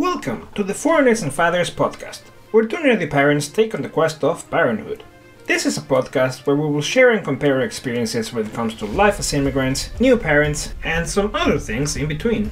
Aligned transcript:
Welcome 0.00 0.48
to 0.54 0.64
the 0.64 0.72
Foreigners 0.72 1.20
and 1.20 1.30
Fathers 1.30 1.68
podcast, 1.68 2.22
where 2.52 2.64
two 2.64 2.78
nerdy 2.78 3.10
parents 3.10 3.48
take 3.48 3.74
on 3.74 3.82
the 3.82 3.88
quest 3.90 4.24
of 4.24 4.50
parenthood. 4.50 5.04
This 5.44 5.66
is 5.66 5.76
a 5.76 5.82
podcast 5.82 6.46
where 6.46 6.56
we 6.56 6.70
will 6.70 6.80
share 6.80 7.10
and 7.10 7.22
compare 7.22 7.56
our 7.56 7.60
experiences 7.60 8.32
when 8.32 8.46
it 8.46 8.54
comes 8.54 8.74
to 8.76 8.86
life 8.86 9.18
as 9.18 9.34
immigrants, 9.34 9.90
new 10.00 10.16
parents, 10.16 10.72
and 10.84 11.06
some 11.06 11.34
other 11.34 11.58
things 11.58 11.96
in 11.96 12.08
between. 12.08 12.50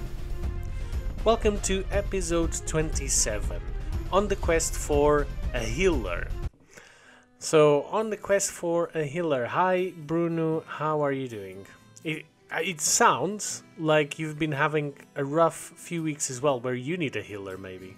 Welcome 1.25 1.59
to 1.61 1.87
episode 1.91 2.53
27 2.67 3.63
On 4.13 4.29
the 4.29 4.37
Quest 4.37 4.75
for 4.75 5.27
a 5.55 5.61
Healer. 5.61 6.29
So, 7.39 7.85
on 7.85 8.11
the 8.11 8.19
quest 8.19 8.51
for 8.51 8.91
a 8.95 9.05
healer. 9.05 9.47
Hi, 9.47 9.95
Bruno, 9.97 10.65
how 10.67 11.01
are 11.01 11.13
you 11.13 11.29
doing? 11.29 11.65
It 12.51 12.81
sounds 12.81 13.63
like 13.79 14.19
you've 14.19 14.39
been 14.39 14.53
having 14.53 14.95
a 15.17 15.25
rough 15.25 15.73
few 15.77 16.03
weeks 16.03 16.31
as 16.31 16.41
well, 16.41 16.61
where 16.61 16.75
you 16.75 16.97
need 16.97 17.15
a 17.17 17.23
healer, 17.23 17.59
maybe. 17.59 17.97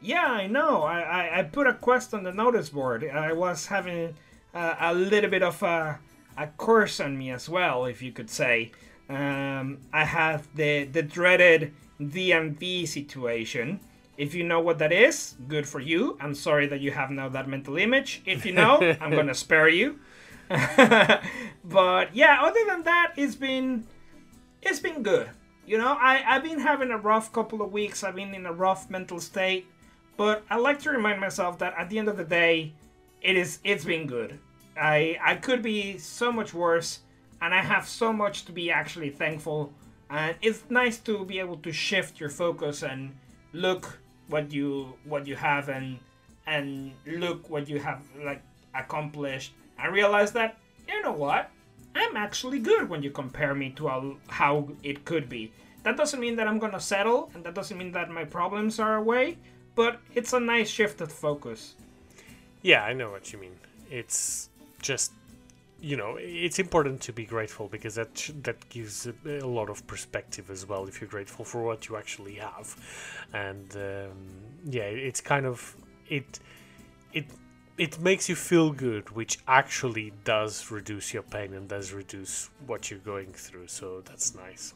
Yeah, 0.00 0.26
I 0.26 0.46
know. 0.46 0.82
I, 0.82 1.00
I, 1.00 1.38
I 1.38 1.42
put 1.44 1.66
a 1.66 1.74
quest 1.74 2.12
on 2.12 2.22
the 2.24 2.32
notice 2.32 2.68
board. 2.68 3.08
I 3.08 3.32
was 3.32 3.66
having 3.66 4.14
uh, 4.54 4.74
a 4.80 4.94
little 4.94 5.30
bit 5.30 5.42
of 5.42 5.62
a, 5.62 5.98
a 6.36 6.48
curse 6.58 7.00
on 7.00 7.16
me 7.16 7.30
as 7.30 7.48
well, 7.48 7.86
if 7.86 8.02
you 8.02 8.12
could 8.12 8.28
say. 8.28 8.72
Um, 9.08 9.78
I 9.92 10.04
have 10.04 10.48
the, 10.54 10.84
the 10.84 11.02
dreaded 11.02 11.72
D&V 12.00 12.86
situation. 12.86 13.80
If 14.18 14.34
you 14.34 14.44
know 14.44 14.60
what 14.60 14.78
that 14.78 14.92
is, 14.92 15.36
good 15.48 15.66
for 15.66 15.80
you. 15.80 16.18
I'm 16.20 16.34
sorry 16.34 16.66
that 16.66 16.80
you 16.80 16.90
have 16.90 17.10
now 17.10 17.28
that 17.30 17.48
mental 17.48 17.78
image. 17.78 18.22
If 18.26 18.44
you 18.44 18.52
know, 18.52 18.78
I'm 19.00 19.10
gonna 19.10 19.34
spare 19.46 19.68
you. 19.68 19.98
but 21.64 22.14
yeah, 22.14 22.38
other 22.42 22.60
than 22.66 22.82
that, 22.84 23.12
it's 23.16 23.34
been 23.34 23.86
it's 24.60 24.80
been 24.80 25.02
good. 25.02 25.30
You 25.66 25.78
know, 25.78 25.96
I, 25.98 26.22
I've 26.26 26.42
been 26.42 26.58
having 26.58 26.90
a 26.90 26.98
rough 26.98 27.32
couple 27.32 27.62
of 27.62 27.72
weeks. 27.72 28.02
I've 28.02 28.16
been 28.16 28.34
in 28.34 28.46
a 28.46 28.52
rough 28.52 28.90
mental 28.90 29.20
state. 29.20 29.66
But 30.16 30.44
I 30.50 30.56
like 30.56 30.80
to 30.80 30.90
remind 30.90 31.20
myself 31.20 31.58
that 31.58 31.74
at 31.78 31.88
the 31.88 31.98
end 31.98 32.08
of 32.08 32.16
the 32.16 32.24
day, 32.24 32.74
it 33.22 33.36
is 33.36 33.60
it's 33.64 33.84
been 33.84 34.06
good. 34.06 34.38
I 34.76 35.18
I 35.22 35.36
could 35.36 35.62
be 35.62 35.98
so 35.98 36.30
much 36.30 36.52
worse, 36.52 37.00
and 37.40 37.54
I 37.54 37.62
have 37.62 37.88
so 37.88 38.12
much 38.12 38.44
to 38.46 38.52
be 38.52 38.70
actually 38.70 39.10
thankful. 39.10 39.72
And 40.10 40.36
it's 40.42 40.64
nice 40.68 40.98
to 41.00 41.24
be 41.24 41.38
able 41.38 41.56
to 41.58 41.72
shift 41.72 42.20
your 42.20 42.28
focus 42.28 42.82
and 42.82 43.16
look 43.52 43.98
what 44.28 44.52
you 44.52 44.94
what 45.04 45.26
you 45.26 45.36
have 45.36 45.68
and 45.68 45.98
and 46.46 46.92
look 47.06 47.48
what 47.48 47.68
you 47.68 47.78
have 47.78 48.02
like 48.22 48.42
accomplished 48.74 49.52
and 49.82 49.92
realize 49.92 50.32
that 50.32 50.58
you 50.88 51.02
know 51.02 51.12
what 51.12 51.50
i'm 51.94 52.16
actually 52.16 52.58
good 52.58 52.88
when 52.88 53.02
you 53.02 53.10
compare 53.10 53.54
me 53.54 53.70
to 53.70 53.88
a, 53.88 54.14
how 54.28 54.68
it 54.82 55.04
could 55.04 55.28
be 55.28 55.52
that 55.82 55.96
doesn't 55.96 56.20
mean 56.20 56.36
that 56.36 56.46
i'm 56.48 56.58
gonna 56.58 56.80
settle 56.80 57.30
and 57.34 57.44
that 57.44 57.54
doesn't 57.54 57.78
mean 57.78 57.92
that 57.92 58.10
my 58.10 58.24
problems 58.24 58.78
are 58.78 58.96
away 58.96 59.36
but 59.74 60.00
it's 60.14 60.32
a 60.32 60.40
nice 60.40 60.68
shift 60.70 61.00
of 61.00 61.10
focus 61.12 61.74
Yeah, 62.62 62.84
I 62.84 62.92
know 62.92 63.10
what 63.10 63.32
you 63.32 63.38
mean. 63.40 63.56
It's 63.90 64.48
just, 64.80 65.12
you 65.80 65.96
know, 65.96 66.16
it's 66.20 66.58
important 66.58 67.00
to 67.02 67.12
be 67.12 67.24
grateful 67.24 67.68
because 67.68 67.96
that 67.96 68.30
that 68.42 68.68
gives 68.68 69.06
a, 69.06 69.14
a 69.26 69.46
lot 69.46 69.68
of 69.70 69.86
perspective 69.86 70.50
as 70.50 70.66
well. 70.66 70.86
If 70.88 71.00
you're 71.00 71.10
grateful 71.10 71.44
for 71.44 71.62
what 71.64 71.88
you 71.88 71.96
actually 71.96 72.34
have, 72.36 72.76
and 73.32 73.74
um, 73.76 74.12
yeah, 74.64 74.84
it's 74.84 75.20
kind 75.20 75.46
of 75.46 75.76
it 76.08 76.38
it 77.12 77.26
it 77.78 77.98
makes 78.00 78.28
you 78.28 78.36
feel 78.36 78.70
good, 78.70 79.10
which 79.10 79.38
actually 79.48 80.12
does 80.24 80.70
reduce 80.70 81.12
your 81.14 81.22
pain 81.22 81.54
and 81.54 81.68
does 81.68 81.92
reduce 81.92 82.50
what 82.66 82.90
you're 82.90 83.00
going 83.00 83.32
through. 83.32 83.68
So 83.68 84.02
that's 84.04 84.34
nice. 84.34 84.74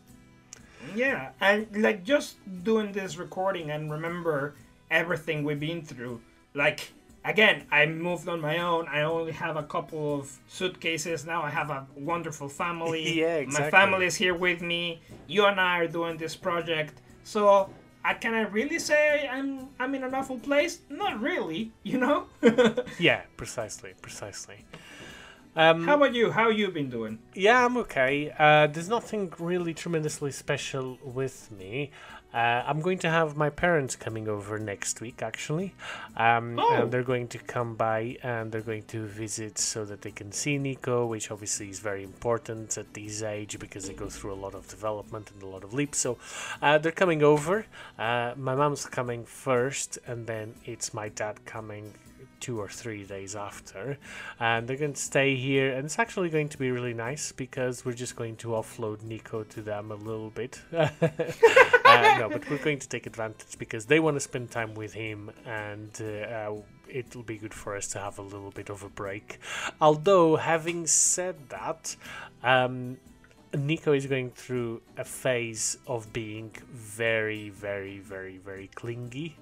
Yeah, 0.94 1.30
and 1.40 1.66
like 1.82 2.04
just 2.04 2.36
doing 2.62 2.92
this 2.92 3.16
recording 3.16 3.70
and 3.70 3.90
remember 3.90 4.54
everything 4.90 5.44
we've 5.44 5.60
been 5.60 5.82
through. 5.82 6.20
Like 6.54 6.92
again, 7.24 7.64
I 7.70 7.86
moved 7.86 8.28
on 8.28 8.40
my 8.40 8.58
own. 8.58 8.86
I 8.88 9.02
only 9.02 9.32
have 9.32 9.56
a 9.56 9.62
couple 9.62 10.18
of 10.18 10.38
suitcases 10.46 11.26
now. 11.26 11.42
I 11.42 11.50
have 11.50 11.70
a 11.70 11.86
wonderful 11.96 12.48
family. 12.48 13.04
Yeah, 13.16 13.36
exactly. 13.36 13.64
My 13.64 13.70
family 13.70 14.06
is 14.06 14.14
here 14.14 14.34
with 14.34 14.62
me. 14.62 15.00
You 15.26 15.46
and 15.46 15.60
I 15.60 15.78
are 15.80 15.88
doing 15.88 16.16
this 16.16 16.36
project. 16.36 17.00
So, 17.24 17.70
I 18.06 18.14
can 18.14 18.34
I 18.34 18.42
really 18.42 18.78
say 18.78 19.28
I'm 19.28 19.68
I'm 19.80 19.92
in 19.96 20.04
an 20.04 20.14
awful 20.14 20.38
place? 20.38 20.78
Not 20.88 21.20
really, 21.20 21.72
you 21.82 21.98
know. 21.98 22.26
Yeah, 23.00 23.22
precisely, 23.36 23.94
precisely. 24.00 24.64
Um, 25.56 25.84
How 25.84 25.96
about 25.96 26.14
you? 26.14 26.30
How 26.30 26.48
you 26.50 26.68
been 26.70 26.88
doing? 26.88 27.18
Yeah, 27.34 27.64
I'm 27.64 27.76
okay. 27.78 28.30
Uh, 28.38 28.68
there's 28.68 28.88
nothing 28.88 29.32
really 29.40 29.74
tremendously 29.74 30.30
special 30.30 30.98
with 31.02 31.50
me. 31.50 31.90
Uh, 32.34 32.62
I'm 32.66 32.80
going 32.80 32.98
to 32.98 33.08
have 33.08 33.36
my 33.36 33.48
parents 33.48 33.96
coming 33.96 34.28
over 34.28 34.58
next 34.58 35.00
week, 35.00 35.22
actually. 35.22 35.74
Um, 36.16 36.58
Oh. 36.58 36.82
And 36.82 36.92
they're 36.92 37.02
going 37.02 37.28
to 37.28 37.38
come 37.38 37.74
by 37.76 38.18
and 38.22 38.52
they're 38.52 38.60
going 38.60 38.84
to 38.88 39.06
visit 39.06 39.58
so 39.58 39.84
that 39.86 40.02
they 40.02 40.10
can 40.10 40.32
see 40.32 40.58
Nico, 40.58 41.06
which 41.06 41.30
obviously 41.30 41.70
is 41.70 41.78
very 41.80 42.02
important 42.02 42.76
at 42.76 42.92
this 42.92 43.22
age 43.22 43.58
because 43.58 43.86
they 43.88 43.94
go 43.94 44.08
through 44.08 44.34
a 44.34 44.40
lot 44.44 44.54
of 44.54 44.68
development 44.68 45.30
and 45.32 45.42
a 45.42 45.46
lot 45.46 45.64
of 45.64 45.72
leaps. 45.72 45.98
So 45.98 46.18
uh, 46.60 46.76
they're 46.78 46.92
coming 46.92 47.22
over. 47.22 47.66
Uh, 47.98 48.32
my 48.36 48.54
mom's 48.54 48.84
coming 48.86 49.24
first, 49.24 49.98
and 50.06 50.26
then 50.26 50.54
it's 50.64 50.92
my 50.92 51.08
dad 51.08 51.44
coming 51.46 51.94
two 52.40 52.60
or 52.60 52.68
three 52.68 53.04
days 53.04 53.34
after. 53.36 53.98
And 54.38 54.66
they're 54.66 54.76
going 54.76 54.94
to 54.94 55.00
stay 55.00 55.36
here 55.36 55.72
and 55.72 55.84
it's 55.84 55.98
actually 55.98 56.30
going 56.30 56.48
to 56.50 56.58
be 56.58 56.70
really 56.70 56.94
nice 56.94 57.32
because 57.32 57.84
we're 57.84 57.92
just 57.92 58.16
going 58.16 58.36
to 58.36 58.48
offload 58.48 59.02
nico 59.02 59.44
to 59.44 59.62
them 59.62 59.90
a 59.90 59.96
little 59.96 60.30
bit. 60.30 60.60
Uh, 61.86 62.18
no 62.18 62.28
but 62.28 62.50
we're 62.50 62.58
going 62.58 62.80
to 62.80 62.88
take 62.88 63.06
advantage 63.06 63.56
because 63.60 63.86
they 63.86 64.00
want 64.00 64.16
to 64.16 64.20
spend 64.20 64.50
time 64.50 64.74
with 64.74 64.92
him 64.92 65.30
and 65.46 66.02
uh, 66.02 66.52
it'll 66.88 67.22
be 67.22 67.36
good 67.36 67.54
for 67.54 67.76
us 67.76 67.86
to 67.86 67.98
have 67.98 68.18
a 68.18 68.22
little 68.22 68.50
bit 68.50 68.70
of 68.70 68.82
a 68.82 68.88
break. 68.88 69.38
Although 69.80 70.34
having 70.34 70.88
said 70.88 71.36
that 71.50 71.94
um, 72.42 72.96
Nico 73.54 73.92
is 73.92 74.06
going 74.06 74.30
through 74.30 74.82
a 74.96 75.04
phase 75.04 75.78
of 75.86 76.12
being 76.12 76.50
very, 76.72 77.50
very, 77.50 77.98
very, 77.98 78.38
very 78.38 78.68
clingy, 78.74 79.36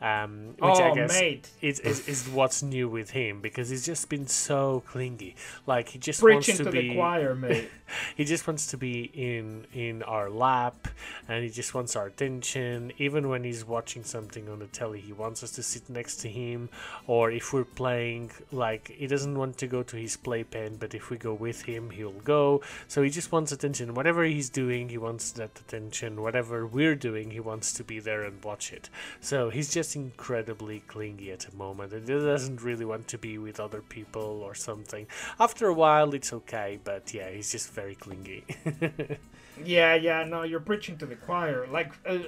um, 0.00 0.48
which 0.58 0.78
I 0.80 0.90
Oh, 0.90 0.94
guess 0.94 1.18
mate. 1.18 1.50
is, 1.62 1.80
is, 1.80 2.06
is 2.08 2.28
what's 2.28 2.62
new 2.62 2.88
with 2.88 3.10
him 3.10 3.40
because 3.40 3.70
he's 3.70 3.86
just 3.86 4.08
been 4.08 4.26
so 4.26 4.82
clingy. 4.86 5.34
Like 5.66 5.88
he 5.90 5.98
just 5.98 6.20
Preaching 6.20 6.36
wants 6.36 6.58
to, 6.58 6.64
to 6.64 6.70
be 6.70 6.88
the 6.90 6.94
choir, 6.94 7.34
mate. 7.46 7.70
he 8.16 8.24
just 8.24 8.46
wants 8.46 8.66
to 8.68 8.76
be 8.76 9.10
in 9.14 9.66
in 9.72 10.02
our 10.02 10.28
lap 10.28 10.88
and 11.28 11.42
he 11.44 11.50
just 11.50 11.72
wants 11.74 11.96
our 11.96 12.06
attention 12.06 12.92
even 12.98 13.28
when 13.28 13.44
he's 13.44 13.64
watching 13.64 14.02
something 14.04 14.48
on 14.48 14.58
the 14.58 14.66
telly 14.66 15.00
he 15.00 15.12
wants 15.12 15.42
us 15.44 15.52
to 15.52 15.62
sit 15.62 15.88
next 15.88 16.16
to 16.16 16.28
him 16.28 16.68
or 17.06 17.30
if 17.30 17.52
we're 17.52 17.64
playing 17.64 18.30
like 18.50 18.88
he 18.90 19.06
doesn't 19.06 19.38
want 19.38 19.56
to 19.56 19.66
go 19.68 19.82
to 19.84 19.96
his 19.96 20.16
playpen 20.16 20.76
but 20.80 20.94
if 20.94 21.10
we 21.10 21.16
go 21.16 21.32
with 21.32 21.62
him 21.62 21.90
he'll 21.90 22.10
go 22.24 22.60
so 22.88 23.02
he 23.02 23.08
just 23.10 23.30
wants 23.30 23.52
attention 23.52 23.94
whatever 23.94 24.24
he's 24.24 24.50
doing 24.50 24.88
he 24.88 24.98
wants 24.98 25.30
that 25.32 25.56
attention 25.60 26.20
whatever 26.20 26.66
we're 26.66 26.96
doing 26.96 27.30
he 27.30 27.38
wants 27.40 27.72
to 27.72 27.84
be 27.84 28.00
there 28.00 28.22
and 28.24 28.42
watch 28.44 28.72
it 28.72 28.90
so 29.20 29.48
he's 29.48 29.72
just 29.72 29.85
incredibly 29.94 30.80
clingy 30.80 31.30
at 31.30 31.40
the 31.40 31.54
moment 31.56 31.92
and 31.92 32.08
he 32.08 32.14
doesn't 32.14 32.62
really 32.62 32.84
want 32.84 33.06
to 33.06 33.18
be 33.18 33.38
with 33.38 33.60
other 33.60 33.82
people 33.82 34.42
or 34.42 34.54
something 34.54 35.06
after 35.38 35.68
a 35.68 35.74
while 35.74 36.14
it's 36.14 36.32
okay 36.32 36.78
but 36.82 37.12
yeah 37.14 37.30
he's 37.30 37.52
just 37.52 37.70
very 37.72 37.94
clingy 37.94 38.44
Yeah, 39.64 39.94
yeah, 39.94 40.24
no, 40.24 40.42
you're 40.42 40.60
preaching 40.60 40.98
to 40.98 41.06
the 41.06 41.14
choir. 41.16 41.66
Like 41.70 41.92
uh, 42.06 42.18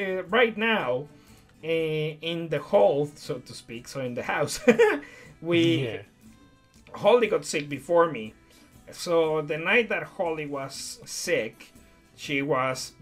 uh, 0.00 0.22
right 0.24 0.56
now, 0.56 1.08
uh, 1.64 1.66
in 1.66 2.48
the 2.50 2.60
hall, 2.60 3.10
so 3.16 3.38
to 3.38 3.52
speak, 3.52 3.88
so 3.88 4.00
in 4.00 4.14
the 4.14 4.22
house, 4.22 4.60
we 5.42 5.86
yeah 5.86 6.02
Holly 6.94 7.26
got 7.26 7.44
sick 7.44 7.68
before 7.68 8.10
me. 8.10 8.34
So 8.90 9.40
the 9.42 9.58
night 9.58 9.88
that 9.88 10.02
Holly 10.02 10.46
was 10.46 11.00
sick, 11.04 11.72
she 12.16 12.42
was 12.42 12.92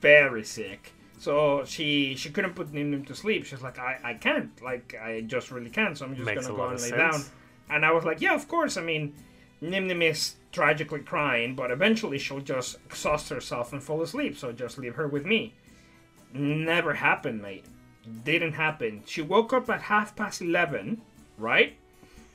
very 0.00 0.44
sick. 0.44 0.92
So 1.24 1.64
she 1.64 2.16
she 2.16 2.28
couldn't 2.28 2.52
put 2.52 2.70
Nim 2.74 3.02
to 3.06 3.14
sleep. 3.14 3.46
She's 3.46 3.62
like, 3.62 3.78
I, 3.78 3.98
I 4.04 4.12
can't. 4.12 4.50
Like 4.62 4.94
I 5.02 5.22
just 5.22 5.50
really 5.50 5.70
can't. 5.70 5.96
So 5.96 6.04
I'm 6.04 6.14
just 6.14 6.26
Makes 6.26 6.46
gonna 6.46 6.58
go 6.58 6.68
and 6.68 6.82
lay 6.82 6.90
down. 6.90 7.22
And 7.70 7.82
I 7.86 7.92
was 7.92 8.04
like, 8.04 8.20
yeah, 8.20 8.34
of 8.34 8.46
course. 8.46 8.76
I 8.76 8.82
mean, 8.82 9.14
Nim 9.62 9.86
Nim 9.86 10.02
is 10.02 10.34
tragically 10.52 11.00
crying, 11.00 11.54
but 11.54 11.70
eventually 11.70 12.18
she'll 12.18 12.40
just 12.40 12.76
exhaust 12.84 13.30
herself 13.30 13.72
and 13.72 13.82
fall 13.82 14.02
asleep. 14.02 14.36
So 14.36 14.52
just 14.52 14.76
leave 14.76 14.96
her 14.96 15.08
with 15.08 15.24
me. 15.24 15.54
Never 16.34 16.92
happened, 16.92 17.40
mate. 17.40 17.64
Didn't 18.22 18.52
happen. 18.52 19.02
She 19.06 19.22
woke 19.22 19.54
up 19.54 19.70
at 19.70 19.80
half 19.80 20.14
past 20.14 20.42
eleven, 20.42 21.00
right? 21.38 21.74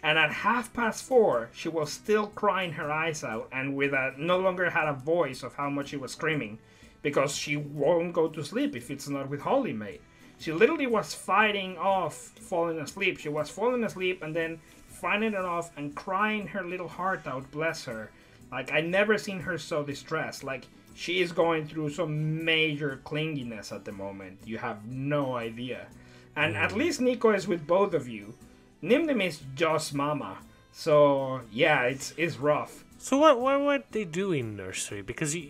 And 0.02 0.18
at 0.18 0.32
half 0.32 0.74
past 0.74 1.04
four, 1.04 1.50
she 1.54 1.70
was 1.70 1.94
still 1.94 2.26
crying 2.26 2.72
her 2.72 2.92
eyes 2.92 3.24
out 3.24 3.50
and 3.52 3.76
with 3.76 3.94
a 3.94 4.16
no 4.18 4.40
longer 4.40 4.72
had 4.72 4.88
a 4.88 4.94
voice 4.94 5.44
of 5.44 5.54
how 5.54 5.70
much 5.70 5.90
she 5.90 5.98
was 5.98 6.14
screaming 6.14 6.58
because 7.02 7.36
she 7.36 7.56
won't 7.58 8.14
go 8.14 8.28
to 8.28 8.44
sleep 8.44 8.76
if 8.76 8.92
it's 8.92 9.08
not 9.08 9.30
with 9.30 9.42
Holly, 9.42 9.74
May. 9.74 10.00
She 10.40 10.52
literally 10.54 10.88
was 10.88 11.14
fighting 11.14 11.78
off 11.78 12.16
falling 12.16 12.80
asleep. 12.80 13.20
She 13.20 13.30
was 13.30 13.50
falling 13.50 13.84
asleep 13.84 14.24
and 14.24 14.36
then 14.36 14.60
fighting 14.88 15.34
it 15.34 15.46
off 15.46 15.72
and 15.78 15.96
crying 15.96 16.48
her 16.48 16.64
little 16.64 16.88
heart 16.88 17.28
out, 17.28 17.52
bless 17.52 17.86
her. 17.86 18.12
Like 18.52 18.72
I 18.72 18.82
never 18.82 19.18
seen 19.18 19.42
her 19.42 19.58
so 19.58 19.84
distressed. 19.84 20.44
Like 20.44 20.66
she 20.96 21.22
is 21.22 21.32
going 21.32 21.68
through 21.68 21.90
some 21.90 22.44
major 22.44 23.02
clinginess 23.04 23.72
at 23.72 23.86
the 23.86 23.92
moment. 23.92 24.40
You 24.46 24.58
have 24.58 24.86
no 24.86 25.36
idea. 25.36 25.88
And 26.36 26.56
at 26.56 26.72
mm. 26.72 26.78
least 26.78 27.02
Nico 27.02 27.32
is 27.32 27.48
with 27.48 27.68
both 27.68 27.94
of 27.94 28.08
you. 28.08 28.34
Nim 28.82 29.06
Nim 29.06 29.22
is 29.22 29.42
just 29.56 29.94
mama. 29.94 30.38
So 30.72 31.42
yeah, 31.52 31.84
it's 31.84 32.14
it's 32.18 32.38
rough. 32.38 32.86
So 32.98 33.18
what 33.18 33.40
what 33.40 33.62
what 33.62 33.92
they 33.92 34.06
do 34.06 34.32
in 34.32 34.56
nursery? 34.56 35.02
Because 35.02 35.36
you, 35.36 35.50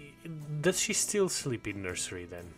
does 0.59 0.79
she 0.79 0.93
still 0.93 1.29
sleep 1.29 1.67
in 1.67 1.81
nursery 1.81 2.25
then? 2.25 2.53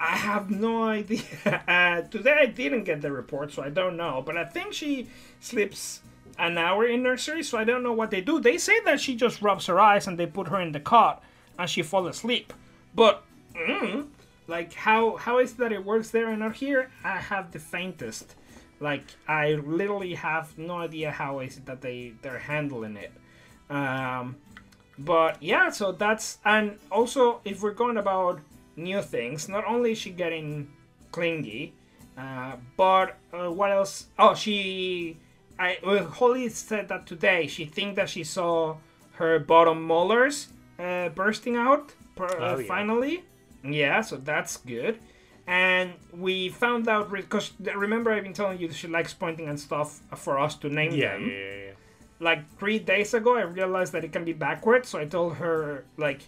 I 0.00 0.16
have 0.16 0.50
no 0.50 0.84
idea. 0.84 1.22
Uh, 1.68 2.02
today 2.02 2.36
I 2.40 2.46
didn't 2.46 2.84
get 2.84 3.02
the 3.02 3.12
report, 3.12 3.52
so 3.52 3.62
I 3.62 3.70
don't 3.70 3.96
know. 3.96 4.22
But 4.24 4.36
I 4.36 4.44
think 4.44 4.72
she 4.72 5.08
sleeps 5.40 6.00
an 6.38 6.58
hour 6.58 6.86
in 6.86 7.02
nursery, 7.02 7.42
so 7.42 7.58
I 7.58 7.64
don't 7.64 7.82
know 7.82 7.92
what 7.92 8.10
they 8.10 8.20
do. 8.20 8.40
They 8.40 8.58
say 8.58 8.80
that 8.80 9.00
she 9.00 9.14
just 9.14 9.42
rubs 9.42 9.66
her 9.66 9.78
eyes 9.78 10.06
and 10.06 10.18
they 10.18 10.26
put 10.26 10.48
her 10.48 10.60
in 10.60 10.72
the 10.72 10.80
cot 10.80 11.22
and 11.58 11.68
she 11.68 11.82
falls 11.82 12.08
asleep. 12.08 12.52
But 12.94 13.22
mm, 13.54 14.08
like 14.46 14.72
how 14.74 15.16
how 15.16 15.38
is 15.38 15.54
that 15.54 15.72
it 15.72 15.84
works 15.84 16.10
there 16.10 16.28
and 16.28 16.40
not 16.40 16.56
here? 16.56 16.90
I 17.04 17.18
have 17.18 17.52
the 17.52 17.58
faintest. 17.58 18.34
Like 18.80 19.04
I 19.28 19.54
literally 19.54 20.14
have 20.14 20.56
no 20.58 20.78
idea 20.78 21.10
how 21.10 21.40
is 21.40 21.58
it 21.58 21.66
that 21.66 21.80
they 21.80 22.14
they're 22.22 22.38
handling 22.38 22.96
it. 22.96 23.12
Um, 23.70 24.36
but 24.98 25.42
yeah, 25.42 25.70
so 25.70 25.92
that's 25.92 26.38
and 26.44 26.78
also 26.90 27.40
if 27.44 27.62
we're 27.62 27.72
going 27.74 27.96
about 27.96 28.40
new 28.76 29.02
things, 29.02 29.48
not 29.48 29.64
only 29.66 29.92
is 29.92 29.98
she 29.98 30.10
getting 30.10 30.70
clingy, 31.10 31.74
uh, 32.16 32.56
but 32.76 33.16
uh, 33.32 33.50
what 33.50 33.70
else? 33.70 34.06
Oh, 34.18 34.34
she. 34.34 35.18
I 35.58 35.78
well, 35.84 36.04
Holly 36.06 36.48
said 36.48 36.88
that 36.88 37.06
today. 37.06 37.46
She 37.46 37.64
think 37.66 37.96
that 37.96 38.08
she 38.08 38.24
saw 38.24 38.76
her 39.12 39.38
bottom 39.38 39.82
molars 39.86 40.48
uh, 40.78 41.10
bursting 41.10 41.56
out 41.56 41.92
per, 42.16 42.26
uh, 42.26 42.56
Oh, 42.56 42.58
yeah. 42.58 42.66
finally. 42.66 43.24
Yeah, 43.64 44.00
so 44.00 44.16
that's 44.16 44.56
good. 44.56 44.98
And 45.46 45.92
we 46.12 46.48
found 46.48 46.88
out 46.88 47.10
because 47.12 47.52
remember 47.74 48.12
I've 48.12 48.22
been 48.22 48.32
telling 48.32 48.58
you 48.58 48.70
she 48.72 48.88
likes 48.88 49.12
pointing 49.12 49.48
and 49.48 49.58
stuff 49.58 50.00
for 50.16 50.38
us 50.38 50.54
to 50.56 50.68
name 50.68 50.92
Yeah, 50.94 51.12
them 51.12 51.28
yeah, 51.28 51.34
yeah. 51.36 51.56
yeah. 51.66 51.71
Like 52.22 52.40
three 52.58 52.78
days 52.78 53.14
ago, 53.14 53.36
I 53.36 53.42
realized 53.42 53.92
that 53.94 54.04
it 54.04 54.12
can 54.12 54.24
be 54.24 54.32
backwards. 54.32 54.88
So 54.90 54.98
I 54.98 55.06
told 55.06 55.30
her 55.42 55.84
like, 55.96 56.20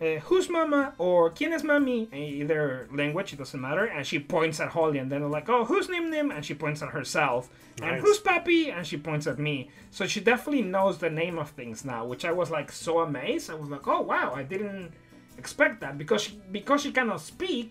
uh, 0.00 0.18
"Who's 0.28 0.48
mama?" 0.50 0.82
or 0.98 1.30
"Quién 1.30 1.52
es 1.52 1.62
mami?" 1.62 2.00
In 2.12 2.18
either 2.42 2.88
language, 2.92 3.32
it 3.32 3.38
doesn't 3.38 3.60
matter. 3.68 3.84
And 3.94 4.06
she 4.10 4.18
points 4.18 4.58
at 4.60 4.68
Holly, 4.76 4.98
and 4.98 5.08
then 5.10 5.22
I'm 5.22 5.30
like, 5.30 5.48
"Oh, 5.48 5.64
who's 5.64 5.88
Nim 5.88 6.10
Nim?" 6.10 6.30
And 6.34 6.44
she 6.44 6.54
points 6.54 6.82
at 6.82 6.90
herself. 6.98 7.48
And 7.82 8.00
who's 8.02 8.18
Papi? 8.28 8.72
And 8.74 8.86
she 8.86 8.96
points 9.08 9.26
at 9.26 9.38
me. 9.38 9.56
So 9.90 10.06
she 10.06 10.20
definitely 10.20 10.62
knows 10.62 10.98
the 10.98 11.10
name 11.22 11.36
of 11.38 11.50
things 11.50 11.84
now, 11.84 12.02
which 12.06 12.24
I 12.24 12.32
was 12.40 12.50
like 12.50 12.70
so 12.72 12.92
amazed. 13.00 13.50
I 13.50 13.54
was 13.54 13.70
like, 13.74 13.86
"Oh 13.86 14.02
wow, 14.12 14.28
I 14.34 14.42
didn't 14.42 14.92
expect 15.38 15.80
that." 15.82 15.96
Because 16.02 16.22
she, 16.24 16.32
because 16.58 16.80
she 16.82 16.90
cannot 16.92 17.20
speak, 17.20 17.70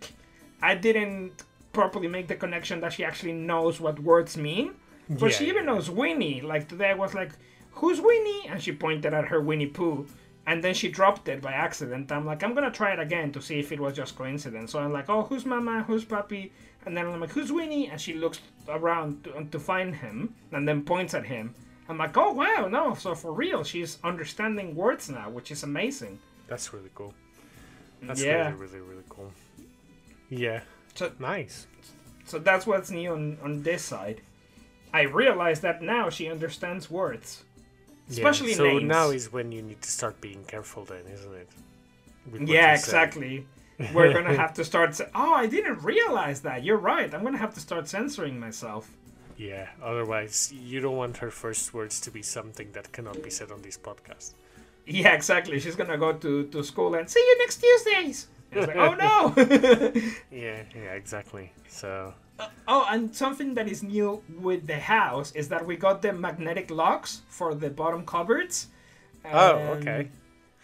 I 0.62 0.76
didn't 0.76 1.44
properly 1.74 2.08
make 2.08 2.28
the 2.28 2.36
connection 2.36 2.80
that 2.82 2.94
she 2.94 3.04
actually 3.04 3.34
knows 3.34 3.82
what 3.82 4.00
words 4.00 4.38
mean. 4.38 4.68
But 5.10 5.32
Yeah, 5.32 5.38
she 5.38 5.44
even 5.50 5.66
yeah. 5.66 5.72
knows 5.74 5.90
Winnie. 5.90 6.40
Like 6.42 6.68
today, 6.68 6.92
I 6.92 6.94
was 7.06 7.14
like, 7.14 7.32
"Who's 7.76 8.02
Winnie?" 8.02 8.48
And 8.48 8.62
she 8.62 8.72
pointed 8.72 9.14
at 9.14 9.28
her 9.30 9.42
Winnie 9.42 9.68
Pooh, 9.68 10.08
and 10.48 10.64
then 10.64 10.74
she 10.74 10.90
dropped 10.90 11.28
it 11.28 11.42
by 11.42 11.52
accident. 11.54 12.12
I'm 12.12 12.26
like, 12.26 12.44
"I'm 12.44 12.54
gonna 12.54 12.72
try 12.72 12.94
it 12.94 13.00
again 13.00 13.32
to 13.34 13.42
see 13.42 13.60
if 13.60 13.72
it 13.72 13.80
was 13.80 13.96
just 13.96 14.16
coincidence." 14.18 14.72
So 14.72 14.80
I'm 14.80 14.92
like, 14.94 15.10
"Oh, 15.10 15.24
who's 15.24 15.46
Mama? 15.46 15.84
Who's 15.84 16.06
Papi?" 16.06 16.52
And 16.86 16.96
then 16.96 17.06
I'm 17.08 17.20
like, 17.20 17.32
"Who's 17.32 17.52
Winnie?" 17.52 17.88
And 17.90 18.00
she 18.00 18.14
looks 18.14 18.42
around 18.68 19.24
to, 19.24 19.44
to 19.52 19.60
find 19.60 19.96
him, 19.96 20.36
and 20.52 20.68
then 20.68 20.84
points 20.84 21.14
at 21.14 21.26
him. 21.26 21.54
I'm 21.88 21.98
like, 21.98 22.18
"Oh 22.18 22.32
wow, 22.34 22.68
no!" 22.70 22.94
So 22.96 23.16
for 23.16 23.32
real, 23.34 23.64
she's 23.64 23.98
understanding 24.04 24.76
words 24.76 25.10
now, 25.10 25.30
which 25.30 25.52
is 25.52 25.64
amazing. 25.64 26.20
That's 26.48 26.74
really 26.74 26.92
cool. 26.96 27.14
That's 28.02 28.22
Yeah. 28.24 28.50
really, 28.52 28.66
really, 28.66 28.80
really 28.82 29.04
cool. 29.10 29.32
Yeah. 30.30 30.62
So 30.96 31.12
Nice. 31.20 31.68
so 32.26 32.40
that's 32.40 32.66
what's 32.68 32.92
new 32.92 33.14
on 33.14 33.38
on 33.42 33.64
this 33.64 33.84
side. 33.84 34.22
I 34.94 35.04
realize 35.04 35.62
that 35.62 35.82
now 35.82 36.10
she 36.10 36.30
understands 36.30 36.90
words. 36.90 37.45
Especially 38.10 38.52
yeah. 38.52 38.58
So 38.58 38.64
names. 38.66 38.84
now 38.84 39.10
is 39.10 39.32
when 39.32 39.52
you 39.52 39.62
need 39.62 39.82
to 39.82 39.90
start 39.90 40.22
being 40.22 40.44
careful, 40.46 40.86
then, 40.86 41.04
isn't 41.12 41.34
it? 41.34 41.50
Yeah, 42.48 42.74
exactly. 42.74 43.48
We're 43.94 44.14
gonna 44.14 44.36
have 44.36 44.54
to 44.54 44.64
start. 44.64 44.96
Sa- 44.96 45.06
oh, 45.14 45.34
I 45.34 45.48
didn't 45.48 45.84
realize 45.84 46.42
that. 46.42 46.64
You're 46.64 46.78
right. 46.78 47.14
I'm 47.14 47.24
gonna 47.24 47.38
have 47.38 47.54
to 47.56 47.60
start 47.60 47.88
censoring 47.88 48.40
myself. 48.40 48.90
Yeah. 49.38 49.68
Otherwise, 49.84 50.54
you 50.54 50.80
don't 50.80 50.96
want 50.96 51.18
her 51.18 51.30
first 51.30 51.74
words 51.74 52.00
to 52.02 52.12
be 52.12 52.22
something 52.22 52.72
that 52.72 52.92
cannot 52.94 53.22
be 53.22 53.30
said 53.30 53.52
on 53.52 53.62
this 53.62 53.78
podcast. 53.78 54.34
Yeah, 54.86 55.14
exactly. 55.14 55.60
She's 55.60 55.76
gonna 55.76 55.98
go 55.98 56.14
to, 56.14 56.46
to 56.48 56.64
school 56.64 56.96
and 56.96 57.10
see 57.10 57.20
you 57.20 57.38
next 57.40 57.58
Tuesdays. 57.58 58.28
It's 58.52 58.68
like, 58.68 58.78
oh 58.78 58.94
no. 58.94 59.34
Yeah. 60.32 60.64
Yeah. 60.74 60.94
Exactly. 60.94 61.52
So. 61.68 62.14
Uh, 62.38 62.48
oh, 62.68 62.86
and 62.90 63.16
something 63.16 63.54
that 63.54 63.68
is 63.68 63.82
new 63.82 64.22
with 64.42 64.68
the 64.68 64.80
house 64.80 65.32
is 65.34 65.48
that 65.50 65.66
we 65.66 65.76
got 65.78 66.02
the 66.02 66.12
magnetic 66.12 66.70
locks 66.70 67.22
for 67.30 67.56
the 67.56 67.70
bottom 67.70 68.06
cupboards. 68.06 68.68
Oh, 69.32 69.56
okay. 69.80 70.10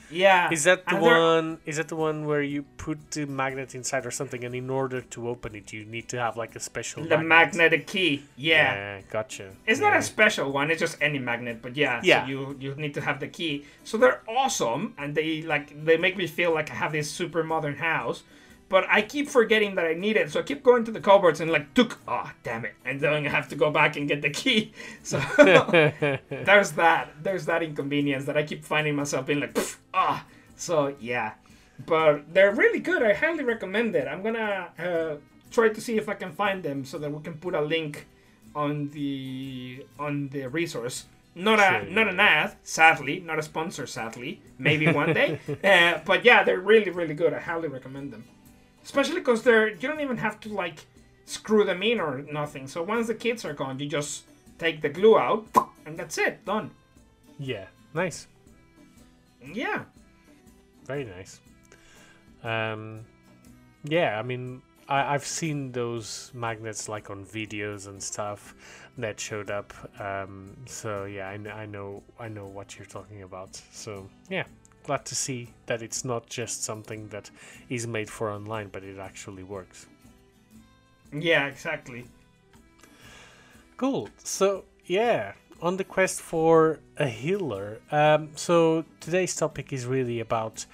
Yeah. 0.09 0.51
Is 0.51 0.65
that 0.65 0.85
the 0.85 0.95
and 0.95 1.01
one? 1.01 1.57
Is 1.65 1.77
that 1.77 1.87
the 1.87 1.95
one 1.95 2.25
where 2.25 2.41
you 2.41 2.63
put 2.77 3.11
the 3.11 3.25
magnet 3.25 3.73
inside 3.73 4.05
or 4.05 4.11
something, 4.11 4.43
and 4.43 4.53
in 4.53 4.69
order 4.69 5.01
to 5.01 5.29
open 5.29 5.55
it, 5.55 5.71
you 5.71 5.85
need 5.85 6.09
to 6.09 6.19
have 6.19 6.35
like 6.35 6.55
a 6.55 6.59
special 6.59 7.03
The 7.03 7.17
magnet? 7.17 7.27
magnetic 7.29 7.87
key. 7.87 8.23
Yeah. 8.35 8.73
Yeah, 8.73 9.01
gotcha. 9.09 9.53
It's 9.65 9.79
yeah. 9.79 9.89
not 9.89 9.97
a 9.99 10.01
special 10.01 10.51
one. 10.51 10.69
It's 10.69 10.81
just 10.81 10.97
any 11.01 11.19
magnet, 11.19 11.61
but 11.61 11.77
yeah, 11.77 12.01
Yeah. 12.03 12.25
So 12.25 12.29
you 12.29 12.57
you 12.59 12.75
need 12.75 12.93
to 12.95 13.01
have 13.01 13.21
the 13.21 13.29
key. 13.29 13.65
So 13.85 13.97
they're 13.97 14.21
awesome, 14.27 14.93
and 14.97 15.15
they 15.15 15.43
like 15.43 15.85
they 15.85 15.95
make 15.97 16.17
me 16.17 16.27
feel 16.27 16.53
like 16.53 16.69
I 16.69 16.75
have 16.75 16.91
this 16.91 17.09
super 17.09 17.43
modern 17.43 17.77
house. 17.77 18.23
But 18.71 18.85
I 18.89 19.01
keep 19.01 19.27
forgetting 19.27 19.75
that 19.75 19.85
I 19.85 19.93
need 19.93 20.15
it, 20.15 20.31
so 20.31 20.39
I 20.39 20.43
keep 20.43 20.63
going 20.63 20.85
to 20.85 20.91
the 20.91 21.01
cupboards 21.01 21.41
and 21.41 21.51
like, 21.51 21.73
took, 21.73 21.99
oh 22.07 22.31
damn 22.41 22.63
it, 22.63 22.73
and 22.85 23.01
then 23.01 23.13
I 23.13 23.29
have 23.29 23.49
to 23.49 23.55
go 23.55 23.69
back 23.69 23.97
and 23.97 24.07
get 24.07 24.21
the 24.21 24.29
key. 24.29 24.71
So 25.03 25.19
there's 26.29 26.71
that. 26.73 27.09
There's 27.21 27.45
that 27.45 27.61
inconvenience 27.63 28.25
that 28.25 28.37
I 28.37 28.43
keep 28.43 28.63
finding 28.63 28.95
myself 28.95 29.25
being 29.25 29.41
like, 29.41 29.53
"Pff, 29.53 29.77
ah. 29.93 30.25
So 30.55 30.95
yeah, 30.99 31.33
but 31.85 32.33
they're 32.33 32.53
really 32.53 32.79
good. 32.79 33.03
I 33.03 33.13
highly 33.13 33.43
recommend 33.43 33.95
it. 33.95 34.07
I'm 34.07 34.23
gonna 34.23 34.69
uh, 34.79 35.15
try 35.51 35.69
to 35.69 35.81
see 35.81 35.97
if 35.97 36.07
I 36.07 36.13
can 36.13 36.31
find 36.31 36.63
them 36.63 36.85
so 36.85 36.97
that 36.99 37.11
we 37.11 37.21
can 37.21 37.35
put 37.45 37.53
a 37.55 37.61
link 37.61 38.07
on 38.55 38.89
the 38.89 39.85
on 39.99 40.29
the 40.29 40.47
resource. 40.47 41.05
Not 41.35 41.59
a 41.59 41.89
not 41.91 42.07
an 42.07 42.19
ad, 42.19 42.55
sadly, 42.63 43.19
not 43.19 43.39
a 43.39 43.41
sponsor, 43.41 43.87
sadly. 43.87 44.41
Maybe 44.57 44.87
one 44.87 45.13
day. 45.13 45.39
uh, 45.63 45.99
but 46.05 46.25
yeah, 46.25 46.43
they're 46.43 46.59
really 46.59 46.91
really 46.91 47.15
good. 47.15 47.33
I 47.33 47.39
highly 47.39 47.69
recommend 47.69 48.11
them, 48.13 48.25
especially 48.83 49.15
because 49.15 49.43
they're 49.43 49.69
you 49.69 49.87
don't 49.87 49.99
even 50.01 50.17
have 50.17 50.39
to 50.41 50.49
like 50.49 50.85
screw 51.25 51.63
them 51.63 51.81
in 51.83 51.99
or 51.99 52.23
nothing. 52.31 52.67
So 52.67 52.83
once 52.83 53.07
the 53.07 53.15
kids 53.15 53.45
are 53.45 53.53
gone, 53.53 53.79
you 53.79 53.87
just 53.87 54.23
take 54.57 54.81
the 54.81 54.89
glue 54.89 55.17
out 55.17 55.47
and 55.85 55.97
that's 55.97 56.17
it, 56.17 56.45
done. 56.45 56.71
Yeah, 57.39 57.65
nice. 57.93 58.27
Yeah. 59.43 59.83
Very 60.85 61.05
nice. 61.05 61.39
Um, 62.43 63.05
yeah, 63.83 64.19
I 64.19 64.23
mean, 64.23 64.61
I, 64.87 65.13
I've 65.13 65.25
seen 65.25 65.71
those 65.71 66.31
magnets 66.33 66.89
like 66.89 67.09
on 67.09 67.25
videos 67.25 67.87
and 67.87 68.01
stuff 68.01 68.55
that 68.97 69.19
showed 69.19 69.49
up. 69.49 69.73
Um, 69.99 70.55
so 70.65 71.05
yeah, 71.05 71.29
I, 71.29 71.61
I 71.61 71.65
know 71.65 72.03
I 72.19 72.27
know 72.27 72.45
what 72.45 72.77
you're 72.77 72.87
talking 72.87 73.23
about. 73.23 73.59
So 73.71 74.09
yeah, 74.29 74.43
glad 74.83 75.05
to 75.05 75.15
see 75.15 75.49
that 75.65 75.81
it's 75.81 76.03
not 76.03 76.29
just 76.29 76.63
something 76.63 77.07
that 77.09 77.29
is 77.69 77.87
made 77.87 78.09
for 78.09 78.31
online, 78.31 78.69
but 78.71 78.83
it 78.83 78.97
actually 78.97 79.43
works. 79.43 79.87
Yeah, 81.13 81.47
exactly. 81.47 82.05
Cool. 83.77 84.09
So 84.23 84.65
yeah, 84.85 85.33
on 85.61 85.77
the 85.77 85.83
quest 85.83 86.21
for 86.21 86.79
a 86.97 87.07
healer. 87.07 87.79
Um, 87.91 88.29
so 88.35 88.85
today's 88.99 89.35
topic 89.35 89.71
is 89.71 89.85
really 89.85 90.19
about 90.19 90.65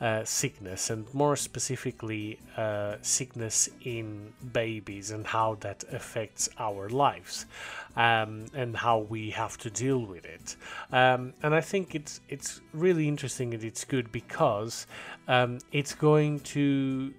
uh, 0.00 0.24
sickness, 0.24 0.90
and 0.90 1.12
more 1.14 1.36
specifically, 1.36 2.38
uh, 2.56 2.96
sickness 3.00 3.68
in 3.82 4.32
babies 4.52 5.10
and 5.10 5.26
how 5.26 5.56
that 5.60 5.84
affects 5.90 6.48
our 6.58 6.88
lives, 6.90 7.46
um, 7.96 8.46
and 8.54 8.76
how 8.76 8.98
we 8.98 9.30
have 9.30 9.56
to 9.58 9.70
deal 9.70 10.04
with 10.04 10.24
it. 10.24 10.56
Um, 10.92 11.34
and 11.42 11.54
I 11.54 11.60
think 11.60 11.94
it's 11.94 12.20
it's 12.28 12.60
really 12.72 13.08
interesting 13.08 13.54
and 13.54 13.64
it's 13.64 13.84
good 13.84 14.12
because 14.12 14.86
um, 15.28 15.58
it's 15.72 15.94
going 15.94 16.40
to 16.40 17.12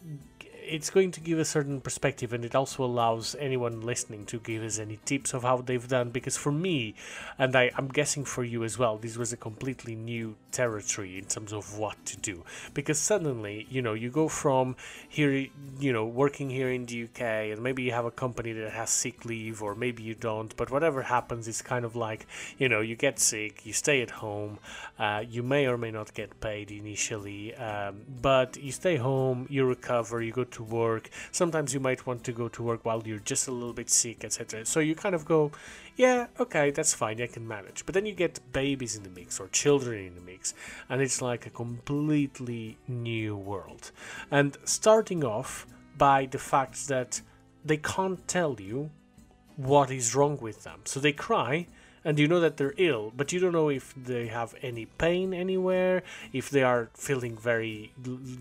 it's 0.68 0.90
going 0.90 1.12
to 1.12 1.20
give 1.20 1.40
a 1.40 1.46
certain 1.46 1.80
perspective 1.82 2.34
and 2.34 2.44
it 2.44 2.56
also 2.56 2.84
allows 2.84 3.36
anyone 3.40 3.82
listening 3.82 4.26
to 4.26 4.40
give 4.40 4.64
us 4.64 4.80
any 4.80 5.00
tips 5.06 5.34
of 5.34 5.44
how 5.44 5.58
they've 5.58 5.88
done 5.88 6.10
because 6.10 6.38
for 6.38 6.52
me 6.52 6.94
and 7.38 7.56
I, 7.56 7.72
i'm 7.78 7.88
guessing 7.88 8.26
for 8.26 8.44
you 8.44 8.64
as 8.64 8.78
well 8.78 8.98
this 8.98 9.18
was 9.18 9.32
a 9.34 9.38
completely 9.38 9.96
new 9.96 10.36
territory 10.52 11.18
in 11.20 11.26
terms 11.26 11.54
of 11.54 11.78
what 11.78 11.98
to 12.06 12.18
do. 12.18 12.44
Because 12.74 12.98
suddenly 12.98 13.68
you 13.70 13.82
know 13.82 13.94
you 13.94 14.10
go 14.10 14.28
from 14.28 14.76
here 15.08 15.34
you 15.80 15.94
know 15.94 16.06
working 16.06 16.50
here 16.50 16.72
in 16.78 16.86
the 16.86 17.04
uk 17.06 17.22
and 17.22 17.62
maybe 17.62 17.84
you 17.84 17.92
have 17.92 18.06
a 18.06 18.16
company 18.26 18.52
that 18.54 18.72
has 18.72 18.90
sick 18.90 19.26
leave 19.26 19.62
or 19.62 19.76
maybe 19.76 20.02
you 20.02 20.16
don't 20.16 20.56
but 20.60 20.72
whatever 20.72 21.02
happens 21.04 21.48
it's 21.48 21.62
kind 21.62 21.86
of 21.86 21.96
like 21.96 22.26
you 22.58 22.68
know 22.72 22.82
you 22.82 22.96
get 22.96 23.20
sick 23.20 23.66
you 23.68 23.74
stay 23.74 24.02
at 24.02 24.10
home 24.10 24.58
uh, 24.98 25.24
you 25.34 25.44
may 25.44 25.68
or 25.68 25.78
may 25.78 25.92
not 25.92 26.14
get 26.14 26.40
paid 26.40 26.72
initially 26.72 27.54
um, 27.56 28.02
but 28.22 28.58
you 28.58 28.72
stay 28.72 28.96
home 28.96 29.46
you 29.50 29.64
recover 29.66 30.22
you 30.22 30.32
go 30.32 30.44
to 30.44 30.57
work. 30.64 31.10
Sometimes 31.32 31.74
you 31.74 31.80
might 31.80 32.06
want 32.06 32.24
to 32.26 32.32
go 32.32 32.48
to 32.50 32.64
work 32.64 32.86
while 32.86 33.04
you're 33.06 33.20
just 33.20 33.48
a 33.48 33.52
little 33.52 33.74
bit 33.74 33.90
sick 33.90 34.24
etc 34.24 34.66
so 34.66 34.80
you 34.80 34.96
kind 34.96 35.16
of 35.16 35.26
go 35.26 35.52
yeah 35.96 36.28
okay 36.40 36.72
that's 36.72 36.94
fine 36.94 37.22
i 37.22 37.28
can 37.28 37.48
manage. 37.48 37.86
But 37.86 37.94
then 37.94 38.06
you 38.06 38.14
get 38.14 38.40
babies 38.52 38.96
in 38.96 39.04
the 39.04 39.10
mix 39.10 39.40
or 39.40 39.48
children 39.50 40.06
in 40.06 40.16
the 40.16 40.22
mix 40.22 40.54
and 40.90 41.02
it's 41.02 41.22
like 41.22 41.46
a 41.46 41.50
completely 41.50 42.78
new 42.88 43.36
world. 43.36 43.92
And 44.32 44.58
starting 44.64 45.24
off 45.24 45.66
by 45.98 46.26
the 46.26 46.40
fact 46.40 46.88
that 46.88 47.22
they 47.66 47.78
can't 47.78 48.28
tell 48.28 48.56
you 48.60 48.92
what 49.56 49.92
is 49.92 50.16
wrong 50.16 50.38
with 50.40 50.64
them. 50.64 50.82
So 50.86 51.00
they 51.00 51.12
cry 51.12 51.68
and 52.06 52.18
you 52.18 52.28
know 52.28 52.40
that 52.40 52.56
they're 52.56 52.74
ill, 52.78 53.12
but 53.18 53.34
you 53.34 53.40
don't 53.40 53.52
know 53.52 53.70
if 53.70 53.94
they 53.96 54.28
have 54.28 54.56
any 54.62 54.86
pain 54.86 55.34
anywhere, 55.34 56.04
if 56.32 56.50
they 56.50 56.64
are 56.64 56.90
feeling 56.94 57.36
very, 57.36 57.92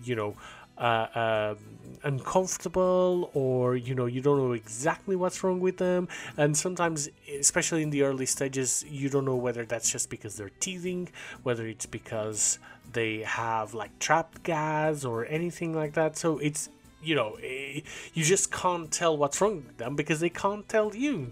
you 0.05 0.15
know, 0.15 0.35
uh, 0.77 1.07
uh, 1.15 1.55
uncomfortable 2.03 3.31
or 3.33 3.75
you 3.75 3.95
know 3.95 4.05
you 4.05 4.21
don't 4.21 4.37
know 4.37 4.53
exactly 4.53 5.15
what's 5.15 5.43
wrong 5.43 5.59
with 5.59 5.77
them. 5.77 6.07
And 6.37 6.55
sometimes 6.55 7.09
especially 7.39 7.83
in 7.83 7.89
the 7.89 8.03
early 8.03 8.25
stages 8.25 8.85
you 8.87 9.09
don't 9.09 9.25
know 9.25 9.35
whether 9.35 9.65
that's 9.65 9.91
just 9.91 10.09
because 10.09 10.35
they're 10.35 10.51
teething 10.59 11.09
whether 11.43 11.67
it's 11.67 11.85
because 11.85 12.59
they 12.93 13.19
have 13.19 13.73
like 13.73 13.97
trapped 13.99 14.43
gas 14.43 15.03
or 15.05 15.25
anything 15.25 15.73
like 15.73 15.93
that. 15.93 16.17
So 16.17 16.37
it's 16.39 16.69
you 17.01 17.15
know 17.15 17.37
eh, 17.43 17.81
you 18.13 18.23
just 18.23 18.51
can't 18.51 18.91
tell 18.91 19.17
what's 19.17 19.41
wrong 19.41 19.63
with 19.65 19.77
them 19.77 19.95
because 19.95 20.19
they 20.19 20.29
can't 20.29 20.67
tell 20.67 20.95
you. 20.95 21.31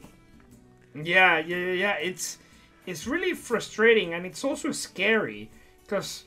Yeah, 0.96 1.40
yeah, 1.40 1.72
yeah. 1.72 1.96
It's 1.98 2.38
it's 2.86 3.08
really 3.08 3.34
frustrating 3.34 4.14
and 4.14 4.26
it's 4.26 4.44
also 4.44 4.72
scary 4.72 5.50
because 5.84 6.24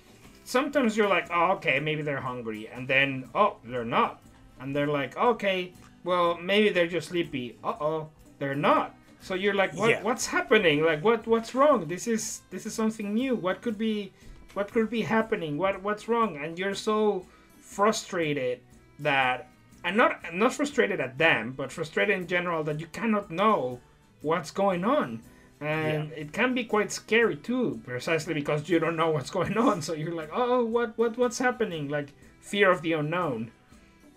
sometimes 0.48 0.96
you're 0.96 1.08
like, 1.08 1.28
oh, 1.30 1.52
okay, 1.56 1.78
maybe 1.78 2.02
they're 2.02 2.20
hungry, 2.20 2.68
and 2.72 2.88
then 2.88 3.28
oh, 3.34 3.56
they're 3.64 3.84
not, 3.84 4.22
and 4.60 4.74
they're 4.74 4.86
like, 5.00 5.16
okay, 5.16 5.72
well, 6.04 6.38
maybe 6.40 6.70
they're 6.70 6.86
just 6.88 7.08
sleepy. 7.08 7.56
Uh 7.62 7.74
oh, 7.80 8.08
they're 8.38 8.54
not. 8.70 8.94
So 9.20 9.34
you're 9.34 9.54
like, 9.54 9.74
what, 9.74 9.90
Yeah. 9.90 10.02
what's 10.02 10.26
happening? 10.26 10.82
Like, 10.82 11.02
what, 11.04 11.26
what's 11.26 11.54
wrong? 11.54 11.86
This 11.88 12.06
is 12.06 12.42
this 12.50 12.64
is 12.66 12.74
something 12.74 13.12
new. 13.14 13.34
What 13.34 13.60
could 13.62 13.76
be, 13.76 14.12
what 14.54 14.72
could 14.72 14.88
be 14.88 15.02
happening? 15.02 15.58
What, 15.58 15.82
what's 15.82 16.08
wrong? 16.08 16.36
And 16.42 16.58
you're 16.58 16.74
so 16.74 17.26
frustrated 17.60 18.60
that, 19.00 19.48
and 19.84 19.96
not 19.96 20.12
not 20.32 20.52
frustrated 20.54 20.98
at 21.00 21.18
them, 21.18 21.52
but 21.56 21.70
frustrated 21.72 22.16
in 22.16 22.26
general 22.26 22.64
that 22.64 22.80
you 22.80 22.86
cannot 22.86 23.30
know 23.30 23.80
what's 24.22 24.50
going 24.50 24.84
on. 24.84 25.22
And 25.60 26.12
it 26.12 26.32
can 26.32 26.54
be 26.54 26.64
quite 26.64 26.92
scary 26.92 27.36
too, 27.36 27.80
precisely 27.84 28.32
because 28.34 28.68
you 28.68 28.78
don't 28.78 28.96
know 28.96 29.10
what's 29.10 29.30
going 29.30 29.56
on. 29.58 29.82
So 29.82 29.92
you're 29.92 30.14
like, 30.14 30.30
oh, 30.32 30.64
what, 30.64 30.96
what, 30.96 31.16
what's 31.18 31.38
happening? 31.38 31.88
Like 31.88 32.12
fear 32.40 32.70
of 32.70 32.82
the 32.82 32.92
unknown. 32.92 33.50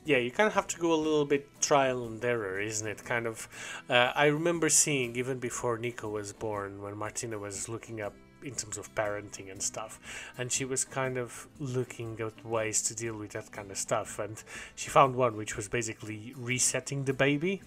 yeah 0.06 0.18
you 0.18 0.32
kind 0.32 0.48
of 0.48 0.54
have 0.54 0.68
to 0.68 0.80
go 0.80 0.94
a 0.94 1.02
little 1.08 1.26
bit 1.26 1.48
trial 1.62 2.06
and 2.08 2.24
error 2.26 2.60
isn't 2.60 2.88
it 2.88 3.04
kind 3.06 3.28
of 3.28 3.48
uh, 3.90 4.12
i 4.16 4.26
remember 4.26 4.68
seeing 4.70 5.16
even 5.16 5.38
before 5.40 5.78
nico 5.78 6.10
was 6.10 6.34
born 6.34 6.82
when 6.82 6.98
martina 6.98 7.38
was 7.38 7.70
looking 7.70 8.02
up 8.02 8.14
in 8.44 8.56
terms 8.56 8.78
of 8.78 8.94
parenting 8.96 9.52
and 9.52 9.62
stuff 9.62 10.00
and 10.38 10.52
she 10.52 10.66
was 10.66 10.84
kind 10.84 11.18
of 11.18 11.48
looking 11.60 12.20
at 12.20 12.44
ways 12.44 12.82
to 12.82 12.96
deal 12.96 13.16
with 13.16 13.32
that 13.32 13.52
kind 13.52 13.70
of 13.70 13.78
stuff 13.78 14.18
and 14.18 14.44
she 14.76 14.90
found 14.90 15.14
one 15.16 15.38
which 15.38 15.56
was 15.56 15.68
basically 15.70 16.34
resetting 16.36 17.04
the 17.06 17.14
baby 17.14 17.62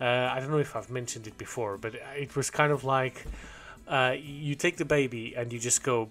uh, 0.00 0.04
i 0.04 0.40
don't 0.40 0.50
know 0.50 0.58
if 0.58 0.76
i've 0.76 0.90
mentioned 0.90 1.26
it 1.26 1.36
before 1.38 1.76
but 1.76 1.94
it 2.16 2.34
was 2.36 2.50
kind 2.50 2.72
of 2.72 2.84
like 2.84 3.24
uh, 3.88 4.14
you 4.18 4.54
take 4.54 4.76
the 4.76 4.84
baby 4.84 5.34
and 5.36 5.52
you 5.52 5.58
just 5.58 5.82
go 5.82 6.08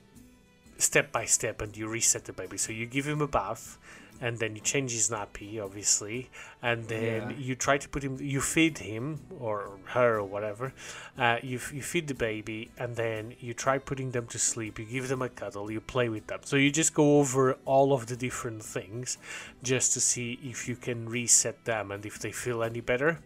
step 0.77 1.11
by 1.11 1.25
step 1.25 1.61
and 1.61 1.75
you 1.75 1.87
reset 1.87 2.25
the 2.25 2.33
baby. 2.33 2.57
So 2.57 2.71
you 2.71 2.85
give 2.85 3.07
him 3.07 3.21
a 3.21 3.27
bath 3.27 3.77
and 4.21 4.39
then 4.39 4.55
you 4.55 4.61
change 4.61 4.91
his 4.91 5.09
nappy, 5.09 5.61
obviously, 5.63 6.29
and 6.61 6.87
then 6.87 7.29
Yeah. 7.29 7.35
you 7.37 7.55
try 7.55 7.77
to 7.77 7.87
put 7.89 8.03
him, 8.03 8.17
you 8.19 8.41
feed 8.41 8.77
him 8.77 9.19
or 9.39 9.77
her 9.95 10.15
or 10.19 10.23
whatever. 10.23 10.73
Uh, 11.17 11.37
you, 11.43 11.59
you 11.73 11.81
feed 11.81 12.07
the 12.07 12.13
baby 12.13 12.71
and 12.77 12.95
then 12.95 13.35
you 13.39 13.53
try 13.53 13.77
putting 13.77 14.11
them 14.11 14.27
to 14.27 14.39
sleep. 14.39 14.79
You 14.79 14.85
give 14.85 15.07
them 15.07 15.21
a 15.21 15.29
cuddle, 15.29 15.69
you 15.71 15.81
play 15.81 16.07
with 16.09 16.27
them. 16.27 16.39
So 16.43 16.55
you 16.55 16.71
just 16.71 16.93
go 16.93 17.19
over 17.19 17.57
all 17.65 17.93
of 17.93 18.07
the 18.07 18.15
different 18.15 18.63
things 18.63 19.17
just 19.63 19.93
to 19.93 19.99
see 20.01 20.39
if 20.43 20.67
you 20.67 20.75
can 20.75 21.07
reset 21.09 21.65
them 21.65 21.91
and 21.91 22.05
if 22.05 22.19
they 22.19 22.31
feel 22.31 22.63
any 22.63 22.81
better. 22.81 23.19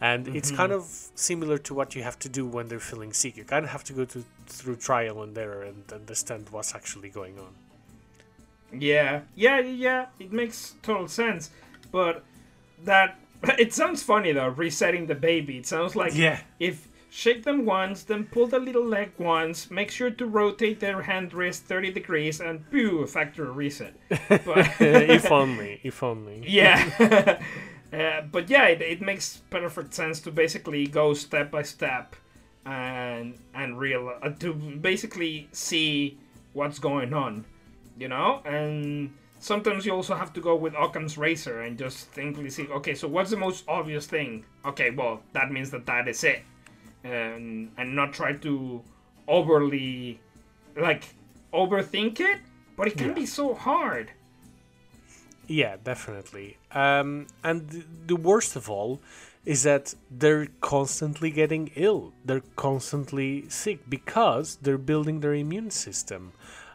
And 0.00 0.28
it's 0.28 0.50
kind 0.50 0.72
of 0.72 0.84
similar 1.14 1.58
to 1.58 1.74
what 1.74 1.94
you 1.94 2.02
have 2.02 2.18
to 2.20 2.28
do 2.28 2.46
when 2.46 2.68
they're 2.68 2.80
feeling 2.80 3.12
sick. 3.12 3.36
You 3.36 3.44
kind 3.44 3.64
of 3.64 3.70
have 3.72 3.84
to 3.84 3.92
go 3.92 4.04
to, 4.04 4.24
through 4.46 4.76
trial 4.76 5.22
and 5.22 5.36
error 5.36 5.62
and 5.62 5.82
understand 5.92 6.48
what's 6.50 6.74
actually 6.74 7.10
going 7.10 7.38
on. 7.38 7.54
Yeah, 8.72 9.22
yeah, 9.34 9.60
yeah. 9.60 10.06
It 10.18 10.32
makes 10.32 10.74
total 10.82 11.08
sense, 11.08 11.50
but 11.90 12.24
that 12.84 13.18
it 13.58 13.72
sounds 13.72 14.02
funny 14.02 14.32
though. 14.32 14.48
Resetting 14.48 15.06
the 15.06 15.14
baby. 15.14 15.58
It 15.58 15.66
sounds 15.66 15.96
like 15.96 16.14
Yeah. 16.14 16.40
if 16.58 16.86
shake 17.10 17.44
them 17.44 17.64
once, 17.64 18.02
then 18.02 18.24
pull 18.24 18.46
the 18.46 18.58
little 18.58 18.84
leg 18.84 19.12
once. 19.18 19.70
Make 19.70 19.90
sure 19.90 20.10
to 20.10 20.26
rotate 20.26 20.80
their 20.80 21.02
hand 21.02 21.32
wrist 21.32 21.64
thirty 21.64 21.90
degrees, 21.92 22.40
and 22.40 22.68
boo, 22.70 23.06
factory 23.06 23.50
reset. 23.50 23.94
But, 24.28 24.68
if 24.80 25.30
only, 25.42 25.80
if 25.82 26.02
only. 26.02 26.44
yeah. 26.46 27.40
uh, 27.92 28.20
but 28.30 28.50
yeah, 28.50 28.66
it, 28.66 28.82
it 28.82 29.00
makes 29.00 29.38
perfect 29.50 29.94
sense 29.94 30.20
to 30.20 30.30
basically 30.30 30.86
go 30.86 31.14
step 31.14 31.50
by 31.50 31.62
step 31.62 32.14
and 32.66 33.38
and 33.54 33.78
real 33.78 34.12
uh, 34.20 34.28
to 34.40 34.52
basically 34.52 35.48
see 35.52 36.18
what's 36.52 36.78
going 36.78 37.14
on, 37.14 37.44
you 37.98 38.08
know. 38.08 38.40
And 38.44 39.12
sometimes 39.40 39.84
you 39.86 39.92
also 39.92 40.14
have 40.14 40.32
to 40.34 40.40
go 40.40 40.54
with 40.56 40.74
Occam's 40.74 41.18
razor 41.18 41.62
and 41.62 41.78
just 41.78 42.08
thinkly 42.08 42.50
see, 42.50 42.66
okay, 42.68 42.94
so 42.94 43.08
what's 43.08 43.30
the 43.30 43.36
most 43.36 43.64
obvious 43.68 44.06
thing? 44.06 44.44
Okay, 44.64 44.90
well 44.90 45.22
that 45.32 45.50
means 45.50 45.70
that 45.70 45.86
that 45.86 46.08
is 46.08 46.24
it, 46.24 46.42
and 47.04 47.70
and 47.76 47.94
not 47.96 48.12
try 48.12 48.32
to 48.34 48.82
overly 49.26 50.20
like 50.76 51.04
overthink 51.52 52.20
it. 52.20 52.38
But 52.76 52.86
it 52.86 52.96
can 52.96 53.08
Yeah. 53.08 53.14
be 53.14 53.26
so 53.26 53.54
hard. 53.54 54.12
Yeah, 55.48 55.76
definitely. 55.82 56.58
Um, 56.72 57.26
and 57.42 57.70
th- 57.70 57.84
the 58.06 58.16
worst 58.16 58.54
of 58.54 58.68
all 58.70 59.00
is 59.44 59.62
that 59.62 59.94
they're 60.10 60.46
constantly 60.60 61.30
getting 61.30 61.70
ill. 61.74 62.12
They're 62.24 62.42
constantly 62.54 63.48
sick 63.48 63.78
because 63.88 64.56
they're 64.62 64.78
building 64.78 65.20
their 65.20 65.34
immune 65.34 65.70
system. 65.70 66.32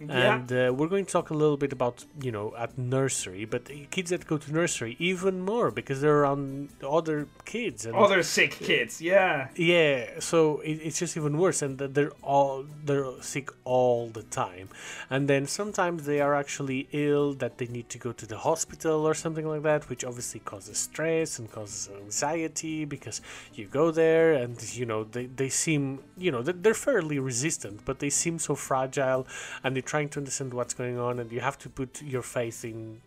Yeah. 0.09 0.35
And 0.35 0.51
uh, 0.51 0.73
we're 0.73 0.87
going 0.87 1.05
to 1.05 1.11
talk 1.11 1.29
a 1.29 1.33
little 1.33 1.57
bit 1.57 1.71
about, 1.73 2.05
you 2.21 2.31
know, 2.31 2.53
at 2.57 2.77
nursery, 2.77 3.45
but 3.45 3.69
kids 3.91 4.09
that 4.11 4.25
go 4.27 4.37
to 4.37 4.51
nursery 4.53 4.95
even 4.99 5.41
more 5.41 5.71
because 5.71 6.01
they're 6.01 6.19
around 6.23 6.69
other 6.87 7.27
kids. 7.45 7.85
And 7.85 7.95
Other 7.95 8.23
sick 8.23 8.51
kids, 8.51 9.01
yeah. 9.01 9.49
yeah, 9.55 10.19
so 10.19 10.59
it, 10.61 10.75
it's 10.83 10.99
just 10.99 11.15
even 11.17 11.37
worse, 11.37 11.61
and 11.61 11.77
they're 11.77 12.11
all 12.21 12.65
they're 12.85 13.05
sick 13.21 13.49
all 13.63 14.07
the 14.09 14.23
time, 14.23 14.69
and 15.09 15.27
then 15.27 15.45
sometimes 15.47 16.05
they 16.05 16.19
are 16.21 16.35
actually 16.35 16.87
ill 16.91 17.33
that 17.35 17.57
they 17.57 17.67
need 17.67 17.87
to 17.89 17.97
go 17.97 18.11
to 18.11 18.25
the 18.25 18.37
hospital 18.37 19.05
or 19.05 19.13
something 19.13 19.47
like 19.47 19.63
that, 19.63 19.89
which 19.89 20.03
obviously 20.03 20.39
causes 20.41 20.77
stress 20.77 21.39
and 21.39 21.51
causes 21.51 21.89
anxiety 22.03 22.85
because 22.85 23.21
you 23.55 23.65
go 23.65 23.91
there 23.91 24.33
and 24.33 24.55
you 24.75 24.85
know 24.85 25.03
they, 25.03 25.25
they 25.25 25.49
seem 25.49 25.99
you 26.17 26.31
know 26.31 26.41
they- 26.41 26.53
they're 26.63 26.73
fairly 26.73 27.19
resistant, 27.19 27.83
but 27.85 27.99
they 27.99 28.09
seem 28.09 28.39
so 28.39 28.55
fragile, 28.55 29.25
and 29.63 29.75
they're 29.75 29.81
trying 29.93 30.09
to 30.09 30.19
understand 30.23 30.51
what's 30.57 30.73
going 30.73 30.97
on, 31.07 31.13
and 31.19 31.31
you 31.31 31.39
have 31.49 31.57
to 31.65 31.69
put 31.69 32.01
your 32.01 32.23
faith 32.23 32.65
in 32.65 32.99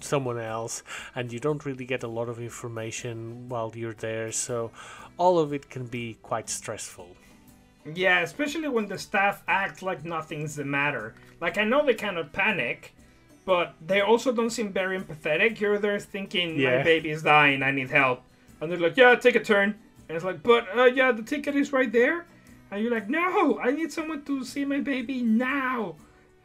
someone 0.00 0.38
else 0.38 0.82
and 1.14 1.32
you 1.32 1.40
don't 1.46 1.64
really 1.64 1.86
get 1.86 2.02
a 2.02 2.06
lot 2.18 2.28
of 2.28 2.36
information 2.50 3.16
while 3.48 3.70
you're 3.74 3.98
there 4.08 4.30
so 4.30 4.70
all 5.16 5.38
of 5.38 5.48
it 5.56 5.64
can 5.74 5.84
be 5.98 6.06
quite 6.30 6.48
stressful 6.60 7.08
Yeah, 8.04 8.18
especially 8.28 8.68
when 8.76 8.86
the 8.92 8.98
staff 8.98 9.36
act 9.62 9.76
like 9.88 10.00
nothing's 10.04 10.54
the 10.60 10.64
matter. 10.78 11.06
Like, 11.44 11.56
I 11.62 11.64
know 11.70 11.80
they 11.86 11.94
cannot 12.04 12.32
panic, 12.32 12.78
but 13.50 13.66
they 13.90 14.00
also 14.10 14.28
don't 14.38 14.50
seem 14.58 14.68
very 14.82 14.94
empathetic. 15.00 15.60
You're 15.60 15.78
there 15.86 16.00
thinking, 16.00 16.48
my 16.56 16.62
Yeah. 16.76 16.82
baby 16.92 17.08
is 17.16 17.22
dying, 17.22 17.62
I 17.62 17.70
need 17.78 17.90
help. 18.02 18.18
And 18.58 18.64
they're 18.68 18.84
like, 18.86 18.96
yeah, 19.02 19.14
take 19.26 19.36
a 19.42 19.44
turn. 19.52 19.68
And 20.06 20.12
it's 20.16 20.24
like, 20.30 20.40
but, 20.42 20.62
uh, 20.76 20.90
yeah, 20.98 21.10
the 21.18 21.22
ticket 21.32 21.54
is 21.62 21.68
right 21.78 21.92
there. 22.00 22.18
And 22.70 22.76
you're 22.82 22.94
like, 22.98 23.08
no, 23.20 23.58
I 23.66 23.70
need 23.78 23.90
someone 23.98 24.22
to 24.30 24.34
see 24.52 24.64
my 24.74 24.80
baby 24.94 25.18
now. 25.22 25.94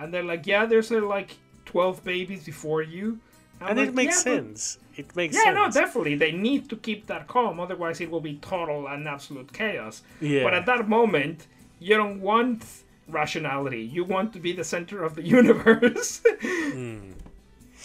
And 0.01 0.13
they're 0.13 0.24
like, 0.24 0.48
yeah, 0.48 0.65
there's 0.65 0.91
like 0.91 1.38
12 1.65 2.03
babies 2.03 2.43
before 2.46 2.81
you. 2.81 3.20
I'm 3.60 3.70
and 3.70 3.79
like, 3.79 3.89
it 3.89 3.96
makes 3.96 4.25
yeah, 4.25 4.31
but- 4.36 4.43
sense. 4.43 4.77
It 4.98 5.15
makes 5.15 5.36
Yeah, 5.36 5.43
sense. 5.53 5.75
no, 5.75 5.81
definitely. 5.81 6.15
They 6.15 6.31
need 6.34 6.70
to 6.70 6.75
keep 6.75 7.08
that 7.08 7.27
calm, 7.27 7.60
otherwise 7.60 8.01
it 8.01 8.12
will 8.12 8.20
be 8.22 8.36
total 8.36 8.88
and 8.88 9.08
absolute 9.08 9.53
chaos. 9.53 10.01
Yeah. 10.20 10.43
But 10.43 10.53
at 10.53 10.65
that 10.65 10.89
moment, 10.89 11.48
you 11.79 11.96
don't 11.96 12.20
want 12.22 12.65
rationality. 13.08 13.81
You 13.84 14.03
want 14.03 14.34
to 14.34 14.39
be 14.39 14.51
the 14.51 14.63
center 14.65 15.03
of 15.03 15.15
the 15.15 15.22
universe. 15.39 16.22
Hmm. 16.41 17.12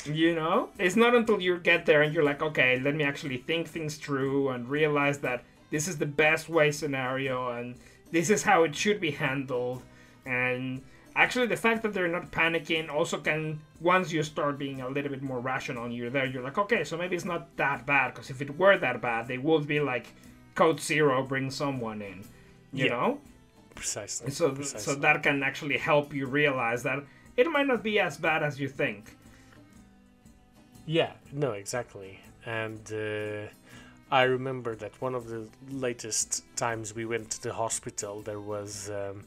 You 0.05 0.35
know? 0.35 0.71
It's 0.79 0.97
not 0.97 1.15
until 1.15 1.41
you 1.41 1.59
get 1.59 1.87
there 1.87 2.03
and 2.03 2.13
you're 2.15 2.25
like, 2.25 2.43
okay, 2.43 2.81
let 2.81 2.95
me 2.95 3.05
actually 3.05 3.39
think 3.39 3.69
things 3.69 3.97
through 3.97 4.49
and 4.51 4.69
realize 4.69 5.19
that 5.19 5.45
this 5.71 5.89
is 5.89 5.99
the 5.99 6.07
best 6.07 6.49
way 6.49 6.71
scenario 6.71 7.51
and 7.51 7.77
this 8.13 8.31
is 8.31 8.43
how 8.43 8.63
it 8.65 8.75
should 8.75 9.01
be 9.01 9.11
handled. 9.13 9.83
And 10.25 10.83
actually, 11.17 11.47
the 11.47 11.57
fact 11.57 11.83
that 11.83 11.93
they're 11.95 12.09
not 12.09 12.31
panicking 12.31 12.89
also 12.93 13.19
can, 13.19 13.61
once 13.81 14.13
you 14.13 14.23
start 14.23 14.59
being 14.59 14.81
a 14.83 14.89
little 14.89 15.11
bit 15.11 15.23
more 15.23 15.41
rational 15.41 15.85
and 15.85 15.95
you're 15.95 16.11
there, 16.11 16.27
you're 16.27 16.43
like, 16.43 16.59
okay, 16.59 16.85
so 16.85 16.97
maybe 16.97 17.17
it's 17.17 17.25
not 17.25 17.57
that 17.57 17.87
bad. 17.87 18.15
Because 18.15 18.31
if 18.31 18.41
it 18.41 18.57
were 18.59 18.77
that 18.79 19.01
bad, 19.01 19.27
they 19.27 19.39
would 19.39 19.67
be 19.67 19.81
like, 19.81 20.07
Code 20.55 20.81
Zero, 20.81 21.23
bring 21.23 21.51
someone 21.51 22.03
in. 22.03 22.25
You 22.73 22.85
Yeah. 22.87 22.91
know? 22.91 23.21
precisely. 23.75 24.31
So, 24.31 24.53
precisely. 24.53 24.81
so 24.95 24.95
that 25.01 25.23
can 25.23 25.43
actually 25.43 25.77
help 25.77 26.15
you 26.15 26.27
realize 26.27 26.83
that 26.85 27.05
it 27.37 27.47
might 27.51 27.67
not 27.67 27.83
be 27.83 28.01
as 28.01 28.17
bad 28.17 28.43
as 28.43 28.59
you 28.59 28.69
think. 28.69 29.17
Yeah, 30.87 31.13
no, 31.33 31.53
exactly. 31.53 32.21
And 32.47 32.81
uh, 32.93 33.49
I 34.11 34.23
remember 34.23 34.75
that 34.77 34.99
one 35.03 35.15
of 35.15 35.29
the 35.29 35.49
latest 35.69 36.45
times 36.57 36.95
we 36.95 37.05
went 37.05 37.31
to 37.33 37.43
the 37.43 37.53
hospital, 37.53 38.23
there 38.23 38.41
was, 38.41 38.89
um, 38.91 39.25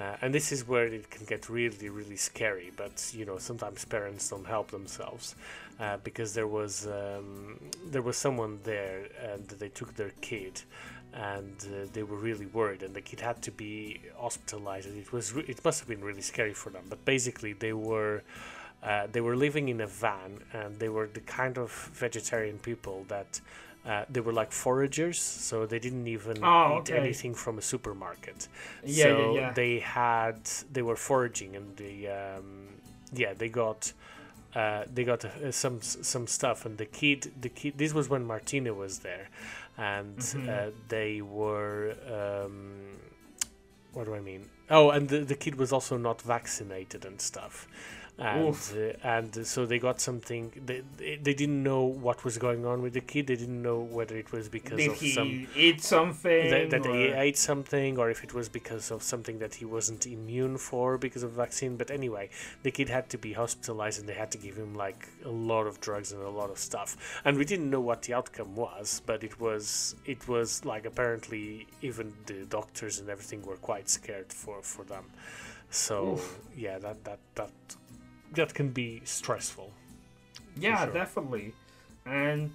uh, 0.00 0.16
and 0.22 0.34
this 0.34 0.50
is 0.50 0.66
where 0.66 0.86
it 0.86 1.10
can 1.10 1.26
get 1.26 1.48
really, 1.48 1.88
really 1.90 2.16
scary. 2.16 2.72
But 2.76 3.12
you 3.14 3.24
know, 3.26 3.38
sometimes 3.38 3.84
parents 3.84 4.30
don't 4.30 4.46
help 4.46 4.70
themselves 4.70 5.34
uh, 5.78 5.98
because 6.02 6.32
there 6.32 6.46
was 6.46 6.86
um, 6.86 7.58
there 7.86 8.02
was 8.02 8.16
someone 8.16 8.60
there, 8.64 9.06
and 9.22 9.46
they 9.48 9.68
took 9.68 9.94
their 9.94 10.12
kid. 10.20 10.62
And 11.12 11.56
uh, 11.64 11.88
they 11.92 12.04
were 12.04 12.16
really 12.16 12.46
worried, 12.46 12.84
and 12.84 12.94
the 12.94 13.00
kid 13.00 13.18
had 13.18 13.42
to 13.42 13.50
be 13.50 14.00
hospitalized. 14.16 14.86
And 14.88 14.96
it 14.96 15.12
was 15.12 15.32
re- 15.32 15.44
it 15.48 15.62
must 15.64 15.80
have 15.80 15.88
been 15.88 16.04
really 16.04 16.20
scary 16.20 16.54
for 16.54 16.70
them. 16.70 16.84
But 16.88 17.04
basically, 17.04 17.52
they 17.52 17.72
were 17.72 18.22
uh, 18.82 19.08
they 19.10 19.20
were 19.20 19.36
living 19.36 19.68
in 19.68 19.80
a 19.80 19.86
van 19.86 20.38
and 20.52 20.78
they 20.78 20.88
were 20.88 21.06
the 21.06 21.20
kind 21.20 21.58
of 21.58 21.70
vegetarian 21.92 22.58
people 22.58 23.04
that 23.08 23.40
uh, 23.86 24.04
they 24.10 24.20
were 24.20 24.32
like 24.32 24.52
foragers 24.52 25.18
so 25.20 25.66
they 25.66 25.78
didn't 25.78 26.06
even 26.06 26.36
Oh, 26.42 26.64
eat 26.66 26.90
okay. 26.90 26.96
anything 26.98 27.34
from 27.34 27.58
a 27.58 27.62
supermarket 27.62 28.48
Yeah, 28.84 29.06
so 29.06 29.08
yeah, 29.08 29.40
yeah. 29.40 29.52
they 29.54 29.78
had 29.80 30.40
they 30.72 30.82
were 30.82 30.96
foraging 30.96 31.56
and 31.56 31.76
they 31.76 32.06
um, 32.08 32.68
yeah 33.12 33.32
they 33.34 33.48
got 33.48 33.92
uh, 34.54 34.84
they 34.92 35.04
got 35.04 35.24
uh, 35.24 35.52
some 35.52 35.80
some 35.80 36.26
stuff 36.26 36.66
and 36.66 36.76
the 36.78 36.86
kid 36.86 37.32
the 37.40 37.48
kid 37.48 37.74
this 37.78 37.94
was 37.94 38.08
when 38.08 38.24
Martina 38.24 38.74
was 38.74 38.98
there 39.00 39.28
and 39.78 40.18
Mm-hmm. 40.18 40.48
uh, 40.50 40.70
they 40.88 41.20
were 41.22 41.94
um, 42.12 42.98
what 43.92 44.06
do 44.06 44.14
I 44.14 44.20
mean? 44.20 44.48
Oh, 44.70 44.90
and 44.90 45.08
the, 45.08 45.20
the 45.20 45.34
kid 45.34 45.56
was 45.56 45.72
also 45.72 45.96
not 45.96 46.22
vaccinated 46.22 47.04
and 47.04 47.20
stuff. 47.20 47.66
And, 48.20 48.54
uh, 48.76 49.08
and 49.08 49.46
so 49.46 49.64
they 49.64 49.78
got 49.78 50.00
something. 50.00 50.52
They, 50.66 50.82
they 50.98 51.16
they 51.16 51.34
didn't 51.34 51.62
know 51.62 51.84
what 51.84 52.22
was 52.24 52.36
going 52.36 52.66
on 52.66 52.82
with 52.82 52.92
the 52.92 53.00
kid. 53.00 53.26
They 53.26 53.36
didn't 53.36 53.62
know 53.62 53.80
whether 53.80 54.16
it 54.16 54.30
was 54.30 54.48
because 54.48 54.76
Did 54.76 54.90
of 54.90 55.00
he 55.00 55.10
some 55.12 55.48
eat 55.56 55.82
something? 55.82 56.50
that, 56.50 56.70
that 56.70 56.84
he 56.84 57.08
ate 57.08 57.38
something, 57.38 57.98
or 57.98 58.10
if 58.10 58.22
it 58.22 58.34
was 58.34 58.48
because 58.48 58.90
of 58.90 59.02
something 59.02 59.38
that 59.38 59.54
he 59.54 59.64
wasn't 59.64 60.06
immune 60.06 60.58
for 60.58 60.98
because 60.98 61.22
of 61.22 61.30
the 61.34 61.36
vaccine. 61.36 61.76
But 61.76 61.90
anyway, 61.90 62.28
the 62.62 62.70
kid 62.70 62.90
had 62.90 63.08
to 63.10 63.18
be 63.18 63.32
hospitalized, 63.32 64.00
and 64.00 64.08
they 64.08 64.14
had 64.14 64.30
to 64.32 64.38
give 64.38 64.56
him 64.56 64.74
like 64.74 65.08
a 65.24 65.30
lot 65.30 65.66
of 65.66 65.80
drugs 65.80 66.12
and 66.12 66.22
a 66.22 66.28
lot 66.28 66.50
of 66.50 66.58
stuff. 66.58 67.20
And 67.24 67.38
we 67.38 67.44
didn't 67.46 67.70
know 67.70 67.80
what 67.80 68.02
the 68.02 68.14
outcome 68.14 68.54
was, 68.54 69.00
but 69.06 69.24
it 69.24 69.40
was 69.40 69.94
it 70.04 70.28
was 70.28 70.64
like 70.64 70.84
apparently 70.84 71.66
even 71.80 72.12
the 72.26 72.44
doctors 72.44 72.98
and 72.98 73.08
everything 73.08 73.42
were 73.42 73.56
quite 73.56 73.88
scared 73.88 74.30
for 74.32 74.60
for 74.62 74.84
them. 74.84 75.04
So 75.70 76.14
Oof. 76.14 76.38
yeah, 76.56 76.78
that 76.78 77.04
that 77.04 77.20
that 77.36 77.50
that 78.32 78.54
can 78.54 78.70
be 78.70 79.02
stressful. 79.04 79.70
Yeah, 80.56 80.84
sure. 80.84 80.92
definitely. 80.92 81.54
And 82.06 82.52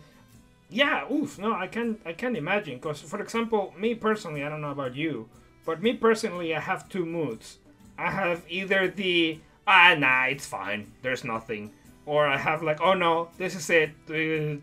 yeah, 0.70 1.12
oof, 1.12 1.38
no, 1.40 1.54
I 1.54 1.68
can 1.68 2.00
I 2.06 2.14
can 2.14 2.36
imagine 2.36 2.76
because 2.76 3.02
for 3.02 3.22
example, 3.22 3.74
me 3.78 3.96
personally, 3.96 4.44
I 4.44 4.50
don't 4.50 4.62
know 4.62 4.72
about 4.72 4.96
you, 4.96 5.30
but 5.66 5.82
me 5.82 5.94
personally, 5.94 6.56
I 6.56 6.60
have 6.60 6.90
two 6.90 7.06
moods. 7.06 7.58
I 7.98 8.12
have 8.12 8.44
either 8.50 8.88
the 8.88 9.40
ah 9.68 9.96
nah, 9.98 10.26
it's 10.26 10.46
fine, 10.46 10.92
there's 11.02 11.24
nothing, 11.24 11.72
or 12.06 12.28
I 12.28 12.38
have 12.38 12.64
like 12.64 12.82
oh 12.82 12.94
no, 12.94 13.30
this 13.38 13.56
is 13.56 13.70
it, 13.70 13.92
uh, 14.10 14.14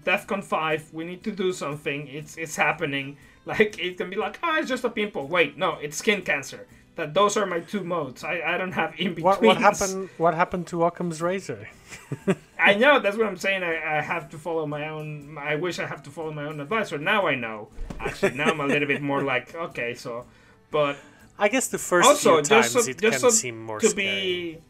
DefCon 0.04 0.42
five, 0.44 0.92
we 0.92 1.04
need 1.04 1.22
to 1.24 1.32
do 1.32 1.52
something, 1.52 2.08
it's 2.08 2.36
it's 2.36 2.56
happening. 2.56 3.16
Like 3.44 3.76
it 3.80 3.98
can 3.98 4.08
be 4.08 4.14
like 4.14 4.38
oh, 4.44 4.54
it's 4.60 4.68
just 4.68 4.84
a 4.84 4.88
pimple. 4.88 5.26
Wait, 5.26 5.58
no, 5.58 5.72
it's 5.82 5.96
skin 5.96 6.22
cancer. 6.22 6.68
That 6.96 7.14
those 7.14 7.38
are 7.38 7.46
my 7.46 7.60
two 7.60 7.84
modes. 7.84 8.22
I, 8.22 8.42
I 8.44 8.58
don't 8.58 8.72
have 8.72 8.92
in 8.98 9.14
between. 9.14 9.24
What 9.24 9.42
what 9.42 9.56
happened? 9.56 10.10
What 10.18 10.34
happened 10.34 10.66
to 10.68 10.84
Occam's 10.84 11.22
razor? 11.22 11.68
I 12.58 12.74
know 12.74 13.00
that's 13.00 13.16
what 13.16 13.26
I'm 13.26 13.38
saying. 13.38 13.62
I, 13.62 13.98
I 13.98 14.00
have 14.02 14.28
to 14.30 14.38
follow 14.38 14.66
my 14.66 14.88
own. 14.88 15.38
I 15.38 15.56
wish 15.56 15.78
I 15.78 15.86
have 15.86 16.02
to 16.02 16.10
follow 16.10 16.32
my 16.32 16.44
own 16.44 16.60
advice. 16.60 16.90
But 16.90 17.00
now 17.00 17.26
I 17.26 17.34
know. 17.34 17.68
Actually, 17.98 18.34
now 18.34 18.50
I'm 18.50 18.60
a 18.60 18.66
little 18.66 18.86
bit 18.86 19.00
more 19.00 19.22
like 19.22 19.54
okay. 19.54 19.94
So, 19.94 20.26
but 20.70 20.96
I 21.38 21.48
guess 21.48 21.68
the 21.68 21.78
first 21.78 22.06
also 22.06 22.36
few 22.36 22.42
times 22.42 22.70
so, 22.70 22.80
it 22.80 22.98
just 22.98 23.00
can 23.00 23.20
so 23.20 23.30
seem 23.30 23.62
more 23.62 23.80
to 23.80 23.88
scary. 23.88 24.60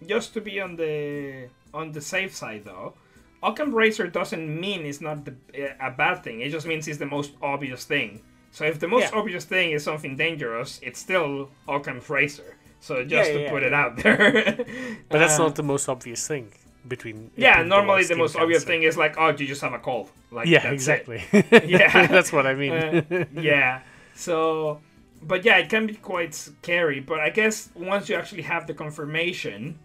be 0.00 0.06
just 0.06 0.34
to 0.34 0.40
be 0.40 0.60
on 0.60 0.76
the 0.76 1.48
on 1.72 1.92
the 1.92 2.00
safe 2.00 2.34
side 2.34 2.64
though. 2.64 2.94
Occam 3.42 3.72
Razor 3.72 4.08
doesn't 4.08 4.60
mean 4.60 4.84
it's 4.84 5.00
not 5.00 5.24
the, 5.24 5.34
a 5.80 5.92
bad 5.92 6.24
thing. 6.24 6.40
It 6.40 6.50
just 6.50 6.66
means 6.66 6.88
it's 6.88 6.98
the 6.98 7.06
most 7.06 7.32
obvious 7.40 7.84
thing. 7.84 8.20
So 8.52 8.64
if 8.64 8.78
the 8.80 8.88
most 8.88 9.12
Yeah. 9.12 9.18
obvious 9.18 9.44
thing 9.44 9.72
is 9.72 9.84
something 9.84 10.16
dangerous, 10.16 10.80
it's 10.82 10.98
still 11.00 11.50
Occam's 11.68 12.08
Razor. 12.10 12.56
So 12.80 13.04
just 13.04 13.30
Yeah, 13.30 13.36
to 13.36 13.42
yeah, 13.42 13.50
put 13.50 13.62
it 13.62 13.72
out 13.74 13.96
there. 13.96 14.56
But 15.08 15.18
that's 15.18 15.38
Uh, 15.38 15.44
not 15.44 15.54
the 15.56 15.62
most 15.62 15.88
obvious 15.88 16.26
thing 16.26 16.52
between. 16.86 17.30
Yeah, 17.36 17.62
normally 17.62 18.04
the 18.04 18.16
most 18.16 18.36
obvious 18.36 18.64
thing 18.64 18.82
is 18.84 18.96
like, 18.96 19.16
oh, 19.18 19.28
you 19.30 19.46
just 19.46 19.60
have 19.62 19.74
a 19.74 19.78
cold. 19.78 20.10
Like, 20.30 20.46
Yeah, 20.48 20.70
exactly. 20.70 21.22
Yeah. 21.66 22.06
that's 22.06 22.32
what 22.32 22.46
I 22.46 22.54
mean. 22.54 22.72
Uh, 22.72 23.24
yeah. 23.34 23.80
So, 24.14 24.80
but 25.22 25.44
yeah, 25.44 25.58
it 25.58 25.68
can 25.68 25.86
be 25.86 25.94
quite 25.94 26.34
scary. 26.34 27.00
But 27.00 27.20
I 27.20 27.30
guess 27.30 27.68
once 27.74 28.08
you 28.08 28.16
actually 28.16 28.42
have 28.42 28.66
the 28.66 28.74
confirmation, 28.74 29.78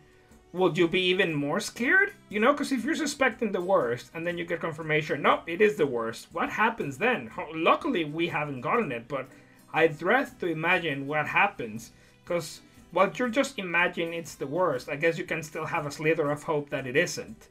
would 0.54 0.78
you 0.78 0.88
be 0.88 1.02
even 1.02 1.34
more 1.34 1.60
scared? 1.60 2.14
You 2.30 2.40
know, 2.40 2.54
because 2.54 2.72
if 2.72 2.86
you're 2.86 2.96
suspecting 2.96 3.52
the 3.52 3.62
worst 3.62 4.12
and 4.14 4.26
then 4.26 4.38
you 4.38 4.46
get 4.46 4.62
confirmation, 4.62 5.24
nope, 5.24 5.42
it 5.48 5.62
is 5.62 5.76
the 5.76 5.88
worst. 5.88 6.28
What 6.32 6.50
happens 6.50 6.98
then? 7.00 7.32
Luckily, 7.54 8.06
we 8.06 8.28
haven't 8.28 8.62
gotten 8.62 8.92
it, 8.92 9.08
but 9.08 9.28
I 9.74 9.88
dread 9.88 10.40
to 10.40 10.48
imagine 10.48 11.08
what 11.08 11.28
happens. 11.28 11.92
Because 12.24 12.62
while 12.92 13.12
you're 13.16 13.30
just 13.30 13.58
imagining 13.58 14.14
it's 14.14 14.36
the 14.36 14.48
worst, 14.48 14.88
I 14.88 14.96
guess 14.96 15.18
you 15.18 15.26
can 15.26 15.42
still 15.42 15.66
have 15.66 15.88
a 15.88 15.92
slither 15.92 16.30
of 16.30 16.44
hope 16.44 16.70
that 16.70 16.86
it 16.86 16.96
isn't. 16.96 17.48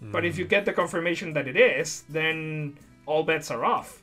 But 0.00 0.24
if 0.24 0.38
you 0.38 0.44
hmm. 0.44 0.50
get 0.50 0.64
the 0.64 0.72
confirmation 0.72 1.32
that 1.34 1.48
it 1.48 1.56
is, 1.56 2.04
then 2.08 2.76
all 3.06 3.22
bets 3.22 3.50
are 3.50 3.64
off. 3.64 4.02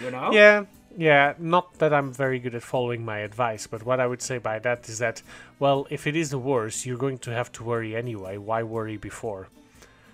You 0.00 0.10
know? 0.10 0.30
yeah, 0.32 0.64
yeah. 0.96 1.34
Not 1.38 1.78
that 1.78 1.92
I'm 1.92 2.12
very 2.12 2.38
good 2.38 2.54
at 2.54 2.62
following 2.62 3.04
my 3.04 3.18
advice, 3.18 3.66
but 3.66 3.84
what 3.84 4.00
I 4.00 4.06
would 4.06 4.22
say 4.22 4.38
by 4.38 4.58
that 4.60 4.88
is 4.88 4.98
that, 4.98 5.22
well, 5.58 5.86
if 5.90 6.06
it 6.06 6.16
is 6.16 6.30
the 6.30 6.38
worst, 6.38 6.86
you're 6.86 6.98
going 6.98 7.18
to 7.18 7.30
have 7.32 7.52
to 7.52 7.64
worry 7.64 7.94
anyway. 7.96 8.36
Why 8.36 8.62
worry 8.62 8.96
before? 8.96 9.48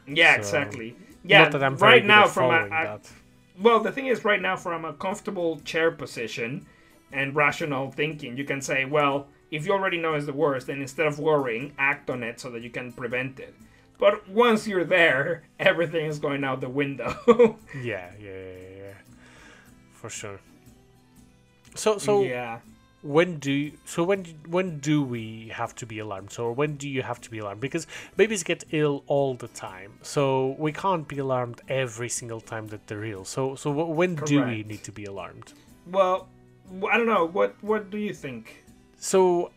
Yeah, 0.06 0.34
So, 0.34 0.38
exactly. 0.38 0.96
Yeah, 1.24 1.44
Not 1.44 1.52
that 1.52 1.62
I'm 1.64 1.76
very 1.76 1.94
right 1.94 2.02
good 2.02 2.06
now 2.08 2.24
at 2.24 2.30
from 2.30 2.50
a, 2.50 2.68
following 2.68 2.72
a- 2.72 3.00
well, 3.58 3.80
the 3.80 3.90
thing 3.92 4.06
is, 4.06 4.24
right 4.24 4.40
now 4.40 4.56
from 4.56 4.84
a 4.84 4.92
comfortable 4.92 5.60
chair 5.60 5.90
position 5.90 6.66
and 7.12 7.34
rational 7.34 7.90
thinking, 7.90 8.36
you 8.36 8.44
can 8.44 8.60
say, 8.60 8.84
well, 8.84 9.28
if 9.50 9.66
you 9.66 9.72
already 9.72 9.98
know 9.98 10.14
it's 10.14 10.26
the 10.26 10.32
worst, 10.32 10.66
then 10.66 10.80
instead 10.80 11.06
of 11.06 11.18
worrying, 11.18 11.72
act 11.78 12.10
on 12.10 12.22
it 12.22 12.38
so 12.40 12.50
that 12.50 12.62
you 12.62 12.70
can 12.70 12.92
prevent 12.92 13.40
it. 13.40 13.54
But 13.98 14.28
once 14.28 14.66
you're 14.68 14.84
there, 14.84 15.44
everything 15.58 16.06
is 16.06 16.18
going 16.18 16.44
out 16.44 16.60
the 16.60 16.68
window. 16.68 17.16
Yeah, 17.74 18.10
yeah, 18.20 18.30
yeah, 18.30 18.76
yeah, 18.78 18.94
for 19.92 20.10
sure. 20.10 20.40
So, 21.76 21.98
so 21.98 22.22
yeah. 22.22 22.58
when 23.02 23.38
do 23.38 23.52
you, 23.52 23.72
so 23.84 24.02
when 24.02 24.24
when 24.48 24.78
do 24.80 25.02
we 25.02 25.50
have 25.54 25.74
to 25.76 25.86
be 25.86 25.98
alarmed? 26.00 26.32
So 26.32 26.50
when 26.50 26.76
do 26.76 26.88
you 26.88 27.02
have 27.02 27.20
to 27.20 27.30
be 27.30 27.38
alarmed? 27.38 27.60
Because 27.60 27.86
babies 28.16 28.42
get 28.42 28.64
ill 28.72 29.04
all 29.06 29.34
the 29.34 29.48
time, 29.48 29.92
so 30.02 30.56
we 30.58 30.72
can't 30.72 31.06
be 31.06 31.18
alarmed 31.18 31.60
every 31.68 32.08
single 32.08 32.40
time 32.40 32.66
that 32.68 32.86
they're 32.86 33.04
ill. 33.04 33.24
So 33.24 33.54
so 33.54 33.72
wh- 33.72 33.90
when 33.96 34.14
do 34.16 34.42
we 34.42 34.62
need 34.64 34.82
to 34.84 34.92
be 34.92 35.04
alarmed? 35.04 35.52
Well, 35.86 36.28
I 36.90 36.96
don't 36.98 37.06
know. 37.06 37.26
What 37.26 37.54
What 37.62 37.90
do 37.90 37.98
you 37.98 38.14
think? 38.14 38.64
So. 38.98 39.52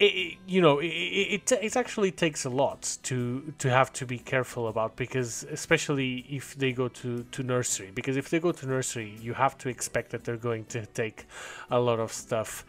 It, 0.00 0.36
you 0.46 0.60
know, 0.60 0.78
it, 0.78 0.86
it 0.86 1.52
it 1.52 1.76
actually 1.76 2.12
takes 2.12 2.44
a 2.44 2.50
lot 2.50 2.98
to 3.02 3.52
to 3.58 3.68
have 3.68 3.92
to 3.94 4.06
be 4.06 4.18
careful 4.18 4.68
about 4.68 4.94
because 4.94 5.44
especially 5.50 6.24
if 6.28 6.54
they 6.54 6.72
go 6.72 6.86
to 6.88 7.24
to 7.32 7.42
nursery 7.42 7.90
because 7.92 8.16
if 8.16 8.30
they 8.30 8.38
go 8.38 8.52
to 8.52 8.66
nursery 8.66 9.16
you 9.20 9.34
have 9.34 9.58
to 9.58 9.68
expect 9.68 10.10
that 10.10 10.22
they're 10.22 10.36
going 10.36 10.64
to 10.66 10.86
take 10.86 11.26
a 11.70 11.80
lot 11.80 11.98
of 11.98 12.12
stuff 12.12 12.64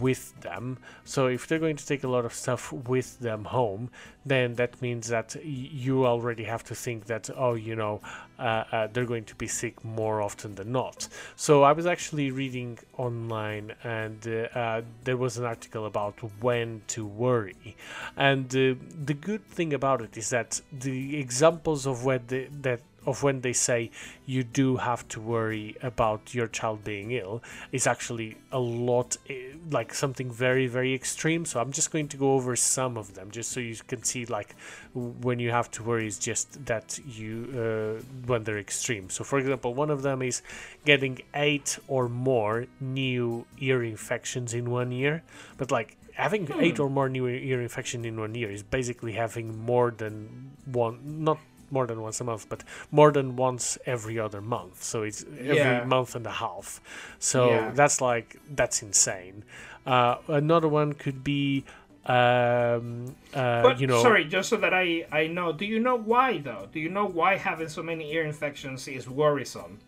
with 0.00 0.38
them. 0.40 0.78
So 1.04 1.26
if 1.26 1.46
they're 1.46 1.58
going 1.58 1.76
to 1.76 1.86
take 1.86 2.04
a 2.04 2.08
lot 2.08 2.24
of 2.24 2.32
stuff 2.32 2.72
with 2.72 3.18
them 3.20 3.44
home, 3.44 3.90
then 4.26 4.54
that 4.54 4.80
means 4.80 5.08
that 5.08 5.36
you 5.44 6.06
already 6.06 6.44
have 6.44 6.64
to 6.64 6.74
think 6.74 7.06
that 7.06 7.30
oh, 7.36 7.54
you 7.54 7.76
know, 7.76 8.00
uh, 8.38 8.64
uh, 8.72 8.88
they're 8.92 9.04
going 9.04 9.24
to 9.24 9.34
be 9.34 9.46
sick 9.46 9.84
more 9.84 10.20
often 10.22 10.54
than 10.54 10.72
not. 10.72 11.08
So 11.36 11.62
I 11.62 11.72
was 11.72 11.86
actually 11.86 12.30
reading 12.30 12.78
online, 12.96 13.74
and 13.84 14.26
uh, 14.26 14.58
uh 14.58 14.82
there 15.04 15.16
was 15.16 15.38
an 15.38 15.44
article 15.44 15.86
about 15.86 16.16
when 16.40 16.82
to 16.88 17.06
worry, 17.06 17.76
and 18.16 18.46
uh, 18.46 18.74
the 19.04 19.14
good 19.14 19.44
thing 19.46 19.72
about 19.74 20.00
it 20.00 20.16
is 20.16 20.30
that 20.30 20.60
the 20.72 21.18
examples 21.18 21.86
of 21.86 22.04
when 22.04 22.22
the, 22.26 22.48
that 22.62 22.80
of 23.06 23.22
when 23.22 23.40
they 23.40 23.52
say 23.52 23.90
you 24.26 24.42
do 24.42 24.76
have 24.76 25.06
to 25.08 25.20
worry 25.20 25.76
about 25.82 26.34
your 26.34 26.46
child 26.46 26.84
being 26.84 27.10
ill 27.10 27.42
is 27.72 27.86
actually 27.86 28.36
a 28.52 28.58
lot 28.58 29.16
eh, 29.28 29.52
like 29.70 29.94
something 29.94 30.30
very 30.30 30.66
very 30.66 30.94
extreme. 30.94 31.44
So 31.44 31.60
i'm 31.60 31.72
just 31.72 31.90
going 31.90 32.08
to 32.08 32.16
go 32.16 32.32
over 32.32 32.56
some 32.56 32.96
of 32.96 33.14
them 33.14 33.30
just 33.30 33.50
so 33.50 33.60
you 33.60 33.76
can 33.86 34.02
see 34.02 34.24
like 34.26 34.54
when 34.94 35.38
you 35.38 35.50
have 35.50 35.70
to 35.72 35.82
worry 35.82 36.06
is 36.06 36.18
just 36.18 36.66
that 36.66 36.98
you 37.06 37.48
uh, 37.54 38.02
when 38.26 38.44
they're 38.44 38.58
extreme. 38.58 39.10
So 39.10 39.24
for 39.24 39.38
example 39.38 39.74
one 39.74 39.90
of 39.90 40.02
them 40.02 40.22
is 40.22 40.42
getting 40.84 41.20
eight 41.34 41.78
or 41.88 42.08
more 42.08 42.66
new 42.80 43.46
ear 43.58 43.82
infections 43.82 44.54
in 44.54 44.70
one 44.70 44.92
year. 44.92 45.22
But 45.58 45.70
like 45.70 45.96
having 46.14 46.46
hmm. 46.46 46.60
eight 46.60 46.78
or 46.78 46.88
more 46.88 47.08
new 47.08 47.26
ear 47.26 47.60
infection 47.60 48.04
in 48.04 48.18
one 48.18 48.34
year 48.34 48.50
is 48.50 48.62
basically 48.62 49.12
having 49.12 49.58
more 49.58 49.90
than 49.90 50.52
one 50.64 50.98
not 51.04 51.38
more 51.76 51.86
than 51.86 52.00
once 52.00 52.20
a 52.20 52.24
month, 52.24 52.48
but 52.48 52.64
more 52.90 53.10
than 53.12 53.36
once 53.36 53.76
every 53.84 54.16
other 54.18 54.40
month. 54.40 54.82
So 54.82 55.02
it's 55.02 55.22
every 55.24 55.56
yeah. 55.56 55.84
month 55.84 56.14
and 56.14 56.26
a 56.26 56.36
half. 56.44 56.80
So 57.18 57.50
yeah. 57.50 57.70
that's 57.74 58.00
like 58.00 58.28
that's 58.60 58.82
insane. 58.82 59.44
Uh, 59.84 60.16
another 60.28 60.68
one 60.68 60.94
could 60.94 61.22
be 61.22 61.64
um, 62.06 63.14
uh, 63.32 63.62
but, 63.62 63.80
you 63.80 63.86
know 63.86 64.02
sorry 64.02 64.26
just 64.26 64.50
so 64.50 64.58
that 64.58 64.74
i 64.74 65.06
i 65.10 65.26
know 65.26 65.52
do 65.52 65.64
you 65.64 65.80
know 65.80 65.96
why 65.96 66.36
though 66.36 66.68
do 66.70 66.78
you 66.78 66.90
know 66.90 67.06
why 67.06 67.36
having 67.36 67.68
so 67.68 67.82
many 67.82 68.12
ear 68.12 68.26
infections 68.26 68.86
is 68.86 69.08
worrisome 69.08 69.78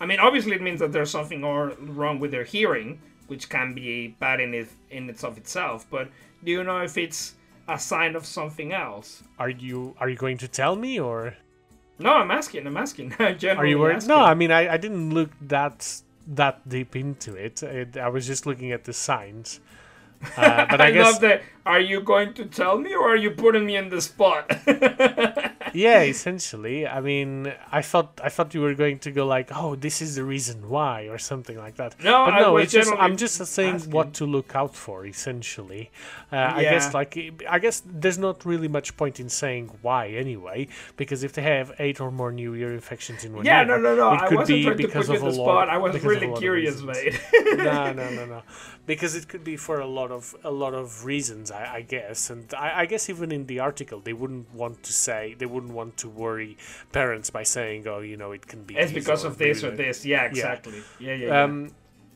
i 0.00 0.06
mean 0.06 0.20
obviously 0.20 0.52
it 0.52 0.62
means 0.62 0.78
that 0.78 0.92
there's 0.92 1.10
something 1.10 1.42
or 1.42 1.72
wrong 1.80 2.20
with 2.20 2.30
their 2.30 2.44
hearing 2.44 3.00
which 3.26 3.48
can 3.48 3.74
be 3.74 4.14
bad 4.20 4.38
in 4.38 4.54
it 4.54 4.68
in 4.90 5.10
its 5.10 5.24
of 5.24 5.36
itself 5.36 5.84
but 5.90 6.08
do 6.44 6.52
you 6.52 6.62
know 6.62 6.80
if 6.82 6.96
it's 6.96 7.34
a 7.68 7.78
sign 7.78 8.16
of 8.16 8.26
something 8.26 8.72
else. 8.72 9.22
Are 9.38 9.50
you 9.50 9.94
are 9.98 10.08
you 10.08 10.16
going 10.16 10.38
to 10.38 10.48
tell 10.48 10.76
me 10.76 10.98
or? 11.00 11.36
No, 11.98 12.12
I'm 12.12 12.30
asking. 12.30 12.66
I'm 12.66 12.76
asking. 12.76 13.14
are 13.18 13.66
you 13.66 13.78
worried? 13.78 14.06
No, 14.06 14.20
I 14.20 14.34
mean 14.34 14.50
I, 14.50 14.74
I 14.74 14.76
didn't 14.76 15.14
look 15.14 15.30
that 15.42 16.02
that 16.28 16.68
deep 16.68 16.96
into 16.96 17.34
it. 17.34 17.62
it 17.62 17.96
I 17.96 18.08
was 18.08 18.26
just 18.26 18.46
looking 18.46 18.72
at 18.72 18.84
the 18.84 18.92
signs. 18.92 19.60
Uh, 20.36 20.66
but 20.70 20.80
I, 20.80 20.88
I 20.88 20.90
guess... 20.90 21.12
love 21.12 21.20
that. 21.22 21.42
Are 21.64 21.80
you 21.80 22.00
going 22.00 22.34
to 22.34 22.46
tell 22.46 22.78
me, 22.78 22.94
or 22.94 23.10
are 23.10 23.16
you 23.16 23.30
putting 23.30 23.66
me 23.66 23.76
in 23.76 23.88
the 23.88 24.00
spot? 24.00 24.50
yeah, 25.74 26.02
essentially. 26.02 26.86
I 26.86 27.00
mean, 27.00 27.52
I 27.70 27.82
thought 27.82 28.20
I 28.22 28.28
thought 28.28 28.54
you 28.54 28.60
were 28.60 28.74
going 28.74 28.98
to 29.00 29.10
go 29.10 29.26
like, 29.26 29.50
"Oh, 29.54 29.74
this 29.74 30.00
is 30.00 30.16
the 30.16 30.24
reason 30.24 30.68
why," 30.68 31.08
or 31.08 31.18
something 31.18 31.56
like 31.56 31.76
that. 31.76 31.96
No, 32.02 32.26
but 32.26 32.38
no, 32.40 32.56
it's 32.56 32.72
just 32.72 32.92
I'm 32.98 33.16
just 33.16 33.44
saying 33.46 33.76
asking. 33.76 33.92
what 33.92 34.14
to 34.14 34.26
look 34.26 34.54
out 34.54 34.74
for. 34.74 35.06
Essentially, 35.06 35.90
uh, 36.32 36.36
yeah. 36.36 36.54
I 36.56 36.62
guess 36.62 36.94
like 36.94 37.18
I 37.48 37.58
guess 37.58 37.82
there's 37.86 38.18
not 38.18 38.44
really 38.44 38.68
much 38.68 38.96
point 38.96 39.20
in 39.20 39.28
saying 39.28 39.70
why 39.82 40.08
anyway, 40.08 40.68
because 40.96 41.22
if 41.22 41.32
they 41.32 41.42
have 41.42 41.74
eight 41.78 42.00
or 42.00 42.10
more 42.10 42.32
new 42.32 42.54
ear 42.54 42.72
infections 42.72 43.24
in 43.24 43.34
one 43.34 43.44
yeah, 43.44 43.60
year, 43.60 43.66
no, 43.66 43.78
no, 43.78 43.96
no, 43.96 44.14
it 44.14 44.20
could 44.28 44.38
I 44.38 44.40
wasn't 44.40 44.48
be 44.48 44.64
trying 44.64 44.76
because 44.76 45.06
to 45.06 45.12
put 45.12 45.20
you 45.20 45.28
in 45.28 45.32
the 45.36 45.42
spot. 45.42 45.68
I 45.68 45.78
was 45.78 46.02
really 46.02 46.32
curious, 46.38 46.82
mate. 46.82 47.20
no, 47.56 47.92
no, 47.92 48.10
no, 48.10 48.26
no, 48.26 48.42
because 48.86 49.14
it 49.14 49.28
could 49.28 49.44
be 49.44 49.56
for 49.56 49.80
a 49.80 49.86
lot 49.86 50.10
of 50.10 50.34
a 50.44 50.50
lot 50.50 50.74
of 50.74 51.04
reasons, 51.04 51.50
I, 51.50 51.76
I 51.76 51.80
guess, 51.82 52.30
and 52.30 52.52
I, 52.54 52.80
I 52.80 52.86
guess 52.86 53.08
even 53.08 53.32
in 53.32 53.46
the 53.46 53.60
article 53.60 54.00
they 54.00 54.12
wouldn't 54.12 54.52
want 54.54 54.82
to 54.84 54.92
say 54.92 55.34
they 55.38 55.46
wouldn't 55.56 55.72
want 55.72 55.96
to 56.04 56.08
worry 56.08 56.52
parents 56.92 57.28
by 57.30 57.42
saying, 57.42 57.88
oh, 57.88 58.00
you 58.00 58.16
know, 58.16 58.30
it 58.32 58.46
can 58.46 58.62
be. 58.68 58.76
It's 58.76 58.92
because 58.92 59.24
of 59.24 59.38
this 59.38 59.64
or 59.64 59.70
this. 59.82 60.04
Yeah, 60.04 60.24
exactly. 60.24 60.80
Yeah, 61.00 61.14
yeah. 61.14 61.26
yeah, 61.26 61.42
um, 61.42 61.54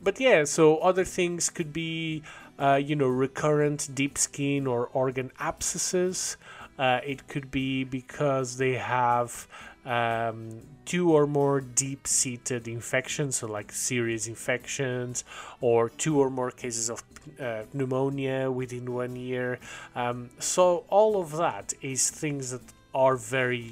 But 0.07 0.19
yeah, 0.19 0.45
so 0.45 0.63
other 0.89 1.05
things 1.17 1.49
could 1.49 1.71
be, 1.73 2.23
uh, 2.65 2.79
you 2.89 2.95
know, 2.95 3.07
recurrent 3.25 3.89
deep 4.01 4.15
skin 4.17 4.67
or 4.67 4.81
organ 4.93 5.29
abscesses. 5.39 6.37
Uh, 6.77 6.99
it 7.13 7.27
could 7.27 7.51
be 7.51 7.83
because 7.83 8.57
they 8.57 8.73
have 8.73 9.47
um, 9.85 10.61
two 10.85 11.11
or 11.11 11.25
more 11.27 11.61
deep 11.61 12.07
seated 12.07 12.67
infections, 12.67 13.37
so 13.37 13.47
like 13.47 13.71
serious 13.71 14.27
infections, 14.27 15.23
or 15.59 15.89
two 15.89 16.19
or 16.19 16.29
more 16.29 16.51
cases 16.51 16.89
of 16.89 17.03
uh, 17.39 17.63
pneumonia 17.73 18.49
within 18.51 18.93
one 18.93 19.15
year. 19.15 19.59
Um, 19.95 20.29
so, 20.39 20.85
all 20.89 21.19
of 21.21 21.37
that 21.37 21.73
is 21.81 22.09
things 22.09 22.51
that 22.51 22.61
are 22.93 23.15
very 23.15 23.71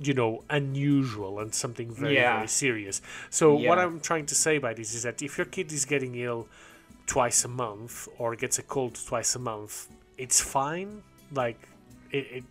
you 0.00 0.14
know 0.14 0.42
unusual 0.48 1.40
and 1.40 1.54
something 1.54 1.92
very 1.92 2.14
yeah. 2.14 2.36
very 2.36 2.48
serious 2.48 3.02
so 3.28 3.58
yeah. 3.58 3.68
what 3.68 3.78
i'm 3.78 4.00
trying 4.00 4.24
to 4.24 4.34
say 4.34 4.58
by 4.58 4.72
this 4.72 4.94
is 4.94 5.02
that 5.02 5.20
if 5.20 5.36
your 5.36 5.44
kid 5.44 5.70
is 5.72 5.84
getting 5.84 6.14
ill 6.14 6.48
twice 7.06 7.44
a 7.44 7.48
month 7.48 8.08
or 8.18 8.34
gets 8.34 8.58
a 8.58 8.62
cold 8.62 8.98
twice 9.06 9.34
a 9.34 9.38
month 9.38 9.88
it's 10.16 10.40
fine 10.40 11.02
like 11.32 11.68
it, 12.12 12.26
it, 12.30 12.44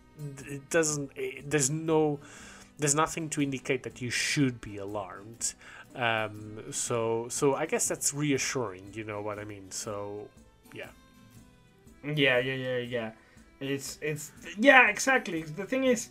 it 0.46 0.70
doesn't 0.70 1.10
it, 1.16 1.50
there's 1.50 1.70
no 1.70 2.20
there's 2.80 2.94
nothing 2.94 3.28
to 3.30 3.42
indicate 3.42 3.82
that 3.82 4.00
you 4.00 4.10
should 4.10 4.60
be 4.60 4.78
alarmed. 4.78 5.54
Um, 5.94 6.72
so 6.72 7.26
so 7.28 7.54
I 7.54 7.66
guess 7.66 7.86
that's 7.88 8.14
reassuring. 8.14 8.90
You 8.94 9.04
know 9.04 9.20
what 9.20 9.38
I 9.38 9.44
mean? 9.44 9.70
So 9.70 10.28
yeah. 10.74 10.88
Yeah, 12.02 12.38
yeah, 12.38 12.54
yeah, 12.54 12.78
yeah. 12.78 13.10
It's 13.60 13.98
it's 14.00 14.32
yeah, 14.58 14.88
exactly. 14.88 15.42
The 15.42 15.64
thing 15.64 15.84
is, 15.84 16.08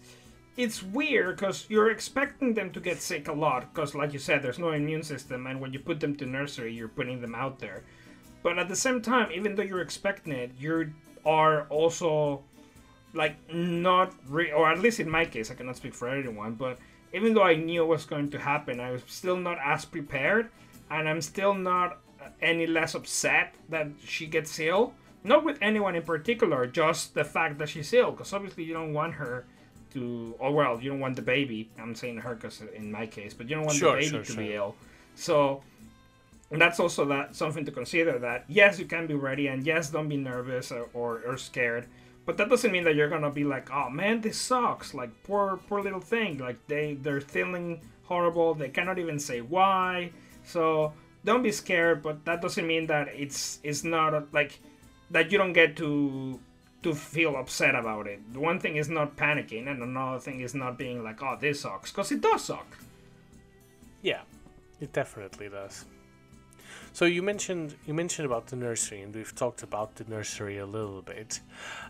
it's 0.56 0.84
weird 0.84 1.38
because 1.38 1.66
you're 1.68 1.90
expecting 1.90 2.54
them 2.54 2.72
to 2.72 2.80
get 2.80 3.02
sick 3.02 3.28
a 3.28 3.34
lot 3.34 3.74
because, 3.74 3.96
like 3.96 4.14
you 4.14 4.20
said, 4.20 4.44
there's 4.44 4.60
no 4.60 4.72
immune 4.72 5.04
system, 5.04 5.48
and 5.48 5.60
when 5.60 5.74
you 5.74 5.80
put 5.80 6.00
them 6.00 6.16
to 6.18 6.26
nursery, 6.26 6.74
you're 6.74 6.88
putting 6.88 7.22
them 7.22 7.34
out 7.34 7.60
there. 7.60 7.84
But 8.44 8.60
at 8.60 8.70
the 8.70 8.76
same 8.76 9.02
time, 9.02 9.32
even 9.32 9.56
though 9.56 9.64
you're 9.64 9.82
expecting 9.82 10.34
it, 10.34 10.52
you 10.60 10.94
are 11.26 11.64
also 11.70 12.44
like 13.14 13.36
not 13.52 14.14
re- 14.28 14.52
or 14.52 14.72
at 14.72 14.80
least 14.80 15.00
in 15.00 15.10
my 15.10 15.26
case, 15.26 15.50
I 15.50 15.56
cannot 15.56 15.78
speak 15.78 15.96
for 15.96 16.08
everyone, 16.08 16.54
but 16.54 16.78
even 17.14 17.34
though 17.34 17.44
I 17.44 17.56
knew 17.56 17.82
what 17.82 17.90
was 17.90 18.06
going 18.06 18.30
to 18.30 18.40
happen, 18.40 18.80
I 18.80 18.92
was 18.92 19.02
still 19.08 19.38
not 19.38 19.58
as 19.64 19.86
prepared, 19.86 20.50
and 20.92 21.10
I'm 21.10 21.22
still 21.22 21.56
not 21.56 21.98
uh, 22.22 22.30
any 22.42 22.68
less 22.68 22.94
upset 22.94 23.56
that 23.70 23.88
she 24.06 24.28
gets 24.28 24.60
ill. 24.60 24.94
Not 25.24 25.44
with 25.44 25.58
anyone 25.62 25.96
in 25.96 26.04
particular, 26.04 26.66
just 26.66 27.14
the 27.14 27.24
fact 27.24 27.58
that 27.60 27.70
she's 27.70 27.92
ill, 27.94 28.12
because 28.12 28.32
obviously 28.34 28.64
you 28.64 28.74
don't 28.74 28.94
want 28.94 29.14
her 29.16 29.46
to, 29.94 30.36
Oh, 30.40 30.52
well, 30.52 30.80
you 30.82 30.92
don't 30.92 31.00
want 31.00 31.16
the 31.16 31.22
baby. 31.22 31.70
I'm 31.80 31.96
saying 31.96 32.18
her 32.18 32.36
because 32.36 32.62
in 32.76 32.92
my 32.92 33.06
case, 33.06 33.34
but 33.34 33.50
you 33.50 33.56
don't 33.56 33.66
want 33.66 33.78
sure, 33.78 33.96
the 33.96 33.98
baby 33.98 34.10
sure, 34.10 34.24
to 34.24 34.26
sure. 34.26 34.44
be 34.44 34.54
ill. 34.54 34.76
So 35.16 35.62
that's 36.52 36.80
also 36.80 37.06
that 37.06 37.36
something 37.36 37.66
to 37.66 37.72
consider. 37.72 38.18
That 38.20 38.46
yes, 38.48 38.80
you 38.80 38.86
can 38.86 39.08
be 39.08 39.16
ready, 39.16 39.48
and 39.48 39.66
yes, 39.66 39.90
don't 39.90 40.08
be 40.08 40.18
nervous 40.18 40.72
or, 40.72 40.90
or, 40.94 41.22
or 41.26 41.38
scared 41.38 41.88
but 42.30 42.38
that 42.38 42.48
doesn't 42.48 42.72
mean 42.72 42.84
that 42.84 42.94
you're 42.94 43.10
gonna 43.10 43.32
be 43.32 43.44
like, 43.44 43.72
oh 43.74 43.90
man, 43.90 44.22
this 44.22 44.38
sucks. 44.38 44.94
Like 44.94 45.10
poor 45.24 45.60
poor 45.68 45.82
little 45.82 46.00
thing. 46.00 46.38
Like 46.38 46.60
they 46.68 46.94
they're 46.94 47.22
feeling 47.22 47.82
horrible. 48.04 48.54
They 48.54 48.70
cannot 48.70 49.00
even 49.00 49.18
say 49.18 49.42
why. 49.42 50.12
So 50.44 50.94
don't 51.26 51.42
be 51.42 51.52
scared. 51.52 52.04
But 52.04 52.26
that 52.26 52.40
doesn't 52.40 52.68
mean 52.68 52.86
that 52.86 53.08
it's 53.08 53.58
it's 53.64 53.84
not 53.84 54.32
like 54.32 54.60
that 55.12 55.32
you 55.32 55.38
don't 55.38 55.54
get 55.54 55.76
to 55.78 56.39
to 56.82 56.93
feel 56.93 57.36
upset 57.36 57.76
about 57.76 58.08
it. 58.08 58.22
One 58.34 58.60
thing 58.60 58.78
is 58.78 58.88
not 58.88 59.17
panicking, 59.17 59.67
and 59.67 59.84
another 59.84 60.19
thing 60.19 60.39
is 60.39 60.56
not 60.56 60.78
being 60.78 61.04
like, 61.04 61.22
oh, 61.22 61.38
this 61.39 61.62
sucks, 61.62 61.91
because 61.91 62.12
it 62.12 62.22
does 62.22 62.45
suck. 62.45 62.78
Yeah, 64.02 64.22
it 64.80 64.93
definitely 64.93 65.50
does. 65.50 65.86
So 66.93 67.06
you 67.06 67.22
mentioned 67.22 67.76
you 67.86 67.93
mentioned 67.93 68.26
about 68.26 68.48
the 68.48 68.56
nursery, 68.56 69.02
and 69.02 69.13
we've 69.13 69.36
talked 69.36 69.62
about 69.62 69.95
the 69.95 70.06
nursery 70.06 70.58
a 70.58 70.65
little 70.65 71.02
bit. 71.02 71.39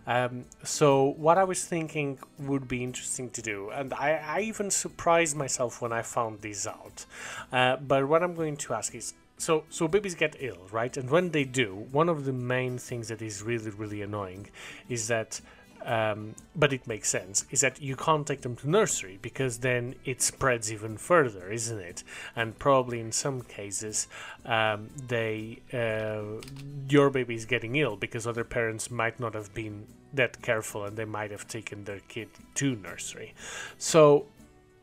Um, 0.06 0.46
so 0.64 1.14
what 1.18 1.38
I 1.38 1.44
was 1.44 1.64
thinking 1.66 2.20
would 2.40 2.68
be 2.68 2.84
interesting 2.84 3.30
to 3.32 3.42
do, 3.42 3.70
and 3.70 3.94
I, 3.94 4.12
I 4.16 4.40
even 4.42 4.72
surprised 4.72 5.38
myself 5.38 5.82
when 5.82 5.94
I 5.94 6.02
found 6.02 6.42
this 6.42 6.68
out. 6.68 7.06
Uh, 7.52 7.78
but 7.78 8.08
what 8.08 8.24
I'm 8.24 8.36
going 8.36 8.58
to 8.58 8.74
ask 8.74 8.94
is, 8.94 9.14
so 9.40 9.64
so 9.70 9.88
babies 9.88 10.16
get 10.16 10.36
ill, 10.40 10.68
right? 10.72 10.96
And 10.96 11.10
when 11.10 11.32
they 11.32 11.46
do, 11.46 11.88
one 11.92 12.10
of 12.10 12.26
the 12.26 12.34
main 12.34 12.78
things 12.78 13.08
that 13.08 13.22
is 13.22 13.42
really 13.42 13.72
really 13.72 14.02
annoying 14.02 14.50
is 14.88 15.08
that 15.08 15.42
um, 15.86 16.36
but 16.56 16.74
it 16.74 16.88
makes 16.88 17.10
sense, 17.10 17.46
is 17.52 17.62
that 17.62 17.82
you 17.82 17.96
can't 17.96 18.28
take 18.28 18.42
them 18.42 18.56
to 18.58 18.70
nursery 18.70 19.18
because 19.22 19.60
then 19.60 19.96
it 20.06 20.22
spreads 20.22 20.72
even 20.72 20.98
further, 20.98 21.52
isn't 21.52 21.80
it? 21.80 22.04
And 22.36 22.58
probably 22.60 23.00
in 23.00 23.12
some 23.12 23.42
cases, 23.42 24.08
um, 24.46 24.90
they 25.08 25.60
uh, 25.74 26.42
your 26.90 27.10
baby 27.10 27.36
is 27.36 27.46
getting 27.46 27.76
ill 27.76 27.96
because 27.96 28.28
other 28.28 28.44
parents 28.44 28.92
might 28.92 29.20
not 29.20 29.34
have 29.34 29.54
been 29.54 29.88
that 30.14 30.42
careful 30.42 30.84
and 30.86 30.98
they 30.98 31.06
might 31.06 31.32
have 31.32 31.48
taken 31.48 31.84
their 31.86 32.02
kid 32.08 32.30
to 32.56 32.76
nursery. 32.76 33.34
So 33.78 34.26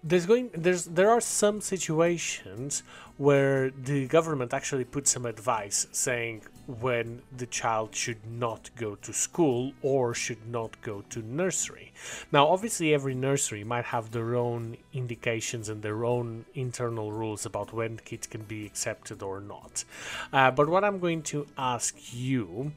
there's 0.03 0.27
going 0.27 0.51
there's 0.55 0.85
there 0.85 1.11
are 1.11 1.21
some 1.21 1.61
situations 1.61 2.83
where 3.17 3.71
the 3.71 4.07
government 4.09 4.53
actually 4.53 4.85
puts 4.85 5.11
some 5.11 5.25
advice 5.25 5.87
saying 5.91 6.43
when 6.67 7.23
the 7.37 7.47
child 7.47 7.95
should 7.95 8.27
not 8.27 8.69
go 8.77 8.95
to 8.97 9.13
school 9.13 9.73
or 9.83 10.13
should 10.13 10.47
not 10.49 10.81
go 10.83 11.03
to 11.09 11.23
nursery. 11.23 11.93
Now, 12.33 12.49
obviously, 12.49 12.93
every 12.93 13.15
nursery 13.15 13.63
might 13.65 13.85
have 13.87 14.11
their 14.11 14.35
own 14.35 14.77
indications 14.93 15.69
and 15.69 15.83
their 15.83 16.05
own 16.05 16.45
internal 16.55 17.13
rules 17.13 17.47
about 17.47 17.73
when 17.73 17.99
kids 17.99 18.27
can 18.27 18.43
be 18.43 18.67
accepted 18.67 19.23
or 19.23 19.41
not. 19.41 19.85
Uh, 20.33 20.51
but 20.51 20.69
what 20.69 20.85
I'm 20.85 20.99
going 20.99 21.23
to 21.23 21.47
ask 21.57 21.97
you 22.13 22.73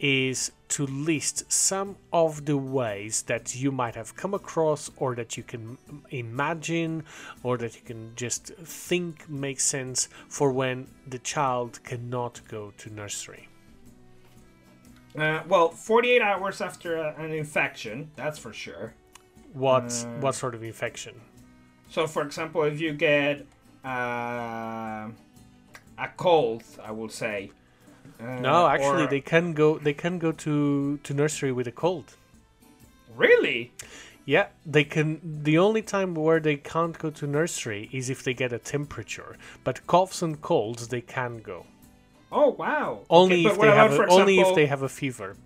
is 0.00 0.50
to 0.68 0.86
list 0.86 1.50
some 1.52 1.96
of 2.12 2.46
the 2.46 2.56
ways 2.56 3.22
that 3.22 3.54
you 3.54 3.70
might 3.70 3.94
have 3.94 4.16
come 4.16 4.32
across 4.34 4.90
or 4.96 5.14
that 5.14 5.36
you 5.36 5.42
can 5.42 5.76
imagine 6.10 7.04
or 7.42 7.58
that 7.58 7.74
you 7.74 7.82
can 7.82 8.12
just 8.16 8.46
think 8.64 9.28
makes 9.28 9.64
sense 9.64 10.08
for 10.28 10.52
when 10.52 10.86
the 11.06 11.18
child 11.18 11.82
cannot 11.84 12.40
go 12.48 12.72
to 12.78 12.90
nursery. 12.90 13.48
Uh, 15.18 15.42
well, 15.48 15.68
48 15.68 16.22
hours 16.22 16.60
after 16.60 16.96
a, 16.96 17.14
an 17.18 17.32
infection, 17.32 18.10
that's 18.16 18.38
for 18.38 18.52
sure. 18.52 18.94
What 19.52 19.92
Uh, 20.06 20.20
what 20.20 20.34
sort 20.36 20.54
of 20.54 20.62
infection? 20.62 21.20
So, 21.88 22.06
for 22.06 22.22
example, 22.22 22.62
if 22.62 22.80
you 22.80 22.92
get 22.92 23.44
uh, 23.84 25.08
a 25.98 26.08
cold, 26.16 26.62
I 26.82 26.92
will 26.92 27.08
say. 27.08 27.50
Uh, 28.22 28.40
No, 28.40 28.66
actually, 28.66 29.04
or- 29.04 29.08
they 29.08 29.20
can 29.20 29.52
go. 29.54 29.78
They 29.78 29.94
can 29.94 30.18
go 30.18 30.32
to 30.32 30.98
to 31.02 31.14
nursery 31.14 31.52
with 31.52 31.66
a 31.66 31.72
cold. 31.72 32.16
Really? 33.16 33.72
Yeah, 34.26 34.46
they 34.66 34.84
can. 34.84 35.20
The 35.42 35.58
only 35.58 35.82
time 35.82 36.14
where 36.14 36.40
they 36.40 36.56
can't 36.56 36.96
go 36.98 37.10
to 37.10 37.26
nursery 37.26 37.88
is 37.92 38.10
if 38.10 38.22
they 38.22 38.34
get 38.34 38.52
a 38.52 38.58
temperature. 38.58 39.36
But 39.64 39.86
coughs 39.86 40.22
and 40.22 40.40
colds, 40.40 40.88
they 40.88 41.00
can 41.00 41.38
go. 41.38 41.66
Oh, 42.30 42.50
wow. 42.50 43.00
Only 43.10 43.46
Okay, 43.46 43.54
if 43.54 43.60
they 43.60 43.70
have. 43.70 43.92
A, 43.92 43.96
for 43.96 44.10
only 44.10 44.38
if 44.38 44.54
they 44.54 44.66
have 44.66 44.82
a 44.82 44.88
fever. 44.88 45.36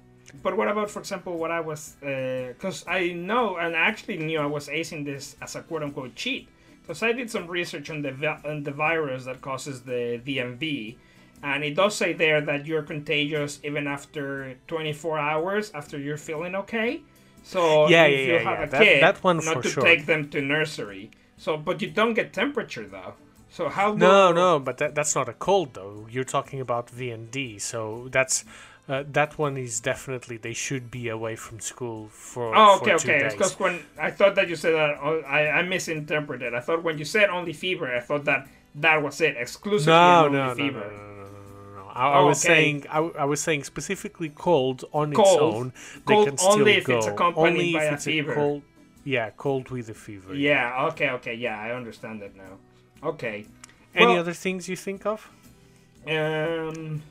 But 0.43 0.57
what 0.57 0.69
about, 0.69 0.91
for 0.91 0.99
example, 0.99 1.39
what 1.39 1.51
I 1.53 1.61
was, 1.61 1.97
because 2.01 2.85
I 2.89 3.13
know 3.13 3.57
and 3.57 3.75
I 3.77 3.79
actually 3.79 4.19
knew 4.19 4.39
I 4.41 4.47
was 4.47 4.69
acing 4.69 5.05
this 5.05 5.37
as 5.41 5.55
a 5.55 5.63
quote 5.63 5.83
unquote 5.85 6.15
cheat, 6.17 6.49
because 6.83 7.03
I 7.03 7.13
did 7.13 7.31
some 7.31 7.47
research 7.47 7.89
on 7.89 8.03
the 8.03 8.11
vi- 8.11 8.41
on 8.45 8.65
the 8.65 8.73
virus 8.73 9.25
that 9.25 9.41
causes 9.41 9.83
the 9.83 10.21
D&V, 10.25 10.99
and 11.44 11.62
it 11.62 11.74
does 11.76 11.94
say 11.94 12.12
there 12.14 12.40
that 12.40 12.66
you're 12.66 12.83
contagious 12.83 13.61
even 13.62 13.87
after 13.87 14.57
24 14.66 15.18
hours 15.18 15.70
after 15.74 15.98
you're 15.98 16.16
feeling 16.16 16.54
okay. 16.62 17.02
So 17.42 17.87
Yeah, 17.88 18.07
if 18.07 18.12
yeah, 18.18 18.26
you 18.26 18.33
yeah, 18.33 18.38
have 18.50 18.59
yeah. 18.59 18.64
a 18.64 18.70
That- 18.70 18.83
kid, 18.83 19.02
that 19.02 19.22
one 19.22 19.37
not 19.37 19.54
for 19.57 19.62
to 19.62 19.68
sure. 19.68 19.83
take 19.85 20.07
them 20.07 20.30
to 20.30 20.40
nursery. 20.40 21.11
So, 21.37 21.57
but 21.57 21.83
you 21.83 21.90
don't 21.90 22.14
get 22.14 22.33
temperature 22.33 22.87
though. 22.87 23.14
So 23.50 23.68
how? 23.68 23.92
No, 23.94 24.33
no, 24.33 24.59
but 24.59 24.78
that, 24.78 24.94
that's 24.96 25.14
not 25.14 25.28
a 25.28 25.33
cold 25.35 25.74
though. 25.74 26.07
You're 26.11 26.24
talking 26.38 26.61
about 26.61 26.88
VND, 26.88 27.61
so 27.61 28.09
that's 28.11 28.44
uh, 28.88 29.04
that 29.12 29.38
one 29.38 29.57
is 29.57 29.78
definitely 29.80 30.37
they 30.38 30.54
should 30.54 30.90
be 30.90 31.09
away 31.09 31.37
from 31.37 31.61
school 31.61 32.09
for. 32.11 32.52
Oh, 32.57 32.78
for 32.78 32.85
okay, 32.90 32.96
two 32.98 33.11
okay. 33.12 33.18
days. 33.20 33.33
Because 33.35 33.59
when 33.61 33.80
I 33.98 34.11
thought 34.11 34.35
that 34.37 34.48
you 34.48 34.57
said 34.57 34.72
that, 34.74 34.98
oh, 35.02 35.20
I, 35.38 35.40
I 35.59 35.62
misinterpreted. 35.62 36.52
I 36.54 36.61
thought 36.61 36.83
when 36.83 36.98
you 36.98 37.04
said 37.04 37.28
only 37.30 37.52
fever, 37.52 37.94
I 37.94 38.00
thought 38.00 38.24
that 38.24 38.48
that 38.76 39.02
was 39.02 39.20
it, 39.20 39.37
exclusively 39.37 39.92
No, 39.92 40.26
only 40.26 40.38
no, 40.38 40.54
fever. 40.54 40.80
no, 40.80 40.96
no, 40.96 41.09
no. 41.09 41.13
I, 41.94 42.09
I 42.09 42.18
Oh, 42.18 42.26
was 42.26 42.44
okay. 42.44 42.54
saying, 42.54 42.87
I, 42.90 42.98
I 42.98 43.24
was 43.24 43.40
saying 43.40 43.64
specifically 43.64 44.28
cold 44.30 44.85
on 44.92 45.12
its 45.12 45.16
Cold. 45.20 45.54
own. 45.54 45.72
They 46.07 46.14
Cold 46.14 46.28
can 46.28 46.37
still 46.38 46.52
only 46.52 46.72
if 46.72 46.85
go. 46.85 46.96
it's 46.98 47.07
accompanied 47.07 47.48
only 47.50 47.72
by 47.72 47.85
if 47.85 47.90
a 47.90 47.94
it's 47.94 48.04
fever. 48.04 48.35
cold. 48.35 48.62
Yeah, 49.04 49.30
cold 49.37 49.70
with 49.70 49.88
a 49.90 49.94
fever. 49.94 50.35
Yeah, 50.35 50.87
okay, 50.92 51.11
okay, 51.11 51.35
yeah, 51.35 51.59
I 51.61 51.72
understand 51.72 52.20
that 52.22 52.35
now. 52.37 52.59
Okay. 53.02 53.46
Any 53.94 54.07
Well- 54.07 54.18
other 54.20 54.33
things 54.33 54.68
you 54.68 54.76
think 54.76 55.07
of? 55.07 55.30
Um, 56.07 57.02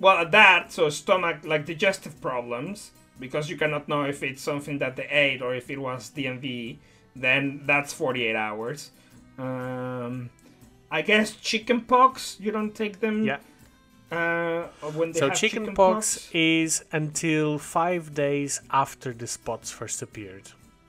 well, 0.00 0.24
that 0.28 0.72
so 0.72 0.88
stomach 0.90 1.38
like 1.44 1.66
digestive 1.66 2.20
problems 2.20 2.90
because 3.20 3.50
you 3.50 3.56
cannot 3.56 3.88
know 3.88 4.04
if 4.04 4.22
it's 4.22 4.42
something 4.42 4.78
that 4.78 4.96
they 4.96 5.06
ate 5.08 5.42
or 5.42 5.54
if 5.54 5.70
it 5.70 5.78
was 5.78 6.08
D&V. 6.10 6.78
Then 7.16 7.60
that's 7.64 7.92
forty-eight 7.92 8.34
hours. 8.34 8.90
Um, 9.38 10.30
I 10.90 11.02
guess 11.02 11.32
chicken 11.36 11.82
pox. 11.82 12.36
You 12.40 12.50
don't 12.50 12.74
take 12.74 13.00
them. 13.00 13.24
Yeah. 13.24 13.38
Uh, 14.14 14.68
when 14.98 15.12
they 15.12 15.20
So 15.20 15.28
have 15.28 15.38
chicken 15.38 15.74
pox 15.74 16.30
is 16.32 16.84
until 16.92 17.58
five 17.58 18.14
days 18.14 18.60
after 18.70 19.12
the 19.12 19.26
spots 19.26 19.70
first 19.70 20.02
appeared. 20.02 20.46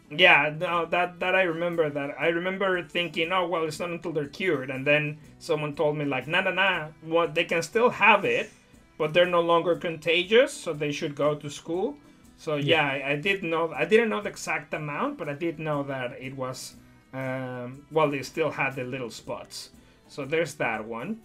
Yeah, 0.10 0.54
no, 0.58 0.86
that 0.86 1.20
that 1.20 1.34
I 1.36 1.44
remember. 1.44 1.90
That 1.90 2.16
I 2.20 2.28
remember 2.28 2.84
thinking, 2.84 3.32
oh 3.32 3.48
well, 3.48 3.64
it's 3.64 3.80
not 3.80 3.90
until 3.90 4.12
they're 4.12 4.28
cured, 4.28 4.70
and 4.70 4.86
then 4.86 5.18
someone 5.40 5.74
told 5.76 5.98
me 5.98 6.06
like, 6.06 6.28
nah, 6.28 6.42
nah, 6.42 6.52
nah. 6.52 6.88
What 7.02 7.34
they 7.36 7.46
can 7.46 7.64
still 7.64 7.90
have 7.90 8.24
it, 8.24 8.52
but 9.00 9.14
they're 9.14 9.26
no 9.26 9.42
longer 9.42 9.76
contagious, 9.76 10.54
so 10.54 10.74
they 10.74 10.92
should 10.92 11.16
go 11.16 11.36
to 11.36 11.50
school. 11.50 11.98
So 12.38 12.56
yeah, 12.56 12.86
I, 12.86 13.12
I 13.12 13.16
did 13.16 13.44
know. 13.44 13.74
I 13.74 13.86
didn't 13.86 14.10
know 14.10 14.22
the 14.22 14.30
exact 14.30 14.74
amount, 14.74 15.18
but 15.18 15.28
I 15.28 15.34
did 15.34 15.60
know 15.60 15.84
that 15.84 16.12
it 16.22 16.36
was. 16.36 16.76
Um, 17.14 17.86
well, 17.92 18.10
they 18.12 18.22
still 18.24 18.52
had 18.52 18.76
the 18.76 18.84
little 18.84 19.10
spots. 19.10 19.70
So 20.08 20.26
there's 20.26 20.54
that 20.56 20.86
one. 20.86 21.20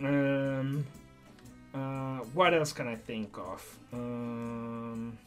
Um, 0.00 0.86
uh, 1.76 2.18
what 2.34 2.54
else 2.54 2.72
can 2.72 2.88
I 2.88 2.96
think 2.96 3.36
of? 3.38 3.78
Um, 3.92 5.18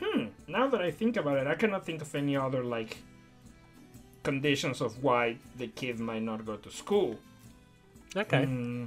Hmm. 0.00 0.26
Now 0.48 0.66
that 0.68 0.80
I 0.80 0.90
think 0.90 1.16
about 1.16 1.36
it, 1.36 1.46
I 1.46 1.54
cannot 1.54 1.84
think 1.84 2.00
of 2.00 2.14
any 2.14 2.36
other 2.36 2.64
like 2.64 2.96
conditions 4.22 4.80
of 4.80 5.02
why 5.02 5.36
the 5.56 5.68
kid 5.68 6.00
might 6.00 6.22
not 6.22 6.44
go 6.46 6.56
to 6.56 6.70
school. 6.70 7.18
Okay. 8.16 8.44
Hmm. 8.44 8.86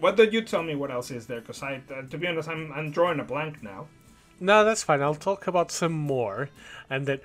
What 0.00 0.16
did 0.16 0.32
you 0.32 0.42
tell 0.42 0.62
me? 0.62 0.74
What 0.74 0.90
else 0.90 1.10
is 1.10 1.26
there? 1.26 1.40
Because 1.40 1.62
I, 1.62 1.80
uh, 1.90 2.02
to 2.10 2.18
be 2.18 2.26
honest, 2.26 2.48
I'm 2.48 2.72
I'm 2.72 2.90
drawing 2.90 3.20
a 3.20 3.24
blank 3.24 3.62
now. 3.62 3.88
No, 4.40 4.64
that's 4.64 4.82
fine. 4.82 5.00
I'll 5.00 5.14
talk 5.14 5.46
about 5.46 5.70
some 5.70 5.92
more, 5.92 6.50
and 6.90 7.06
then 7.06 7.20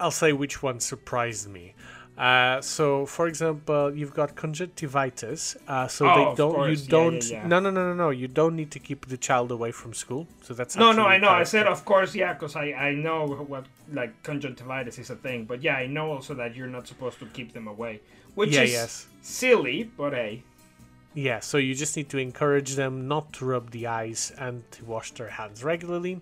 I'll 0.00 0.10
say 0.10 0.32
which 0.32 0.62
one 0.62 0.80
surprised 0.80 1.48
me. 1.48 1.74
Uh, 2.16 2.60
so, 2.60 3.06
for 3.06 3.26
example, 3.26 3.92
you've 3.94 4.14
got 4.14 4.36
conjunctivitis. 4.36 5.56
Uh, 5.66 5.88
so 5.88 6.06
Oh, 6.06 6.14
they 6.14 6.36
don't. 6.36 6.54
You 6.54 6.60
Yeah, 6.60 6.68
yeah, 6.70 6.88
don't. 6.88 7.30
yeah. 7.30 7.46
No, 7.48 7.58
no, 7.60 7.70
no, 7.70 7.88
no, 7.88 7.94
no. 7.94 8.10
You 8.10 8.28
don't 8.28 8.54
need 8.54 8.70
to 8.70 8.78
keep 8.78 9.06
the 9.06 9.16
child 9.16 9.50
away 9.50 9.72
from 9.72 9.94
school. 9.94 10.26
So 10.42 10.54
that's 10.54 10.76
No, 10.76 10.92
no, 10.92 11.06
I 11.06 11.18
know. 11.18 11.30
I 11.30 11.42
said, 11.44 11.66
of 11.66 11.84
course, 11.84 12.14
yeah, 12.14 12.32
because 12.34 12.54
I 12.54 12.72
I 12.72 12.94
know 12.94 13.26
what 13.26 13.64
like 13.92 14.12
conjunctivitis 14.22 14.98
is 14.98 15.10
a 15.10 15.16
thing. 15.16 15.44
But 15.44 15.62
yeah, 15.62 15.74
I 15.76 15.86
know 15.86 16.12
also 16.12 16.34
that 16.34 16.54
you're 16.54 16.68
not 16.78 16.86
supposed 16.86 17.18
to 17.18 17.26
keep 17.26 17.52
them 17.52 17.66
away, 17.66 18.00
which 18.36 18.50
Yeah, 18.50 18.62
is 18.62 18.72
yes. 18.72 19.06
silly. 19.22 19.90
But 19.96 20.12
hey, 20.14 20.42
Yeah, 21.14 21.40
so 21.40 21.58
you 21.58 21.74
just 21.74 21.96
need 21.96 22.08
to 22.10 22.18
encourage 22.18 22.74
them 22.74 23.06
not 23.06 23.32
to 23.34 23.44
rub 23.44 23.70
the 23.70 23.86
eyes 23.86 24.32
and 24.36 24.62
to 24.72 24.84
wash 24.84 25.12
their 25.12 25.28
hands 25.28 25.62
regularly. 25.62 26.20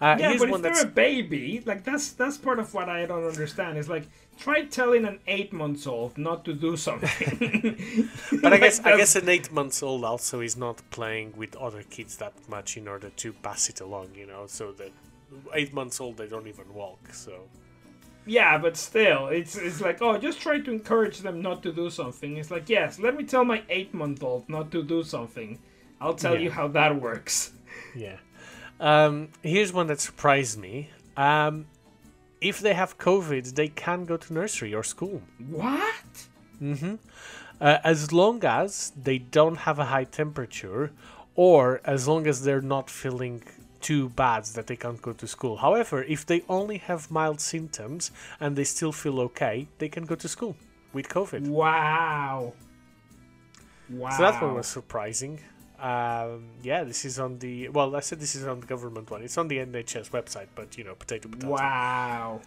Uh, 0.00 0.16
yeah, 0.18 0.36
but 0.38 0.50
one 0.50 0.58
if 0.58 0.62
they're 0.62 0.72
that's 0.72 0.84
a 0.84 0.86
baby, 0.86 1.62
like 1.64 1.84
that's 1.84 2.10
that's 2.12 2.38
part 2.38 2.58
of 2.58 2.74
what 2.74 2.88
I 2.88 3.06
don't 3.06 3.24
understand. 3.24 3.78
Is 3.78 3.88
like 3.88 4.06
try 4.38 4.64
telling 4.64 5.04
an 5.04 5.18
eight 5.26 5.52
months 5.52 5.86
old 5.86 6.18
not 6.18 6.44
to 6.44 6.52
do 6.54 6.76
something. 6.76 7.78
But 8.42 8.52
I 8.52 8.58
guess 8.58 8.80
I 8.80 8.96
guess 8.96 9.16
an 9.16 9.28
eight 9.28 9.52
months 9.52 9.82
old 9.82 10.04
also 10.04 10.40
is 10.40 10.56
not 10.56 10.82
playing 10.90 11.34
with 11.36 11.54
other 11.56 11.82
kids 11.84 12.16
that 12.16 12.32
much 12.48 12.76
in 12.76 12.88
order 12.88 13.10
to 13.10 13.32
pass 13.32 13.68
it 13.68 13.80
along, 13.80 14.08
you 14.16 14.26
know. 14.26 14.46
So 14.46 14.72
that 14.72 14.92
eight 15.54 15.72
months 15.72 16.00
old 16.00 16.16
they 16.16 16.26
don't 16.28 16.46
even 16.48 16.72
walk. 16.74 17.12
So 17.12 17.32
Yeah, 18.26 18.58
but 18.58 18.76
still, 18.76 19.28
it's 19.28 19.56
it's 19.56 19.80
like 19.80 20.02
oh, 20.02 20.18
just 20.18 20.40
try 20.40 20.58
to 20.60 20.70
encourage 20.70 21.18
them 21.20 21.40
not 21.42 21.62
to 21.62 21.72
do 21.72 21.90
something. 21.90 22.36
It's 22.36 22.50
like 22.50 22.68
yes, 22.68 22.98
let 22.98 23.16
me 23.16 23.24
tell 23.24 23.44
my 23.44 23.62
eight 23.68 23.92
month 23.94 24.22
old 24.22 24.48
not 24.48 24.70
to 24.72 24.82
do 24.82 25.02
something. 25.04 25.58
I'll 26.00 26.14
tell 26.14 26.34
Yeah. 26.34 26.44
you 26.44 26.50
how 26.50 26.68
that 26.68 27.00
works. 27.00 27.52
yeah. 27.94 28.16
Um, 28.80 29.28
here's 29.42 29.72
one 29.72 29.86
that 29.86 30.00
surprised 30.00 30.58
me. 30.58 30.88
Um, 31.16 31.66
if 32.50 32.60
they 32.60 32.74
have 32.74 32.98
COVID, 32.98 33.54
they 33.54 33.68
can 33.68 34.04
go 34.04 34.16
to 34.16 34.32
nursery 34.32 34.74
or 34.74 34.84
school. 34.94 35.22
What? 35.48 36.14
hmm 36.58 36.94
Uh, 37.60 37.78
as 37.94 38.00
long 38.12 38.44
as 38.44 38.92
they 39.08 39.18
don't 39.18 39.58
have 39.68 39.78
a 39.78 39.84
high 39.94 40.08
temperature, 40.20 40.90
or 41.36 41.80
as 41.84 42.00
long 42.10 42.26
as 42.26 42.36
they're 42.44 42.68
not 42.76 42.90
feeling 42.90 43.36
too 43.80 44.08
bad 44.08 44.44
that 44.54 44.66
they 44.68 44.76
can't 44.76 45.02
go 45.02 45.12
to 45.12 45.26
school. 45.26 45.56
However, 45.66 46.02
if 46.16 46.24
they 46.30 46.40
only 46.48 46.78
have 46.78 47.10
mild 47.10 47.40
symptoms 47.40 48.10
and 48.40 48.56
they 48.56 48.64
still 48.64 48.92
feel 48.92 49.20
okay, 49.28 49.68
they 49.78 49.88
can 49.88 50.04
go 50.06 50.16
to 50.16 50.28
school 50.28 50.54
with 50.92 51.06
COVID. 51.08 51.42
Wow. 51.48 52.54
Wow. 53.88 54.10
So 54.10 54.22
that 54.22 54.42
one 54.42 54.54
was 54.54 54.66
surprising. 54.66 55.40
Um, 55.82 56.44
yeah, 56.62 56.84
this 56.84 57.04
is 57.04 57.18
on 57.18 57.40
the 57.40 57.68
well. 57.70 57.96
I 57.96 58.00
said 58.00 58.20
this 58.20 58.36
is 58.36 58.46
on 58.46 58.60
the 58.60 58.66
government 58.66 59.10
one. 59.10 59.22
It's 59.22 59.36
on 59.36 59.48
the 59.48 59.58
NHS 59.58 60.10
website, 60.10 60.46
but 60.54 60.78
you 60.78 60.84
know, 60.84 60.94
potato 60.94 61.28
potato. 61.28 61.48
Wow. 61.48 62.40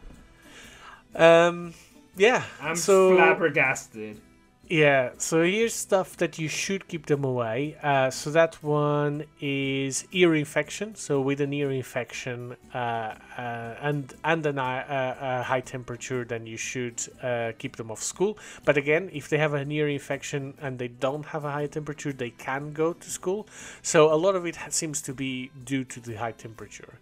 Um, 1.14 1.74
yeah. 2.16 2.44
I'm 2.62 2.78
so 2.78 3.16
flabbergasted. 3.16 4.22
Yeah, 4.68 5.12
so 5.20 5.44
here's 5.44 5.76
stuff 5.76 6.18
that 6.18 6.40
you 6.40 6.48
should 6.48 6.88
keep 6.88 7.06
them 7.06 7.24
away. 7.24 7.78
Uh, 7.84 8.10
so 8.10 8.32
that 8.32 8.56
one 8.64 9.26
is 9.40 10.08
ear 10.12 10.34
infection. 10.34 10.96
So 10.96 11.22
with 11.22 11.40
an 11.40 11.54
ear 11.54 11.70
infection 11.70 12.56
uh, 12.74 12.78
uh, 12.78 13.76
and 13.80 14.12
and 14.24 14.44
an, 14.44 14.58
uh, 14.58 15.16
a 15.22 15.44
high 15.44 15.62
temperature, 15.62 16.26
then 16.26 16.48
you 16.48 16.58
should 16.58 17.00
uh, 17.22 17.52
keep 17.60 17.76
them 17.76 17.92
off 17.92 18.02
school. 18.02 18.40
But 18.64 18.76
again, 18.76 19.12
if 19.14 19.30
they 19.30 19.38
have 19.38 19.54
an 19.54 19.72
ear 19.72 19.88
infection 19.88 20.56
and 20.60 20.80
they 20.80 20.88
don't 20.88 21.28
have 21.28 21.46
a 21.46 21.52
high 21.52 21.68
temperature, 21.68 22.12
they 22.12 22.32
can 22.32 22.74
go 22.74 22.94
to 22.94 23.10
school. 23.12 23.48
So 23.84 24.12
a 24.12 24.18
lot 24.18 24.34
of 24.34 24.48
it 24.48 24.58
seems 24.70 25.00
to 25.04 25.14
be 25.14 25.52
due 25.64 25.84
to 25.84 26.00
the 26.00 26.16
high 26.16 26.32
temperature. 26.32 26.98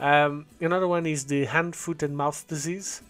Um, 0.00 0.46
another 0.60 0.88
one 0.88 1.06
is 1.06 1.26
the 1.26 1.44
hand, 1.44 1.76
foot, 1.76 2.02
and 2.02 2.16
mouth 2.16 2.44
disease. 2.48 3.02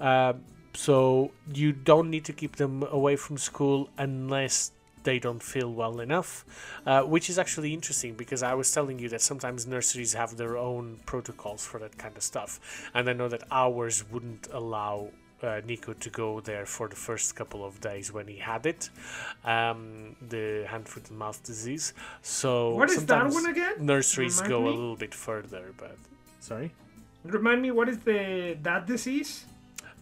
Uh, 0.00 0.32
so 0.74 1.30
you 1.52 1.72
don't 1.72 2.10
need 2.10 2.24
to 2.26 2.32
keep 2.32 2.56
them 2.56 2.82
away 2.90 3.16
from 3.16 3.38
school 3.38 3.88
unless 3.98 4.72
they 5.04 5.18
don't 5.18 5.42
feel 5.42 5.72
well 5.72 6.00
enough, 6.00 6.44
uh, 6.86 7.02
which 7.02 7.28
is 7.28 7.38
actually 7.38 7.74
interesting 7.74 8.14
because 8.14 8.42
I 8.42 8.54
was 8.54 8.70
telling 8.70 8.98
you 8.98 9.08
that 9.08 9.20
sometimes 9.20 9.66
nurseries 9.66 10.14
have 10.14 10.36
their 10.36 10.56
own 10.56 11.00
protocols 11.06 11.64
for 11.66 11.80
that 11.80 11.98
kind 11.98 12.16
of 12.16 12.22
stuff, 12.22 12.60
and 12.94 13.08
I 13.08 13.12
know 13.12 13.28
that 13.28 13.42
ours 13.50 14.04
wouldn't 14.10 14.48
allow 14.52 15.08
uh, 15.42 15.60
Nico 15.66 15.92
to 15.92 16.10
go 16.10 16.40
there 16.40 16.64
for 16.66 16.86
the 16.88 16.94
first 16.94 17.34
couple 17.34 17.64
of 17.64 17.80
days 17.80 18.12
when 18.12 18.28
he 18.28 18.36
had 18.36 18.64
it, 18.64 18.90
um, 19.44 20.14
the 20.28 20.64
hand, 20.68 20.88
foot, 20.88 21.10
and 21.10 21.18
mouth 21.18 21.42
disease. 21.42 21.94
So 22.22 22.76
What 22.76 22.90
is 22.90 23.04
that 23.06 23.28
one 23.28 23.46
again? 23.46 23.74
Nurseries 23.80 24.36
Remind 24.40 24.50
go 24.50 24.60
me? 24.62 24.68
a 24.68 24.70
little 24.70 24.96
bit 24.96 25.14
further, 25.14 25.74
but 25.76 25.96
sorry. 26.38 26.72
Remind 27.24 27.60
me, 27.62 27.70
what 27.72 27.88
is 27.88 27.98
the 27.98 28.56
that 28.62 28.86
disease? 28.86 29.44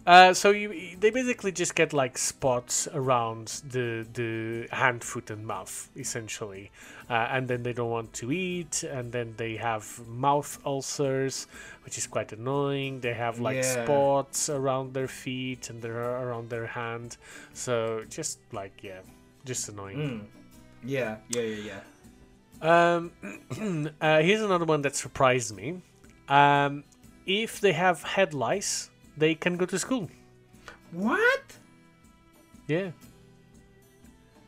Uh, 0.06 0.32
so 0.32 0.50
you 0.50 0.96
they 0.98 1.10
basically 1.10 1.52
just 1.52 1.74
get 1.74 1.92
like 1.92 2.16
spots 2.16 2.88
around 2.94 3.60
the 3.70 4.06
the 4.14 4.66
hand, 4.74 5.04
foot, 5.04 5.30
and 5.30 5.46
mouth 5.46 5.90
essentially, 5.94 6.70
uh, 7.10 7.28
and 7.30 7.46
then 7.48 7.62
they 7.62 7.72
don't 7.74 7.90
want 7.90 8.12
to 8.14 8.32
eat, 8.32 8.82
and 8.82 9.12
then 9.12 9.34
they 9.36 9.56
have 9.56 9.84
mouth 10.08 10.58
ulcers, 10.64 11.46
which 11.84 11.98
is 11.98 12.06
quite 12.06 12.32
annoying. 12.32 13.00
They 13.00 13.12
have 13.12 13.40
like 13.40 13.58
Yeah. 13.58 13.84
spots 13.84 14.48
around 14.48 14.94
their 14.94 15.06
feet 15.08 15.68
and 15.68 15.82
their 15.82 16.00
around 16.00 16.48
their 16.48 16.66
hand, 16.66 17.18
so 17.52 18.02
just 18.08 18.38
like 18.52 18.82
yeah, 18.82 19.00
just 19.44 19.68
annoying. 19.68 19.98
Mm. 19.98 20.26
Yeah, 20.82 21.16
yeah, 21.28 21.42
yeah, 21.42 21.72
yeah. 21.72 21.80
Um, 22.62 23.12
uh, 24.00 24.20
here's 24.22 24.40
another 24.42 24.64
one 24.64 24.80
that 24.82 24.96
surprised 24.96 25.54
me. 25.54 25.82
Um, 26.28 26.84
if 27.26 27.60
they 27.60 27.72
have 27.72 28.02
head 28.02 28.32
lice, 28.34 28.88
they 29.20 29.34
can 29.34 29.56
go 29.56 29.66
to 29.66 29.78
school. 29.78 30.10
What? 30.92 31.58
Yeah. 32.66 32.90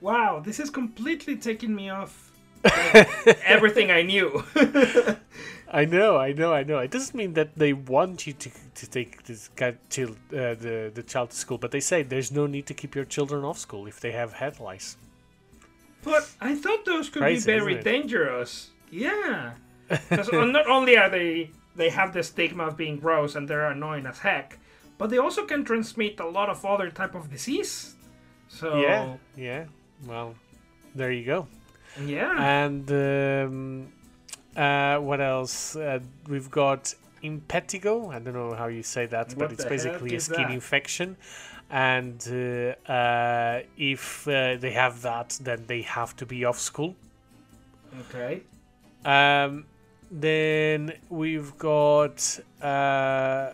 Wow, 0.01 0.41
this 0.41 0.59
is 0.59 0.71
completely 0.71 1.37
taking 1.37 1.75
me 1.75 1.89
off 1.91 2.33
like, 2.65 3.39
everything 3.45 3.91
I 3.91 4.03
knew. 4.03 4.45
I 5.73 5.85
know, 5.85 6.17
I 6.17 6.33
know, 6.33 6.53
I 6.53 6.65
know. 6.65 6.79
It 6.81 6.91
doesn't 6.91 7.15
mean 7.17 7.35
that 7.35 7.55
they 7.57 7.73
want 7.73 8.27
you 8.27 8.33
to, 8.35 8.51
to 8.75 8.91
take 8.91 9.25
this 9.25 9.49
guy 9.57 9.77
to 9.91 10.03
uh, 10.33 10.55
the 10.65 10.91
the 10.93 11.03
child 11.03 11.31
to 11.31 11.37
school, 11.37 11.59
but 11.59 11.71
they 11.71 11.81
say 11.81 12.03
there's 12.03 12.31
no 12.31 12.47
need 12.47 12.67
to 12.67 12.75
keep 12.75 12.95
your 12.95 13.07
children 13.07 13.45
off 13.45 13.59
school 13.59 13.87
if 13.87 14.01
they 14.01 14.13
have 14.13 14.33
head 14.35 14.61
lice. 14.61 14.97
but 16.03 16.29
I 16.41 16.55
thought 16.57 16.85
those 16.85 17.09
could 17.09 17.23
Crazy, 17.23 17.47
be 17.53 17.59
very 17.59 17.77
dangerous. 17.83 18.71
Yeah. 18.91 19.53
Because 20.09 20.33
not 20.33 20.67
only 20.69 20.97
are 20.97 21.11
they 21.11 21.51
they 21.77 21.91
have 21.91 22.13
the 22.13 22.23
stigma 22.23 22.65
of 22.67 22.77
being 22.77 22.99
gross 22.99 23.35
and 23.37 23.49
they're 23.49 23.71
annoying 23.71 24.07
as 24.07 24.19
heck, 24.19 24.59
but 25.03 25.11
they 25.11 25.19
also 25.19 25.45
can 25.45 25.65
transmit 25.65 26.21
a 26.21 26.29
lot 26.29 26.49
of 26.49 26.65
other 26.65 26.89
type 26.89 27.17
of 27.17 27.29
disease. 27.29 27.97
So 28.47 28.81
Yeah, 28.81 29.17
yeah. 29.37 29.65
Well, 30.07 30.37
there 30.95 31.11
you 31.11 31.25
go. 31.27 31.49
yeah. 32.07 32.63
And 32.63 32.89
um, 32.93 33.93
uh, 34.57 34.99
what 34.99 35.21
else? 35.21 35.75
Uh, 35.75 35.99
we've 36.29 36.49
got 36.53 36.95
impetigo. 37.25 38.15
I 38.15 38.21
don't 38.21 38.35
know 38.35 38.55
how 38.55 38.69
you 38.69 38.85
say 38.85 39.07
that, 39.07 39.31
What 39.31 39.39
but 39.41 39.53
it's 39.55 39.65
basically 39.65 40.15
a 40.15 40.21
skin 40.21 40.43
that? 40.43 40.53
infection. 40.53 41.17
And 41.69 42.21
uh, 42.31 42.93
uh, 42.93 43.63
if 43.77 44.29
uh, 44.29 44.57
they 44.57 44.71
have 44.71 45.03
that, 45.03 45.37
then 45.43 45.65
they 45.67 45.83
have 45.83 46.15
to 46.19 46.27
be 46.27 46.45
off 46.45 46.61
school. 46.61 46.95
okay. 48.03 48.43
Um, 49.05 49.65
then 50.13 50.93
we've 51.09 51.59
got 51.59 52.39
uh, 52.61 53.51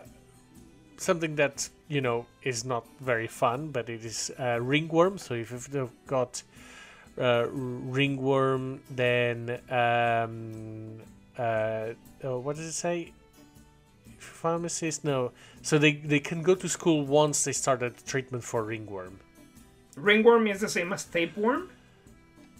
something 0.99 1.35
that 1.35 1.69
you 1.87 2.01
know 2.01 2.25
is 2.43 2.65
not 2.65 2.85
very 2.99 3.27
fun, 3.27 3.71
but 3.71 3.89
it 3.89 4.05
is 4.05 4.31
uh, 4.39 4.59
ringworm. 4.61 5.17
So 5.17 5.33
if 5.33 5.51
you've 5.51 5.89
got 6.07 6.43
uh, 7.19 7.47
ringworm, 7.51 8.81
then 8.89 9.59
um, 9.69 11.01
uh, 11.37 11.93
oh, 12.23 12.39
what 12.39 12.55
does 12.55 12.65
it 12.65 12.73
say? 12.73 13.13
Pharmacist? 14.17 15.03
No. 15.03 15.31
So 15.61 15.77
they 15.77 15.93
they 15.93 16.19
can 16.19 16.43
go 16.43 16.55
to 16.55 16.69
school 16.69 17.05
once 17.05 17.43
they 17.43 17.53
started 17.53 17.93
treatment 18.05 18.43
for 18.43 18.63
ringworm. 18.63 19.19
Ringworm 19.95 20.47
is 20.47 20.61
the 20.61 20.69
same 20.69 20.93
as 20.93 21.03
tapeworm. 21.05 21.69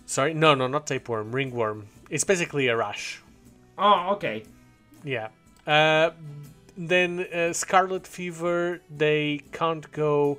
Sorry, 0.05 0.33
no, 0.33 0.55
no, 0.55 0.67
not 0.67 0.87
tapeworm. 0.87 1.31
Ringworm. 1.31 1.87
It's 2.09 2.23
basically 2.23 2.67
a 2.67 2.75
rash. 2.75 3.21
Oh, 3.77 4.13
okay. 4.13 4.43
Yeah. 5.03 5.29
Uh, 5.65 6.11
then 6.87 7.19
uh, 7.19 7.53
Scarlet 7.53 8.07
Fever, 8.07 8.79
they 8.89 9.41
can't 9.51 9.91
go 9.91 10.37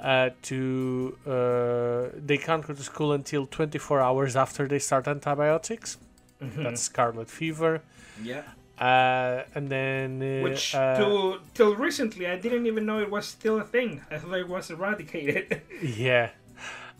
uh, 0.00 0.30
to 0.42 1.16
uh, 1.26 2.08
they 2.16 2.38
can't 2.38 2.66
go 2.66 2.74
to 2.74 2.82
school 2.82 3.12
until 3.12 3.46
24 3.46 4.00
hours 4.00 4.36
after 4.36 4.66
they 4.66 4.78
start 4.78 5.06
antibiotics. 5.06 5.98
That's 6.40 6.82
Scarlet 6.82 7.30
Fever. 7.30 7.82
Yeah. 8.22 8.42
Uh, 8.78 9.44
and 9.54 9.68
then 9.68 10.20
uh, 10.20 10.42
Which 10.42 10.74
uh, 10.74 10.96
to 10.96 11.40
till 11.54 11.76
recently 11.76 12.26
I 12.26 12.36
didn't 12.36 12.66
even 12.66 12.84
know 12.84 12.98
it 12.98 13.10
was 13.10 13.26
still 13.26 13.58
a 13.60 13.64
thing. 13.64 14.02
I 14.10 14.18
thought 14.18 14.38
it 14.38 14.48
was 14.48 14.70
eradicated. 14.70 15.62
yeah. 15.82 16.30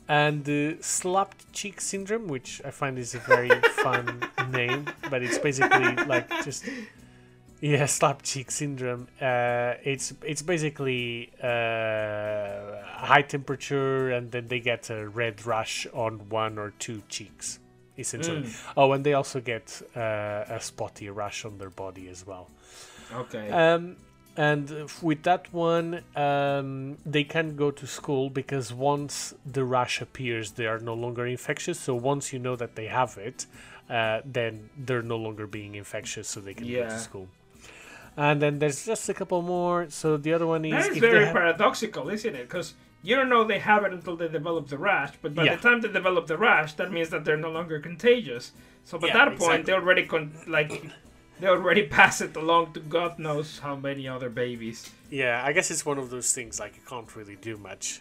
And 0.06 0.48
uh, 0.48 0.80
slapped 0.80 1.52
cheek 1.52 1.80
syndrome, 1.80 2.28
which 2.28 2.60
I 2.64 2.70
find 2.70 2.98
is 2.98 3.14
a 3.14 3.18
very 3.18 3.48
fun 3.82 4.22
name, 4.50 4.86
but 5.10 5.22
it's 5.22 5.38
basically 5.38 5.96
like 6.04 6.28
just 6.44 6.64
yeah, 7.64 7.86
slap 7.98 8.22
cheek 8.22 8.50
syndrome. 8.50 9.08
Uh, 9.20 9.74
it's 9.82 10.12
it's 10.22 10.42
basically 10.42 11.32
uh, 11.42 12.82
high 12.84 13.24
temperature, 13.26 14.10
and 14.10 14.30
then 14.30 14.48
they 14.48 14.60
get 14.60 14.90
a 14.90 15.08
red 15.08 15.44
rash 15.46 15.86
on 15.94 16.28
one 16.28 16.58
or 16.58 16.74
two 16.78 17.02
cheeks, 17.08 17.58
essentially. 17.96 18.50
Oh, 18.76 18.92
and 18.92 19.02
they 19.04 19.14
also 19.14 19.40
get 19.40 19.80
uh, 19.96 20.44
a 20.48 20.60
spotty 20.60 21.08
rash 21.08 21.44
on 21.44 21.58
their 21.58 21.70
body 21.70 22.08
as 22.08 22.26
well. 22.26 22.50
okay. 23.12 23.50
Um, 23.50 23.96
and 24.36 24.90
with 25.00 25.22
that 25.22 25.52
one, 25.52 26.02
um, 26.16 26.98
they 27.06 27.22
can 27.22 27.54
go 27.54 27.70
to 27.70 27.86
school 27.86 28.30
because 28.30 28.72
once 28.74 29.32
the 29.46 29.64
rash 29.64 30.00
appears, 30.00 30.50
they 30.50 30.66
are 30.66 30.80
no 30.80 30.94
longer 30.94 31.24
infectious. 31.24 31.78
So 31.78 31.94
once 31.94 32.32
you 32.32 32.40
know 32.40 32.56
that 32.56 32.74
they 32.74 32.86
have 32.86 33.16
it, 33.16 33.46
uh, 33.88 34.22
then 34.24 34.70
they're 34.76 35.02
no 35.02 35.16
longer 35.16 35.46
being 35.46 35.76
infectious, 35.76 36.28
so 36.28 36.40
they 36.40 36.52
can 36.52 36.66
go 36.66 36.82
to 36.88 36.98
school. 36.98 37.28
And 38.16 38.40
then 38.40 38.58
there's 38.60 38.84
just 38.86 39.08
a 39.08 39.14
couple 39.14 39.42
more. 39.42 39.86
So 39.90 40.16
the 40.16 40.32
other 40.32 40.46
one 40.46 40.64
is 40.64 40.72
that 40.72 40.92
is 40.92 40.98
very 40.98 41.24
have- 41.24 41.34
paradoxical, 41.34 42.08
isn't 42.10 42.34
it? 42.34 42.42
Because 42.48 42.74
you 43.02 43.16
don't 43.16 43.28
know 43.28 43.44
they 43.44 43.58
have 43.58 43.84
it 43.84 43.92
until 43.92 44.16
they 44.16 44.28
develop 44.28 44.68
the 44.68 44.78
rash, 44.78 45.12
but 45.20 45.34
by 45.34 45.44
Yeah. 45.44 45.56
the 45.56 45.62
time 45.62 45.80
they 45.80 45.88
develop 45.88 46.26
the 46.26 46.38
rash, 46.38 46.74
that 46.74 46.90
means 46.92 47.10
that 47.10 47.24
they're 47.24 47.36
no 47.36 47.50
longer 47.50 47.80
contagious. 47.80 48.52
So 48.84 48.98
by 48.98 49.08
Yeah, 49.08 49.14
that 49.14 49.28
point, 49.38 49.60
exactly. 49.60 49.62
they 49.64 49.72
already 49.72 50.06
con- 50.06 50.32
like 50.46 50.84
they 51.40 51.48
already 51.48 51.82
pass 51.98 52.20
it 52.20 52.36
along 52.36 52.72
to 52.74 52.80
God 52.80 53.18
knows 53.18 53.58
how 53.58 53.74
many 53.76 54.06
other 54.08 54.30
babies. 54.30 54.90
yeah, 55.10 55.42
I 55.44 55.52
guess 55.52 55.70
it's 55.70 55.84
one 55.84 55.98
of 55.98 56.10
those 56.10 56.32
things 56.32 56.60
like 56.60 56.76
you 56.76 56.82
can't 56.88 57.14
really 57.16 57.36
do 57.36 57.56
much. 57.56 58.00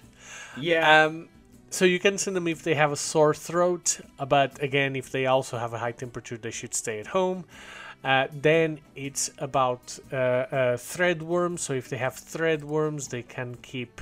Yeah. 0.58 1.06
Um, 1.06 1.30
so 1.72 1.86
you 1.86 2.00
can 2.00 2.18
send 2.20 2.36
them 2.36 2.48
if 2.48 2.62
they 2.64 2.76
have 2.76 2.92
a 2.92 2.96
sore 2.96 3.34
throat, 3.34 4.00
but 4.30 4.62
again, 4.62 4.96
if 4.96 5.10
they 5.12 5.26
also 5.26 5.58
have 5.58 5.74
a 5.74 5.80
high 5.80 5.92
temperature, 5.92 6.38
they 6.38 6.52
should 6.52 6.74
stay 6.76 7.00
at 7.00 7.08
home. 7.08 7.46
Uh, 8.04 8.28
then 8.32 8.80
it's 8.96 9.32
about 9.38 9.98
uh, 10.12 10.16
uh, 10.16 10.78
threadworms. 10.78 11.60
So 11.60 11.74
if 11.74 11.90
they 11.90 11.98
have 11.98 12.16
threadworms, 12.16 13.10
they 13.10 13.22
can 13.24 13.56
keep 13.62 14.02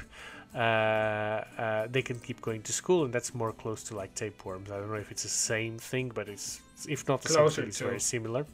uh, 0.54 0.58
uh, 0.58 1.88
they 1.90 2.02
can 2.02 2.20
keep 2.20 2.42
going 2.42 2.62
to 2.64 2.74
school, 2.74 3.06
and 3.06 3.14
that's 3.14 3.34
more 3.34 3.54
close 3.54 3.84
to 3.84 3.96
like 3.96 4.14
tapeworms. 4.16 4.70
I 4.70 4.78
don't 4.78 4.90
know 4.90 4.96
if 4.96 5.10
it's 5.10 5.24
the 5.24 5.30
same 5.30 5.78
thing, 5.78 6.12
but 6.14 6.28
it's 6.28 6.62
if 6.90 7.08
not 7.08 7.22
the 7.22 7.30
same 7.30 7.50
thing, 7.50 7.68
it's 7.68 7.80
very 7.80 8.00
similar. 8.00 8.46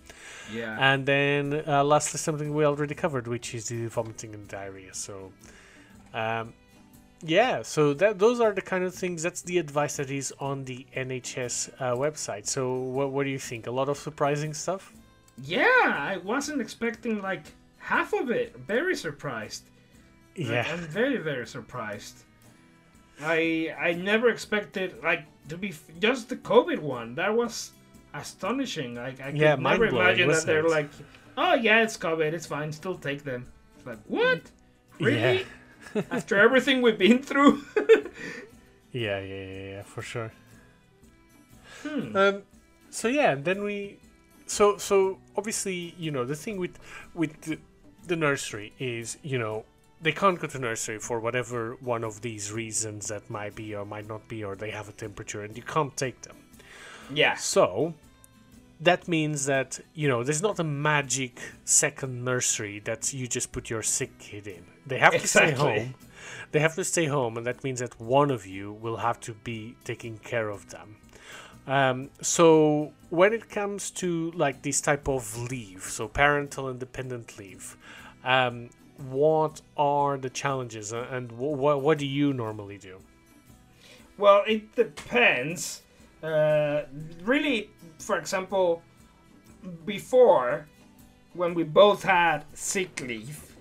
yeah. 0.54 0.78
And 0.80 1.06
then 1.06 1.64
uh, 1.66 1.84
lastly, 1.84 2.20
something 2.20 2.54
we 2.54 2.66
already 2.66 2.94
covered, 2.94 3.28
which 3.28 3.56
is 3.56 3.70
the 3.70 3.88
vomiting 3.88 4.36
and 4.36 4.48
diarrhea. 4.48 4.94
So, 4.94 5.32
um, 6.14 6.54
yeah, 7.24 7.64
so 7.64 7.96
that 7.96 8.20
those 8.20 8.40
are 8.40 8.52
the 8.52 8.62
kind 8.62 8.84
of 8.84 8.94
things. 8.94 9.24
That's 9.24 9.42
the 9.42 9.58
advice 9.58 9.98
that 9.98 10.12
is 10.12 10.32
on 10.40 10.66
the 10.66 10.86
NHS 10.96 11.70
uh, 11.80 11.96
website. 11.96 12.46
So, 12.46 12.76
what, 12.76 13.12
what 13.12 13.24
do 13.24 13.32
you 13.32 13.40
think? 13.40 13.66
A 13.66 13.72
lot 13.72 13.90
of 13.90 13.98
surprising 13.98 14.54
stuff. 14.54 14.94
Yeah, 15.44 15.96
I 16.14 16.18
wasn't 16.24 16.62
expecting 16.62 17.22
like 17.22 17.44
half 17.78 18.14
of 18.14 18.30
it. 18.32 18.56
Very 18.68 18.96
surprised. 18.96 19.64
Like, 20.38 20.48
Yeah, 20.48 20.68
I'm 20.72 20.80
very 20.80 21.18
very 21.18 21.48
surprised. 21.48 22.24
I 23.22 23.74
I 23.80 23.94
never 23.94 24.30
expected 24.30 25.02
like 25.04 25.26
to 25.50 25.58
be 25.58 25.70
f- 25.70 25.90
just 26.00 26.30
the 26.30 26.36
COVID 26.38 26.80
one. 26.80 27.16
That 27.16 27.36
was 27.36 27.72
astonishing. 28.14 28.96
Like 28.96 29.20
I 29.22 29.32
could 29.32 29.38
Yeah, 29.42 29.56
never 29.56 29.86
imagine 29.88 30.28
that 30.30 30.46
they're 30.46 30.66
it? 30.66 30.70
like, 30.72 30.90
oh 31.38 31.54
yeah, 31.56 31.82
it's 31.84 31.98
COVID, 31.98 32.34
it's 32.34 32.46
fine, 32.46 32.72
still 32.72 32.96
take 32.96 33.24
them. 33.24 33.46
It's 33.78 33.86
like 33.86 34.00
what? 34.08 34.42
Really? 35.00 35.46
After 36.12 36.38
everything 36.38 36.82
we've 36.82 36.98
been 36.98 37.22
through? 37.24 37.64
Yeah, 38.92 39.20
yeah, 39.20 39.46
yeah, 39.46 39.70
yeah, 39.70 39.84
for 39.84 40.02
sure. 40.02 40.32
Hmm. 41.84 42.16
Um, 42.16 42.42
so 42.90 43.08
yeah, 43.08 43.36
then 43.36 43.64
we, 43.64 44.00
so 44.48 44.78
so 44.78 45.20
obviously 45.38 45.94
you 45.98 46.12
know 46.12 46.26
the 46.26 46.36
thing 46.36 46.58
with 46.58 46.78
with 47.14 47.40
the, 47.42 47.60
the 48.08 48.16
nursery 48.16 48.74
is 48.80 49.18
you 49.24 49.38
know 49.38 49.66
they 50.02 50.12
can't 50.12 50.40
go 50.40 50.48
to 50.48 50.60
nursery 50.60 51.00
for 51.00 51.20
whatever 51.20 51.76
one 51.82 52.04
of 52.04 52.22
these 52.22 52.52
reasons 52.52 53.08
that 53.08 53.30
might 53.30 53.56
be 53.56 53.74
or 53.76 53.84
might 53.86 54.08
not 54.08 54.28
be, 54.28 54.44
or 54.44 54.56
they 54.56 54.70
have 54.70 54.88
a 54.88 54.92
temperature 54.92 55.42
and 55.44 55.58
you 55.58 55.64
can't 55.64 55.98
take 55.98 56.22
them. 56.22 56.36
Yes. 57.12 57.44
So 57.44 57.96
that 58.80 59.08
means 59.08 59.46
that 59.48 59.80
you 59.96 60.08
know 60.08 60.24
there's 60.24 60.42
not 60.42 60.60
a 60.60 60.64
magic 60.64 61.42
second 61.66 62.24
nursery 62.24 62.80
that 62.82 63.12
you 63.14 63.28
just 63.28 63.52
put 63.52 63.70
your 63.70 63.82
sick 63.82 64.18
kid 64.20 64.48
in. 64.48 64.64
They 64.86 65.00
have 65.00 65.14
to 65.14 65.28
stay 65.28 65.50
Exactly. 65.50 65.80
home. 65.80 65.96
They 66.52 66.60
have 66.60 66.76
to 66.76 66.84
stay 66.84 67.06
home, 67.06 67.38
and 67.38 67.46
that 67.48 67.64
means 67.64 67.80
that 67.80 68.00
one 68.00 68.32
of 68.32 68.46
you 68.46 68.72
will 68.74 68.98
have 68.98 69.20
to 69.22 69.34
be 69.34 69.76
taking 69.84 70.18
care 70.20 70.50
of 70.50 70.70
them. 70.70 70.98
Um, 71.68 72.10
so 72.22 72.94
when 73.10 73.34
it 73.34 73.50
comes 73.50 73.92
to 73.92 74.32
like 74.32 74.62
this 74.62 74.80
type 74.82 75.08
of 75.10 75.38
leave, 75.52 75.84
so 75.84 76.08
parental 76.08 76.70
independent 76.70 77.38
leave, 77.38 77.76
um, 78.24 78.70
what 79.10 79.62
are 79.76 80.18
the 80.18 80.30
challenges, 80.30 80.94
uh, 80.94 81.06
and 81.12 81.30
wh- 81.32 81.58
wh- 81.60 81.82
what 81.84 81.98
do 81.98 82.06
you 82.06 82.34
normally 82.34 82.78
do? 82.78 83.00
Well, 84.18 84.44
it 84.48 84.76
depends. 84.76 85.82
Uh, 86.24 86.84
really, 87.24 87.70
for 88.00 88.18
example, 88.18 88.82
before 89.86 90.68
when 91.34 91.54
we 91.54 91.64
both 91.64 92.02
had 92.04 92.46
sick 92.54 93.02
leave, 93.02 93.56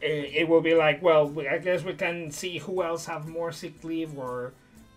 it, 0.00 0.32
it 0.34 0.48
will 0.48 0.60
be 0.62 0.74
like, 0.74 1.02
well, 1.02 1.28
we- 1.28 1.46
I 1.46 1.58
guess 1.58 1.84
we 1.84 1.92
can 1.94 2.30
see 2.32 2.58
who 2.58 2.82
else 2.82 3.04
have 3.06 3.28
more 3.28 3.52
sick 3.52 3.84
leave, 3.84 4.18
or 4.18 4.54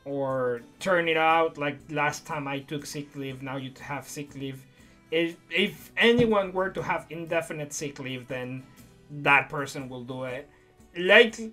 or 0.07 0.61
turn 0.79 1.07
it 1.07 1.17
out. 1.17 1.57
Like 1.57 1.77
last 1.89 2.25
time 2.25 2.47
I 2.47 2.59
took 2.59 2.85
sick 2.85 3.15
leave, 3.15 3.41
now 3.43 3.57
you 3.57 3.71
have 3.81 4.07
sick 4.07 4.33
leave. 4.35 4.65
If 5.11 5.35
if 5.49 5.91
anyone 5.97 6.53
were 6.53 6.69
to 6.69 6.81
have 6.81 7.05
indefinite 7.09 7.73
sick 7.73 7.99
leave, 7.99 8.27
then 8.27 8.63
that 9.09 9.49
person 9.49 9.89
will 9.89 10.03
do 10.03 10.23
it. 10.23 10.49
Late, 10.97 11.51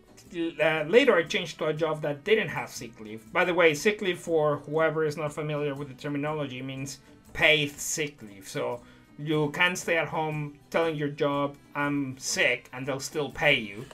uh, 0.63 0.85
later, 0.89 1.15
I 1.17 1.25
changed 1.25 1.59
to 1.59 1.67
a 1.67 1.75
job 1.75 2.01
that 2.03 2.25
didn't 2.25 2.49
have 2.49 2.71
sick 2.71 2.99
leave. 3.01 3.31
By 3.33 3.45
the 3.45 3.53
way, 3.53 3.75
sick 3.75 4.01
leave 4.01 4.19
for 4.19 4.59
whoever 4.59 5.05
is 5.05 5.17
not 5.17 5.33
familiar 5.33 5.75
with 5.75 5.89
the 5.89 5.95
terminology 5.95 6.63
means 6.63 6.99
paid 7.35 7.73
sick 7.73 8.23
leave. 8.23 8.49
So 8.49 8.81
you 9.19 9.51
can 9.51 9.77
stay 9.77 9.99
at 9.99 10.09
home 10.09 10.59
telling 10.71 10.97
your 10.97 11.09
job 11.09 11.57
I'm 11.75 12.17
sick, 12.19 12.71
and 12.73 12.87
they'll 12.87 13.01
still 13.01 13.31
pay 13.31 13.55
you. 13.55 13.85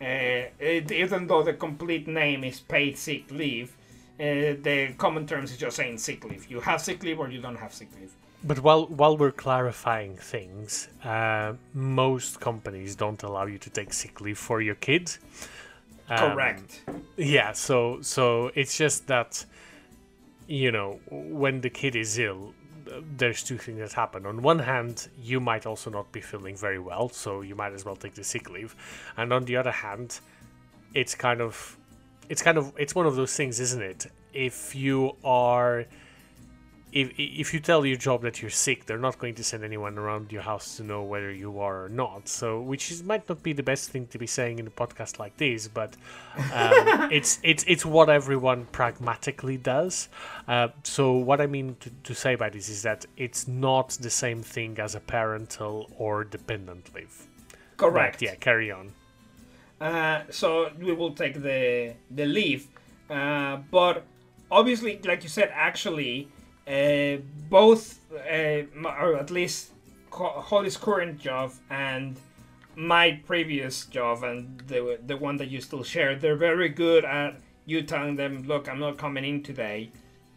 Uh, 0.00 0.50
it, 0.58 0.90
even 0.90 1.26
though 1.26 1.42
the 1.42 1.52
complete 1.52 2.06
name 2.06 2.44
is 2.44 2.60
paid 2.60 2.96
sick 2.96 3.30
leave, 3.30 3.76
uh, 4.22 4.54
the 4.62 4.94
common 4.98 5.26
terms 5.26 5.50
is 5.50 5.58
just 5.58 5.76
saying 5.76 5.98
sick 5.98 6.24
leave. 6.24 6.48
You 6.48 6.60
have 6.60 6.80
sick 6.80 7.02
leave 7.02 7.18
or 7.18 7.28
you 7.28 7.40
don't 7.40 7.56
have 7.56 7.74
sick 7.74 7.88
leave. 7.98 8.12
But 8.44 8.60
while 8.60 8.86
while 8.86 9.16
we're 9.16 9.32
clarifying 9.32 10.16
things, 10.16 10.88
uh, 11.04 11.54
most 11.74 12.40
companies 12.40 12.94
don't 12.94 13.22
allow 13.22 13.46
you 13.46 13.58
to 13.58 13.70
take 13.70 13.92
sick 13.92 14.20
leave 14.20 14.38
for 14.38 14.60
your 14.60 14.76
kids. 14.76 15.18
Um, 16.08 16.18
Correct. 16.18 16.82
Yeah, 17.16 17.52
so 17.52 18.00
so 18.02 18.52
it's 18.54 18.76
just 18.76 19.08
that 19.08 19.44
you 20.46 20.70
know 20.70 21.00
when 21.10 21.60
the 21.60 21.70
kid 21.70 21.96
is 21.96 22.18
ill, 22.18 22.54
there's 23.16 23.42
two 23.42 23.58
things 23.58 23.78
that 23.78 23.92
happen. 23.92 24.26
On 24.26 24.40
one 24.42 24.60
hand, 24.60 25.08
you 25.20 25.40
might 25.40 25.66
also 25.66 25.90
not 25.90 26.12
be 26.12 26.20
feeling 26.20 26.56
very 26.56 26.78
well, 26.78 27.08
so 27.08 27.40
you 27.40 27.56
might 27.56 27.72
as 27.72 27.84
well 27.84 27.96
take 27.96 28.14
the 28.14 28.24
sick 28.24 28.50
leave, 28.50 28.76
and 29.16 29.32
on 29.32 29.44
the 29.44 29.56
other 29.56 29.72
hand, 29.72 30.20
it's 30.94 31.14
kind 31.14 31.40
of 31.40 31.76
it's 32.32 32.40
kind 32.40 32.56
of 32.56 32.72
it's 32.78 32.94
one 32.94 33.04
of 33.04 33.14
those 33.14 33.36
things, 33.36 33.60
isn't 33.60 33.82
it? 33.82 34.06
If 34.32 34.74
you 34.74 35.16
are 35.22 35.84
if 36.90 37.12
if 37.18 37.52
you 37.52 37.60
tell 37.60 37.84
your 37.84 37.98
job 37.98 38.22
that 38.22 38.40
you're 38.40 38.56
sick, 38.66 38.86
they're 38.86 39.04
not 39.08 39.18
going 39.18 39.34
to 39.34 39.44
send 39.44 39.64
anyone 39.64 39.98
around 39.98 40.32
your 40.32 40.40
house 40.40 40.78
to 40.78 40.82
know 40.82 41.02
whether 41.02 41.30
you 41.30 41.60
are 41.60 41.84
or 41.84 41.88
not. 41.90 42.28
So, 42.28 42.62
which 42.62 42.90
is, 42.90 43.02
might 43.02 43.28
not 43.28 43.42
be 43.42 43.52
the 43.52 43.62
best 43.62 43.90
thing 43.90 44.06
to 44.06 44.18
be 44.18 44.26
saying 44.26 44.58
in 44.60 44.66
a 44.66 44.70
podcast 44.70 45.18
like 45.18 45.36
this, 45.36 45.68
but 45.68 45.94
um, 46.54 47.10
it's 47.18 47.38
it's 47.42 47.64
it's 47.68 47.84
what 47.84 48.08
everyone 48.08 48.64
pragmatically 48.72 49.58
does. 49.58 50.08
Uh, 50.48 50.68
so, 50.84 51.12
what 51.12 51.38
I 51.42 51.46
mean 51.46 51.76
to, 51.80 51.90
to 52.04 52.14
say 52.14 52.34
by 52.34 52.48
this 52.48 52.70
is 52.70 52.80
that 52.80 53.04
it's 53.18 53.46
not 53.46 53.90
the 54.00 54.10
same 54.24 54.42
thing 54.42 54.78
as 54.78 54.94
a 54.94 55.00
parental 55.00 55.90
or 55.98 56.24
dependent 56.24 56.94
leave. 56.94 57.26
Correct. 57.76 58.20
But 58.20 58.22
yeah, 58.22 58.34
carry 58.36 58.70
on. 58.70 58.94
Uh, 59.82 60.22
so 60.30 60.70
we 60.78 60.92
will 60.92 61.12
take 61.12 61.42
the 61.42 61.92
the 62.08 62.24
leave, 62.24 62.68
uh, 63.10 63.56
but 63.72 64.04
obviously, 64.48 65.00
like 65.04 65.24
you 65.24 65.28
said, 65.28 65.50
actually, 65.52 66.28
uh, 66.68 67.16
both 67.50 67.98
uh, 68.12 68.62
or 69.02 69.16
at 69.16 69.30
least 69.32 69.72
Holly's 70.12 70.76
current 70.76 71.18
job 71.18 71.50
and 71.68 72.16
my 72.76 73.20
previous 73.26 73.86
job 73.86 74.22
and 74.22 74.60
the 74.68 75.00
the 75.04 75.16
one 75.16 75.36
that 75.38 75.48
you 75.48 75.60
still 75.60 75.82
share, 75.82 76.14
they're 76.14 76.36
very 76.36 76.68
good 76.68 77.04
at 77.04 77.40
you 77.66 77.82
telling 77.82 78.14
them, 78.14 78.44
look, 78.46 78.68
I'm 78.68 78.78
not 78.78 78.98
coming 78.98 79.24
in 79.24 79.42
today 79.42 79.90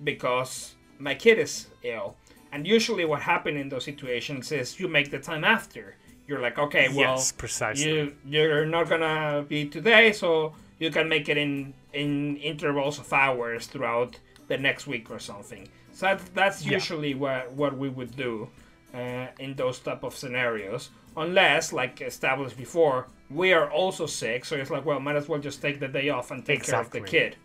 because 0.03 0.73
my 0.97 1.13
kid 1.13 1.37
is 1.37 1.67
ill. 1.83 2.15
And 2.51 2.65
usually, 2.65 3.05
what 3.05 3.21
happens 3.21 3.61
in 3.61 3.69
those 3.69 3.85
situations 3.85 4.51
is 4.51 4.79
you 4.79 4.87
make 4.87 5.11
the 5.11 5.19
time 5.19 5.43
after. 5.43 5.97
You're 6.27 6.41
like, 6.41 6.57
okay, 6.57 6.87
well, 6.89 7.15
yes, 7.15 7.31
precisely. 7.31 7.85
you 7.91 8.15
you're 8.25 8.65
not 8.65 8.89
gonna 8.89 9.45
be 9.47 9.65
today, 9.65 10.11
so 10.11 10.53
you 10.79 10.89
can 10.91 11.07
make 11.07 11.29
it 11.29 11.37
in 11.37 11.73
in 11.93 12.37
intervals 12.37 12.99
of 12.99 13.11
hours 13.13 13.67
throughout 13.67 14.19
the 14.47 14.57
next 14.57 14.87
week 14.87 15.09
or 15.11 15.19
something. 15.19 15.67
So 15.93 16.07
that, 16.07 16.21
that's 16.33 16.65
Yeah. 16.65 16.73
usually 16.73 17.13
what 17.13 17.51
what 17.53 17.77
we 17.77 17.89
would 17.89 18.15
do 18.15 18.49
uh, 18.93 19.27
in 19.39 19.55
those 19.55 19.79
type 19.79 20.03
of 20.03 20.15
scenarios, 20.15 20.89
unless, 21.17 21.71
like 21.73 22.01
established 22.01 22.57
before, 22.57 23.07
we 23.29 23.53
are 23.53 23.69
also 23.69 24.05
sick. 24.05 24.45
So 24.45 24.55
it's 24.55 24.69
like, 24.71 24.85
well, 24.85 24.99
might 24.99 25.15
as 25.17 25.27
well 25.29 25.39
just 25.39 25.61
take 25.61 25.79
the 25.79 25.87
day 25.87 26.09
off 26.09 26.31
and 26.31 26.45
take 26.45 26.63
care 26.63 26.79
of 26.79 26.89
the 26.91 27.01
kid. 27.01 27.35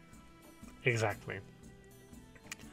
exactly. 0.85 1.39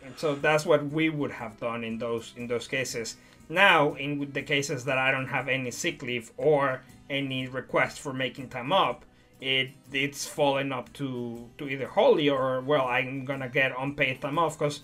And 0.04 0.18
so 0.18 0.36
that's 0.36 0.66
what 0.66 0.86
we 0.88 1.10
would 1.10 1.32
have 1.32 1.60
done 1.60 1.84
in 1.84 1.98
those 1.98 2.34
in 2.38 2.48
those 2.48 2.68
cases. 2.68 3.18
Now, 3.50 3.94
in 3.94 4.32
the 4.34 4.42
cases 4.42 4.86
that 4.86 4.98
I 4.98 5.12
don't 5.12 5.28
have 5.28 5.48
any 5.48 5.72
sick 5.72 6.02
leave 6.02 6.32
or 6.38 6.82
any 7.10 7.48
request 7.48 8.00
for 8.00 8.14
making 8.14 8.50
time 8.50 8.74
up, 8.74 9.06
it 9.40 9.70
it's 9.92 10.26
fallen 10.28 10.72
up 10.72 10.92
to 10.94 11.50
to 11.58 11.70
either 11.70 11.88
Holly 11.88 12.30
or 12.30 12.62
well, 12.62 12.88
I'm 12.88 13.24
gonna 13.26 13.50
get 13.50 13.72
unpaid 13.78 14.22
time 14.22 14.40
off 14.40 14.58
because 14.58 14.82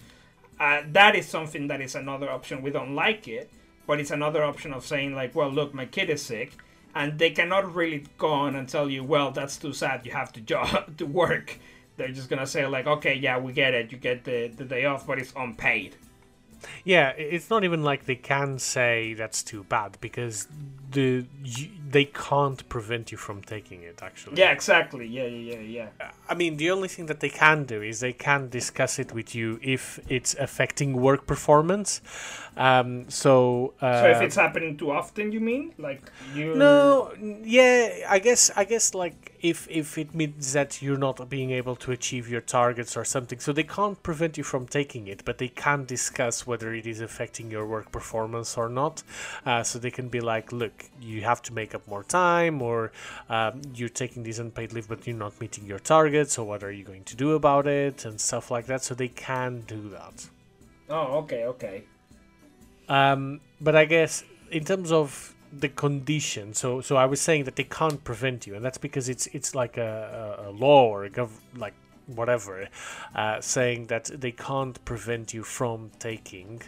uh, 0.59 0.84
that 0.91 1.16
is 1.16 1.28
something 1.28 1.68
that 1.68 1.82
is 1.82 1.95
another 1.95 2.30
option. 2.30 2.61
We 2.61 2.72
don't 2.72 2.95
like 2.95 3.28
it, 3.28 3.49
but 3.88 3.99
it's 3.99 4.11
another 4.11 4.43
option 4.43 4.72
of 4.74 4.86
saying 4.86 5.16
like, 5.16 5.36
well, 5.36 5.49
look, 5.49 5.74
my 5.74 5.86
kid 5.86 6.09
is 6.09 6.22
sick, 6.22 6.57
and 6.95 7.18
they 7.18 7.32
cannot 7.32 7.74
really 7.74 8.05
go 8.18 8.30
on 8.32 8.55
and 8.55 8.70
tell 8.70 8.89
you, 8.89 9.03
well, 9.03 9.32
that's 9.32 9.57
too 9.57 9.74
sad. 9.74 10.05
You 10.05 10.11
have 10.11 10.32
to 10.34 10.41
job 10.41 10.97
to 10.97 11.05
work. 11.05 11.57
They're 11.97 12.09
just 12.09 12.30
gonna 12.30 12.47
say 12.47 12.66
like, 12.68 12.88
okay, 12.88 13.16
yeah, 13.16 13.39
we 13.39 13.53
get 13.53 13.74
it. 13.74 13.91
You 13.91 13.97
get 13.97 14.24
the, 14.24 14.47
the 14.47 14.66
day 14.66 14.86
off, 14.86 15.05
but 15.05 15.20
it's 15.20 15.34
unpaid. 15.36 15.95
Yeah, 16.84 17.09
it's 17.09 17.49
not 17.49 17.64
even 17.64 17.84
like 17.84 18.05
they 18.05 18.16
can 18.16 18.59
say 18.59 19.14
that's 19.14 19.43
too 19.43 19.64
bad 19.64 19.97
because 20.01 20.47
the 20.94 21.26
you, 21.44 21.68
they 21.89 22.06
can't 22.06 22.68
prevent 22.70 23.12
you 23.12 23.18
from 23.18 23.41
taking 23.41 23.84
it. 23.84 24.00
Actually, 24.02 24.39
Yeah, 24.39 24.52
exactly. 24.52 25.06
Yeah, 25.06 25.26
yeah, 25.26 25.60
yeah, 25.60 25.88
yeah. 26.00 26.12
I 26.28 26.34
mean, 26.34 26.58
the 26.58 26.72
only 26.72 26.88
thing 26.88 27.06
that 27.08 27.20
they 27.20 27.30
can 27.30 27.66
do 27.66 27.82
is 27.82 28.00
they 28.00 28.14
can 28.14 28.50
discuss 28.50 28.98
it 28.98 29.14
with 29.14 29.36
you 29.36 29.60
if 29.62 30.00
it's 30.10 30.34
affecting 30.36 30.94
work 30.94 31.28
performance. 31.28 32.02
Um, 32.58 33.10
so, 33.10 33.74
uh, 33.82 34.02
So 34.02 34.10
if 34.10 34.22
it's 34.22 34.36
happening 34.36 34.78
too 34.78 34.91
often, 34.91 35.32
you 35.32 35.39
mean 35.39 35.74
like 35.78 36.12
you? 36.36 36.56
no, 36.56 37.12
yeah, 37.44 38.06
I 38.10 38.20
guess 38.20 38.52
I 38.56 38.64
guess 38.64 38.94
like 38.94 39.36
if 39.41 39.68
if 39.70 39.98
it 39.98 40.14
means 40.16 40.54
that 40.54 40.82
you're 40.82 40.98
not 40.98 41.30
being 41.30 41.52
able 41.52 41.76
to 41.78 41.91
achieve 41.91 42.30
your 42.30 42.41
targets 42.41 42.96
or 42.96 43.06
something, 43.06 43.39
so 43.39 43.52
they 43.54 43.64
can't 43.64 44.02
prevent 44.04 44.38
you 44.38 44.44
from 44.44 44.68
taking 44.68 45.08
it, 45.08 45.24
but 45.26 45.38
they 45.38 45.50
can 45.50 45.86
discuss 45.86 46.48
whether 46.48 46.74
it 46.74 46.86
is 46.86 47.02
affecting 47.02 47.52
your 47.52 47.66
work 47.66 47.91
performance 47.91 48.58
or 48.58 48.70
not. 48.70 49.04
Uh, 49.46 49.64
so 49.64 49.80
they 49.80 49.91
can 49.91 50.08
be 50.10 50.20
like, 50.22 50.52
look, 50.52 50.82
you 51.01 51.21
have 51.21 51.41
to 51.43 51.53
make 51.53 51.75
up 51.75 51.88
more 51.88 52.03
time, 52.03 52.61
or 52.61 52.91
um, 53.29 53.61
you're 53.75 53.89
taking 53.89 54.23
this 54.23 54.39
unpaid 54.39 54.73
leave, 54.73 54.88
but 54.88 55.05
you're 55.05 55.15
not 55.15 55.39
meeting 55.39 55.65
your 55.65 55.79
targets. 55.79 56.34
So 56.34 56.43
what 56.43 56.63
are 56.63 56.71
you 56.71 56.84
going 56.84 57.03
to 57.05 57.15
do 57.15 57.31
about 57.34 57.67
it 57.67 58.05
and 58.05 58.19
stuff 58.19 58.51
like 58.51 58.65
that? 58.67 58.84
So 58.84 58.95
they 58.95 59.09
can 59.09 59.61
do 59.61 59.89
that. 59.89 60.27
Oh, 60.89 61.19
okay, 61.19 61.45
okay. 61.45 61.84
Um, 62.89 63.39
but 63.61 63.75
I 63.75 63.86
guess 63.86 64.23
in 64.51 64.65
terms 64.65 64.91
of 64.91 65.34
the 65.51 65.69
condition, 65.69 66.53
so 66.53 66.81
so 66.81 66.95
I 66.97 67.05
was 67.05 67.21
saying 67.21 67.45
that 67.45 67.55
they 67.55 67.63
can't 67.63 68.03
prevent 68.03 68.45
you, 68.47 68.55
and 68.55 68.63
that's 68.65 68.77
because 68.77 69.09
it's 69.09 69.27
it's 69.27 69.55
like 69.55 69.77
a, 69.77 70.38
a, 70.39 70.49
a 70.49 70.51
law 70.51 70.88
or 70.88 71.05
a 71.05 71.09
gov- 71.09 71.41
like 71.55 71.73
whatever, 72.07 72.67
uh, 73.15 73.39
saying 73.39 73.88
that 73.88 74.05
they 74.05 74.31
can't 74.31 74.84
prevent 74.84 75.34
you 75.34 75.43
from 75.43 75.91
taking 75.99 76.61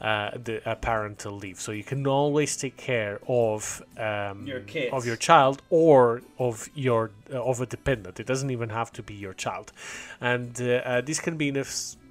uh, 0.00 0.30
the 0.42 0.66
uh, 0.68 0.74
parental 0.76 1.32
leave. 1.32 1.60
So 1.60 1.72
you 1.72 1.84
can 1.84 2.06
always 2.06 2.56
take 2.56 2.76
care 2.76 3.20
of 3.28 3.82
um, 3.96 4.46
Your 4.46 4.60
kids. 4.60 4.92
of 4.92 5.06
your 5.06 5.16
child 5.16 5.62
or 5.70 6.22
of 6.38 6.68
your 6.74 7.10
uh, 7.32 7.42
of 7.42 7.60
a 7.60 7.66
dependent. 7.66 8.20
It 8.20 8.26
doesn't 8.26 8.50
even 8.50 8.68
have 8.70 8.92
to 8.92 9.02
be 9.02 9.14
your 9.14 9.34
child, 9.34 9.72
and 10.20 10.60
uh, 10.60 10.64
uh, 10.84 11.00
this 11.00 11.20
can 11.20 11.36
be 11.36 11.48
in 11.48 11.56
a 11.56 11.64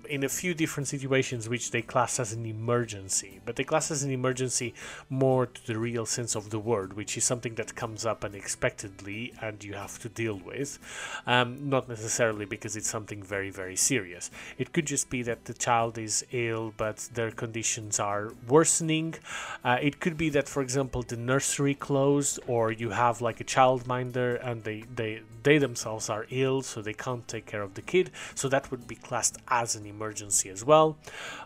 in 0.10 0.24
a 0.24 0.30
few 0.30 0.54
different 0.54 0.88
situations 0.88 1.50
which 1.50 1.72
they 1.72 1.82
class 1.82 2.20
as 2.20 2.34
an 2.34 2.46
emergency 2.46 3.40
but 3.46 3.56
they 3.56 3.64
class 3.64 3.92
as 3.92 4.04
an 4.04 4.12
emergency 4.12 4.74
more 5.10 5.46
to 5.46 5.66
the 5.68 5.78
real 5.78 6.06
sense 6.06 6.36
of 6.36 6.50
the 6.50 6.60
word 6.60 6.94
which 6.94 7.18
is 7.18 7.24
something 7.24 7.56
that 7.56 7.76
comes 7.76 8.06
up 8.06 8.24
unexpectedly 8.24 9.34
and 9.42 9.64
you 9.64 9.74
have 9.74 10.00
to 10.00 10.10
deal 10.10 10.40
with 10.46 10.80
um, 11.26 11.70
not 11.70 11.90
necessarily 11.90 12.46
because 12.46 12.76
it's 12.76 12.90
something 12.90 13.22
very 13.22 13.50
very 13.50 13.76
serious. 13.76 14.30
It 14.58 14.74
could 14.74 14.86
just 14.86 15.10
be 15.10 15.24
that 15.24 15.46
the 15.46 15.54
child 15.54 15.98
is 15.98 16.26
ill 16.32 16.74
but 16.78 16.98
their 17.14 17.32
conditions 17.32 18.00
are 18.00 18.34
worsening. 18.48 19.16
Uh, 19.64 19.78
it 19.82 20.00
could 20.00 20.18
be 20.18 20.30
that 20.30 20.48
for 20.48 20.62
example 20.62 21.02
the 21.04 21.18
nursery 21.18 21.76
closed 21.76 22.40
or 22.48 22.72
you 22.72 22.90
have 22.92 23.22
like 23.22 23.40
a 23.42 23.44
childminder 23.44 24.30
and 24.48 24.64
they 24.64 24.84
they 24.96 25.22
they 25.48 25.58
themselves 25.58 26.10
are 26.10 26.26
ill 26.30 26.62
so 26.62 26.82
they 26.82 26.98
can't 27.06 27.26
take 27.34 27.46
care 27.46 27.62
of 27.62 27.74
the 27.76 27.82
kid 27.82 28.12
so 28.36 28.50
that 28.50 28.70
would 28.70 28.86
be 28.86 28.96
classed 28.96 29.38
as 29.48 29.76
an 29.78 29.86
emergency 29.86 30.50
as 30.50 30.62
well. 30.66 30.98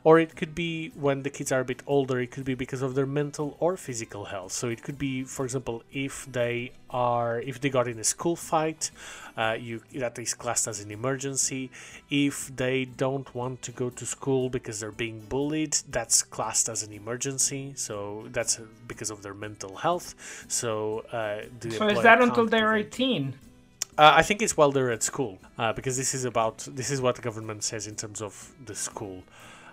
Or 0.04 0.20
it 0.20 0.36
could 0.36 0.56
be 0.56 0.92
when 1.06 1.22
the 1.22 1.30
kids 1.38 1.52
are 1.52 1.60
a 1.60 1.70
bit 1.74 1.82
older 1.86 2.20
it 2.20 2.32
could 2.32 2.48
be 2.52 2.56
because 2.56 2.82
of 2.82 2.96
their 2.96 3.06
mental 3.06 3.58
or 3.60 3.78
physical 3.78 4.24
health. 4.26 4.54
So 4.54 4.70
it 4.70 4.82
could 4.82 4.98
be 4.98 5.24
for 5.24 5.44
example 5.46 5.84
if 5.92 6.14
they 6.40 6.72
are 6.90 7.40
if 7.42 7.62
they 7.62 7.70
got 7.70 7.88
in 7.88 8.00
a 8.00 8.04
school 8.04 8.36
fight 8.36 8.90
uh, 9.38 9.56
you 9.68 9.82
that 10.04 10.18
is 10.18 10.34
classed 10.34 10.68
as 10.68 10.78
an 10.84 10.90
emergency. 10.90 11.70
If 12.10 12.36
they 12.64 12.86
don't 12.86 13.30
want 13.36 13.62
to 13.68 13.72
go 13.72 13.88
to 14.00 14.06
school 14.06 14.50
because 14.50 14.80
they're 14.80 15.00
being 15.06 15.20
bullied 15.36 15.74
that's 15.90 16.24
classed 16.24 16.68
as 16.70 16.82
an 16.82 16.92
emergency. 16.92 17.74
So 17.76 18.26
that's 18.32 18.54
uh, 18.60 18.64
because 18.88 19.12
of 19.12 19.22
their 19.22 19.36
mental 19.36 19.76
health. 19.86 20.16
So 20.48 20.72
uh, 21.12 21.42
So 21.82 21.88
is 21.88 22.02
that 22.02 22.20
until 22.20 22.48
they're 22.48 22.76
18? 22.76 23.51
Uh, 23.98 24.14
I 24.16 24.22
think 24.22 24.42
it's 24.42 24.56
while 24.56 24.72
they're 24.72 24.92
at 24.92 25.04
school, 25.04 25.40
uh, 25.58 25.74
because 25.74 25.98
this 25.98 26.14
is 26.14 26.26
about 26.26 26.60
this 26.72 26.90
is 26.92 27.02
what 27.02 27.16
the 27.16 27.22
government 27.22 27.64
says 27.64 27.88
in 27.88 27.96
terms 27.96 28.22
of 28.22 28.54
the 28.66 28.76
school. 28.76 29.24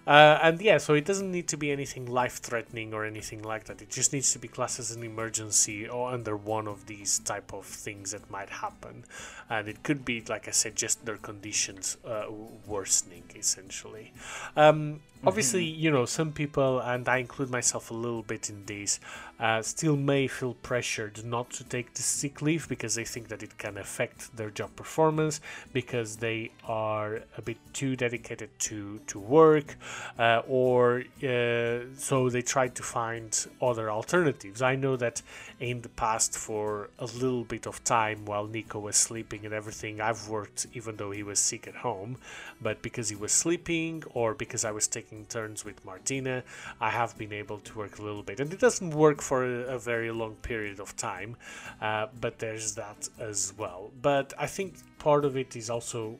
Uh, 0.06 0.38
and 0.42 0.62
yeah, 0.62 0.78
so 0.78 0.94
it 0.94 1.04
doesn't 1.04 1.30
need 1.30 1.46
to 1.46 1.58
be 1.58 1.70
anything 1.70 2.06
life-threatening 2.06 2.94
or 2.94 3.04
anything 3.04 3.42
like 3.42 3.64
that. 3.64 3.82
It 3.82 3.90
just 3.90 4.14
needs 4.14 4.32
to 4.32 4.38
be 4.38 4.48
classed 4.48 4.78
as 4.80 4.90
an 4.90 5.02
emergency 5.02 5.86
or 5.86 6.10
under 6.10 6.34
one 6.34 6.66
of 6.66 6.86
these 6.86 7.18
type 7.18 7.52
of 7.52 7.66
things 7.66 8.12
that 8.12 8.30
might 8.30 8.48
happen. 8.48 9.04
And 9.50 9.68
it 9.68 9.82
could 9.82 10.06
be, 10.06 10.22
like 10.26 10.48
I 10.48 10.52
said, 10.52 10.76
just 10.76 11.04
their 11.04 11.18
conditions 11.18 11.98
uh, 12.06 12.24
worsening, 12.66 13.24
essentially. 13.36 14.14
Um, 14.56 15.00
obviously, 15.24 15.64
you 15.64 15.90
know, 15.90 16.04
some 16.04 16.32
people, 16.32 16.80
and 16.80 17.08
I 17.08 17.18
include 17.18 17.50
myself 17.50 17.90
a 17.90 17.94
little 17.94 18.22
bit 18.22 18.50
in 18.50 18.64
this, 18.66 19.00
uh, 19.40 19.62
still 19.62 19.96
may 19.96 20.26
feel 20.26 20.54
pressured 20.54 21.24
not 21.24 21.50
to 21.50 21.64
take 21.64 21.94
the 21.94 22.02
sick 22.02 22.42
leave 22.42 22.68
because 22.68 22.96
they 22.96 23.04
think 23.04 23.28
that 23.28 23.42
it 23.42 23.56
can 23.56 23.78
affect 23.78 24.36
their 24.36 24.50
job 24.50 24.74
performance 24.74 25.40
because 25.72 26.16
they 26.16 26.50
are 26.66 27.20
a 27.36 27.42
bit 27.42 27.56
too 27.72 27.94
dedicated 27.94 28.50
to 28.58 28.98
to 29.06 29.18
work 29.20 29.76
uh, 30.18 30.42
or 30.48 31.04
uh, 31.22 31.78
so 31.96 32.28
they 32.28 32.42
try 32.42 32.66
to 32.66 32.82
find 32.82 33.46
other 33.62 33.90
alternatives. 33.90 34.60
I 34.60 34.74
know 34.74 34.96
that 34.96 35.22
in 35.60 35.82
the 35.82 35.88
past 35.88 36.36
for 36.36 36.90
a 36.98 37.06
little 37.06 37.44
bit 37.44 37.66
of 37.66 37.82
time 37.84 38.24
while 38.24 38.46
nico 38.46 38.78
was 38.78 38.96
sleeping 38.96 39.44
and 39.44 39.52
everything 39.52 40.00
i've 40.00 40.28
worked 40.28 40.66
even 40.72 40.96
though 40.96 41.10
he 41.10 41.22
was 41.22 41.38
sick 41.38 41.66
at 41.66 41.74
home 41.74 42.16
but 42.60 42.80
because 42.80 43.08
he 43.08 43.16
was 43.16 43.32
sleeping 43.32 44.02
or 44.14 44.34
because 44.34 44.64
i 44.64 44.70
was 44.70 44.86
taking 44.86 45.07
turns 45.28 45.64
with 45.64 45.84
martina 45.84 46.42
i 46.80 46.90
have 46.90 47.16
been 47.16 47.32
able 47.32 47.58
to 47.58 47.76
work 47.76 47.98
a 47.98 48.02
little 48.02 48.22
bit. 48.22 48.40
And 48.40 48.52
it 48.52 48.60
doesn't 48.60 48.90
work 48.90 49.20
for 49.20 49.44
a, 49.44 49.74
a 49.76 49.78
very 49.78 50.10
long 50.10 50.34
period 50.36 50.80
of 50.80 50.96
time 50.96 51.36
uh, 51.80 52.06
but 52.20 52.38
there's 52.38 52.74
that 52.74 53.08
as 53.18 53.52
well. 53.56 53.90
But 54.02 54.34
i 54.38 54.46
think 54.46 54.74
part 54.98 55.24
of 55.24 55.36
it 55.36 55.56
is 55.56 55.70
also 55.70 56.18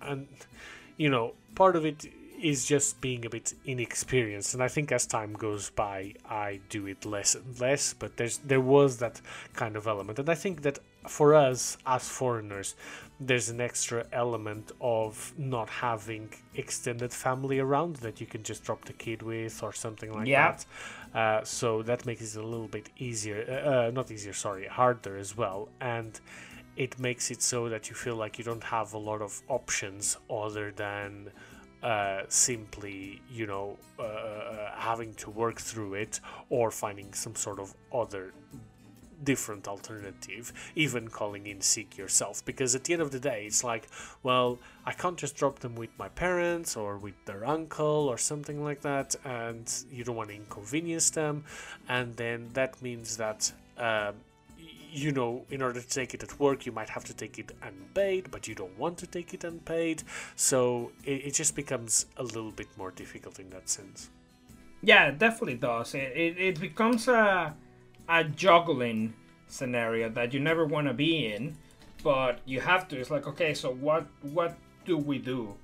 and 0.00 0.26
you 0.96 1.10
know 1.10 1.34
part 1.54 1.76
of 1.76 1.84
it 1.84 2.06
is 2.40 2.64
just 2.64 3.00
being 3.00 3.26
a 3.26 3.30
bit 3.30 3.54
inexperienced. 3.64 4.54
And 4.54 4.62
i 4.62 4.68
think 4.68 4.92
as 4.92 5.06
time 5.06 5.32
goes 5.32 5.70
by 5.70 6.14
i 6.28 6.60
do 6.68 6.86
it 6.86 7.04
less 7.04 7.34
and 7.34 7.60
less 7.60 7.94
but 7.94 8.16
there's 8.16 8.38
there 8.38 8.60
was 8.60 8.98
that 8.98 9.20
kind 9.54 9.76
of 9.76 9.86
element. 9.86 10.18
And 10.18 10.28
i 10.28 10.34
think 10.34 10.62
that 10.62 10.78
for 11.06 11.34
us 11.34 11.78
as 11.86 12.08
foreigners 12.08 12.74
there's 13.20 13.48
an 13.48 13.60
extra 13.60 14.06
element 14.12 14.70
of 14.80 15.32
not 15.36 15.68
having 15.68 16.32
extended 16.54 17.12
family 17.12 17.58
around 17.58 17.96
that 17.96 18.20
you 18.20 18.26
can 18.26 18.42
just 18.42 18.62
drop 18.62 18.84
the 18.84 18.92
kid 18.92 19.22
with 19.22 19.62
or 19.62 19.72
something 19.72 20.12
like 20.12 20.28
Yeah. 20.28 20.52
that 20.52 20.66
uh, 21.18 21.44
so 21.44 21.82
that 21.82 22.06
makes 22.06 22.36
it 22.36 22.38
a 22.38 22.46
little 22.46 22.68
bit 22.68 22.90
easier 22.98 23.44
uh, 23.48 23.88
uh, 23.88 23.90
not 23.90 24.10
easier 24.10 24.32
sorry 24.32 24.66
harder 24.66 25.16
as 25.16 25.36
well 25.36 25.68
and 25.80 26.20
it 26.76 26.96
makes 27.00 27.32
it 27.32 27.42
so 27.42 27.68
that 27.68 27.88
you 27.88 27.96
feel 27.96 28.14
like 28.14 28.38
you 28.38 28.44
don't 28.44 28.62
have 28.62 28.92
a 28.94 28.98
lot 28.98 29.20
of 29.20 29.42
options 29.48 30.16
other 30.30 30.70
than 30.70 31.28
uh, 31.82 32.22
simply, 32.28 33.20
you 33.30 33.46
know, 33.46 33.76
uh, 33.98 34.02
uh, 34.02 34.72
having 34.76 35.14
to 35.14 35.30
work 35.30 35.60
through 35.60 35.94
it 35.94 36.20
or 36.50 36.70
finding 36.70 37.12
some 37.12 37.34
sort 37.34 37.58
of 37.60 37.74
other 37.92 38.32
different 39.24 39.68
alternative, 39.68 40.52
even 40.74 41.08
calling 41.08 41.46
in 41.46 41.60
sick 41.60 41.96
yourself. 41.96 42.44
Because 42.44 42.74
at 42.74 42.84
the 42.84 42.92
end 42.92 43.02
of 43.02 43.10
the 43.10 43.20
day, 43.20 43.44
it's 43.46 43.64
like, 43.64 43.88
well, 44.22 44.58
I 44.86 44.92
can't 44.92 45.16
just 45.16 45.36
drop 45.36 45.58
them 45.58 45.74
with 45.74 45.90
my 45.98 46.08
parents 46.08 46.76
or 46.76 46.98
with 46.98 47.14
their 47.24 47.44
uncle 47.46 48.08
or 48.08 48.18
something 48.18 48.62
like 48.62 48.82
that, 48.82 49.16
and 49.24 49.72
you 49.90 50.04
don't 50.04 50.16
want 50.16 50.30
to 50.30 50.36
inconvenience 50.36 51.10
them, 51.10 51.44
and 51.88 52.16
then 52.16 52.50
that 52.54 52.80
means 52.82 53.16
that. 53.16 53.52
Um, 53.76 54.14
you 54.90 55.12
know, 55.12 55.44
in 55.50 55.60
order 55.60 55.80
to 55.82 55.88
take 55.88 56.14
it 56.14 56.22
at 56.22 56.40
work, 56.40 56.64
you 56.64 56.72
might 56.72 56.88
have 56.88 57.04
to 57.04 57.14
take 57.14 57.38
it 57.38 57.52
unpaid, 57.62 58.30
but 58.30 58.48
you 58.48 58.54
don't 58.54 58.76
want 58.78 58.96
to 58.98 59.06
take 59.06 59.34
it 59.34 59.44
unpaid. 59.44 60.02
So 60.34 60.92
it, 61.04 61.26
it 61.26 61.34
just 61.34 61.54
becomes 61.54 62.06
a 62.16 62.22
little 62.22 62.50
bit 62.50 62.68
more 62.76 62.90
difficult 62.90 63.38
in 63.38 63.50
that 63.50 63.68
sense. 63.68 64.08
Yeah, 64.82 65.08
it 65.08 65.18
definitely 65.18 65.56
does. 65.56 65.94
It, 65.94 66.12
it, 66.16 66.38
it 66.38 66.60
becomes 66.60 67.06
a, 67.06 67.54
a 68.08 68.24
juggling 68.24 69.14
scenario 69.46 70.08
that 70.10 70.32
you 70.34 70.40
never 70.40 70.64
want 70.64 70.86
to 70.86 70.94
be 70.94 71.26
in, 71.26 71.56
but 72.02 72.40
you 72.44 72.60
have 72.60 72.88
to. 72.88 72.98
It's 72.98 73.10
like, 73.10 73.26
okay, 73.26 73.54
so 73.54 73.72
what 73.72 74.06
what 74.22 74.56
do 74.84 74.96
we 74.96 75.18
do? 75.18 75.54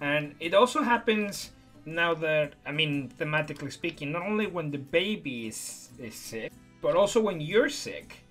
And 0.00 0.34
it 0.40 0.54
also 0.54 0.82
happens 0.82 1.52
now 1.84 2.14
that, 2.14 2.54
I 2.66 2.72
mean, 2.72 3.12
thematically 3.18 3.72
speaking, 3.72 4.12
not 4.12 4.22
only 4.22 4.46
when 4.46 4.70
the 4.70 4.78
baby 4.78 5.48
is, 5.48 5.90
is 5.98 6.14
sick, 6.14 6.52
but 6.80 6.96
also 6.96 7.20
when 7.20 7.40
you're 7.40 7.68
sick 7.68 8.22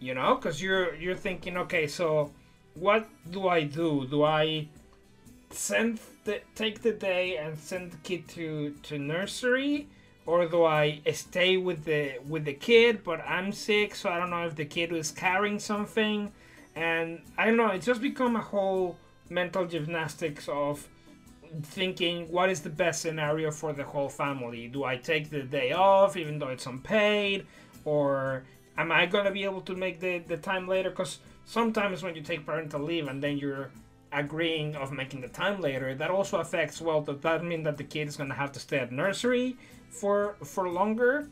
you 0.00 0.14
know 0.14 0.34
because 0.34 0.60
you're 0.62 0.94
you're 0.96 1.14
thinking 1.14 1.56
okay 1.56 1.86
so 1.86 2.30
what 2.74 3.08
do 3.30 3.48
i 3.48 3.62
do 3.62 4.06
do 4.10 4.22
i 4.22 4.66
send 5.50 5.98
the 6.24 6.40
take 6.54 6.82
the 6.82 6.92
day 6.92 7.36
and 7.38 7.58
send 7.58 7.90
the 7.92 7.96
kid 7.98 8.26
to 8.28 8.74
to 8.82 8.98
nursery 8.98 9.88
or 10.26 10.46
do 10.46 10.64
i 10.64 11.00
stay 11.12 11.56
with 11.56 11.84
the 11.84 12.18
with 12.28 12.44
the 12.44 12.52
kid 12.52 13.02
but 13.04 13.20
i'm 13.26 13.52
sick 13.52 13.94
so 13.94 14.10
i 14.10 14.18
don't 14.18 14.30
know 14.30 14.46
if 14.46 14.54
the 14.56 14.64
kid 14.64 14.92
is 14.92 15.10
carrying 15.10 15.58
something 15.58 16.30
and 16.74 17.20
i 17.38 17.46
don't 17.46 17.56
know 17.56 17.68
it's 17.68 17.86
just 17.86 18.02
become 18.02 18.36
a 18.36 18.40
whole 18.40 18.96
mental 19.30 19.66
gymnastics 19.66 20.48
of 20.48 20.86
thinking 21.62 22.30
what 22.30 22.50
is 22.50 22.60
the 22.60 22.68
best 22.68 23.00
scenario 23.00 23.50
for 23.50 23.72
the 23.72 23.84
whole 23.84 24.08
family 24.08 24.68
do 24.68 24.84
i 24.84 24.96
take 24.96 25.30
the 25.30 25.42
day 25.42 25.72
off 25.72 26.16
even 26.16 26.38
though 26.38 26.48
it's 26.48 26.66
unpaid 26.66 27.46
or 27.84 28.44
am 28.76 28.92
I 28.92 29.06
gonna 29.06 29.30
be 29.30 29.44
able 29.44 29.62
to 29.62 29.74
make 29.74 30.00
the, 30.00 30.18
the 30.18 30.36
time 30.36 30.68
later? 30.68 30.90
Because 30.90 31.18
sometimes 31.46 32.02
when 32.02 32.14
you 32.14 32.22
take 32.22 32.44
parental 32.44 32.80
leave 32.80 33.08
and 33.08 33.22
then 33.22 33.38
you're 33.38 33.70
agreeing 34.12 34.76
of 34.76 34.92
making 34.92 35.20
the 35.20 35.28
time 35.28 35.60
later, 35.60 35.94
that 35.94 36.10
also 36.10 36.38
affects. 36.38 36.80
Well, 36.80 37.00
does 37.00 37.20
that 37.20 37.44
mean 37.44 37.62
that 37.64 37.76
the 37.76 37.84
kid 37.84 38.08
is 38.08 38.16
gonna 38.16 38.34
have 38.34 38.52
to 38.52 38.60
stay 38.60 38.78
at 38.78 38.92
nursery 38.92 39.56
for 39.88 40.36
for 40.44 40.68
longer? 40.68 41.28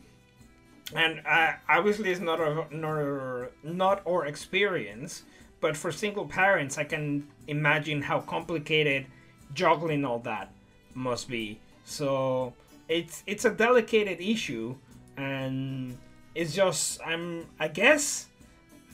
And 0.94 1.22
uh, 1.26 1.52
obviously, 1.68 2.10
it's 2.10 2.20
not 2.20 2.40
a 2.40 2.66
not 2.70 2.98
a, 2.98 3.48
not 3.62 4.02
our 4.06 4.26
experience, 4.26 5.22
but 5.60 5.76
for 5.76 5.90
single 5.90 6.26
parents, 6.26 6.78
I 6.78 6.84
can 6.84 7.26
imagine 7.46 8.02
how 8.02 8.20
complicated 8.20 9.06
juggling 9.54 10.04
all 10.04 10.18
that 10.20 10.52
must 10.94 11.28
be. 11.28 11.60
So 11.84 12.54
it's 12.88 13.22
it's 13.26 13.44
a 13.44 13.50
delicate 13.50 14.20
issue, 14.20 14.76
and 15.16 15.96
it's 16.34 16.54
just 16.54 17.00
I'm 17.04 17.46
I 17.58 17.68
guess 17.68 18.28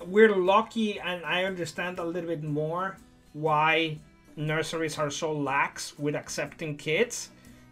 we're 0.07 0.35
lucky 0.35 0.99
and 1.01 1.25
I 1.25 1.45
understand 1.45 1.99
a 1.99 2.05
little 2.05 2.31
bit 2.31 2.43
more 2.43 2.97
why 3.33 3.99
nurseries 4.37 4.99
are 4.99 5.11
so 5.11 5.33
lax 5.33 5.99
with 5.99 6.15
accepting 6.15 6.77
kids 6.77 7.31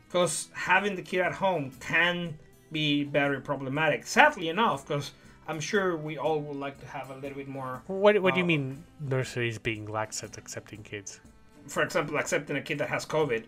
because 0.09 0.49
having 0.55 0.97
the 0.97 1.03
kid 1.03 1.21
at 1.21 1.33
home 1.35 1.71
can 1.81 2.39
be 2.73 3.05
very 3.05 3.41
problematic 3.41 4.07
sadly 4.07 4.49
enough 4.49 4.87
because 4.87 5.13
I'm 5.47 5.61
sure 5.61 5.97
we 5.97 6.19
all 6.19 6.41
would 6.41 6.57
like 6.57 6.79
to 6.81 6.87
have 6.87 7.11
a 7.11 7.15
little 7.15 7.37
bit 7.39 7.49
more 7.49 7.83
What, 7.87 8.21
what 8.23 8.35
do 8.35 8.41
you 8.41 8.45
Uh, 8.45 8.55
mean 8.55 8.85
nurseries 9.01 9.59
being 9.59 9.87
lax 9.87 10.23
at 10.23 10.37
accepting 10.39 10.83
kids? 10.83 11.21
for 11.67 11.83
example, 11.83 12.17
accepting 12.19 12.57
a 12.57 12.63
kid 12.63 12.79
that 12.79 12.89
has 12.89 13.05
COVID. 13.07 13.45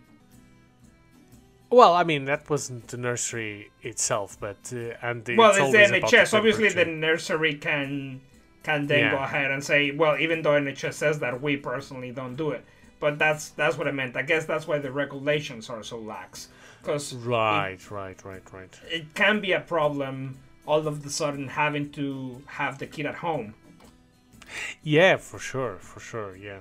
Well, 1.71 1.95
I 1.95 2.03
mean 2.05 2.25
that 2.25 2.51
wasn't 2.51 2.89
the 2.89 2.97
nursery 2.97 3.71
itself, 3.83 4.37
but 4.41 4.59
uh, 4.73 4.95
and 5.07 5.25
the, 5.25 5.37
well, 5.37 5.51
it's 5.51 5.59
the 5.59 5.65
always 5.65 5.91
about 5.91 6.11
NHS. 6.11 6.35
Obviously, 6.37 6.69
the 6.71 6.85
nursery 6.85 7.55
can 7.55 8.21
can 8.63 8.87
then 8.87 9.13
go 9.13 9.19
ahead 9.19 9.51
and 9.51 9.63
say, 9.65 9.91
well, 9.93 10.19
even 10.19 10.43
though 10.43 10.51
NHS 10.61 10.95
says 10.95 11.19
that, 11.21 11.41
we 11.41 11.57
personally 11.57 12.11
don't 12.11 12.35
do 12.37 12.51
it. 12.51 12.65
But 13.01 13.19
that's 13.19 13.51
that's 13.51 13.77
what 13.79 13.89
I 13.89 13.93
meant. 13.93 14.17
I 14.17 14.23
guess 14.23 14.45
that's 14.45 14.67
why 14.69 14.79
the 14.79 14.93
regulations 14.93 15.71
are 15.71 15.83
so 15.83 15.99
lax, 15.99 16.49
because 16.83 17.15
Right, 17.15 17.91
right, 17.91 18.23
right, 18.25 18.53
right. 18.53 18.81
it 18.91 19.15
can 19.15 19.41
be 19.41 19.53
a 19.53 19.61
problem 19.61 20.39
all 20.67 20.87
of 20.87 21.05
a 21.05 21.11
sudden 21.11 21.49
having 21.49 21.91
to 21.93 22.43
have 22.47 22.79
the 22.79 22.87
kid 22.87 23.07
at 23.07 23.17
home. 23.17 23.55
Yeah, 24.83 25.17
for 25.17 25.39
sure, 25.39 25.77
for 25.79 26.01
sure. 26.01 26.37
Yeah. 26.37 26.61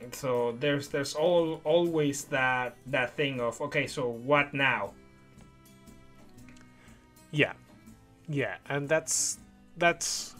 And 0.00 0.14
so 0.14 0.52
there's 0.60 0.88
there's 0.88 1.14
all 1.14 1.60
always 1.64 2.24
that 2.26 2.76
that 2.86 3.16
thing 3.16 3.40
of 3.40 3.60
okay, 3.60 3.86
so 3.86 4.08
what 4.08 4.52
now? 4.54 4.92
Yeah, 7.30 7.54
yeah, 8.28 8.56
and 8.68 8.88
that's 8.88 9.38
that's 9.76 10.34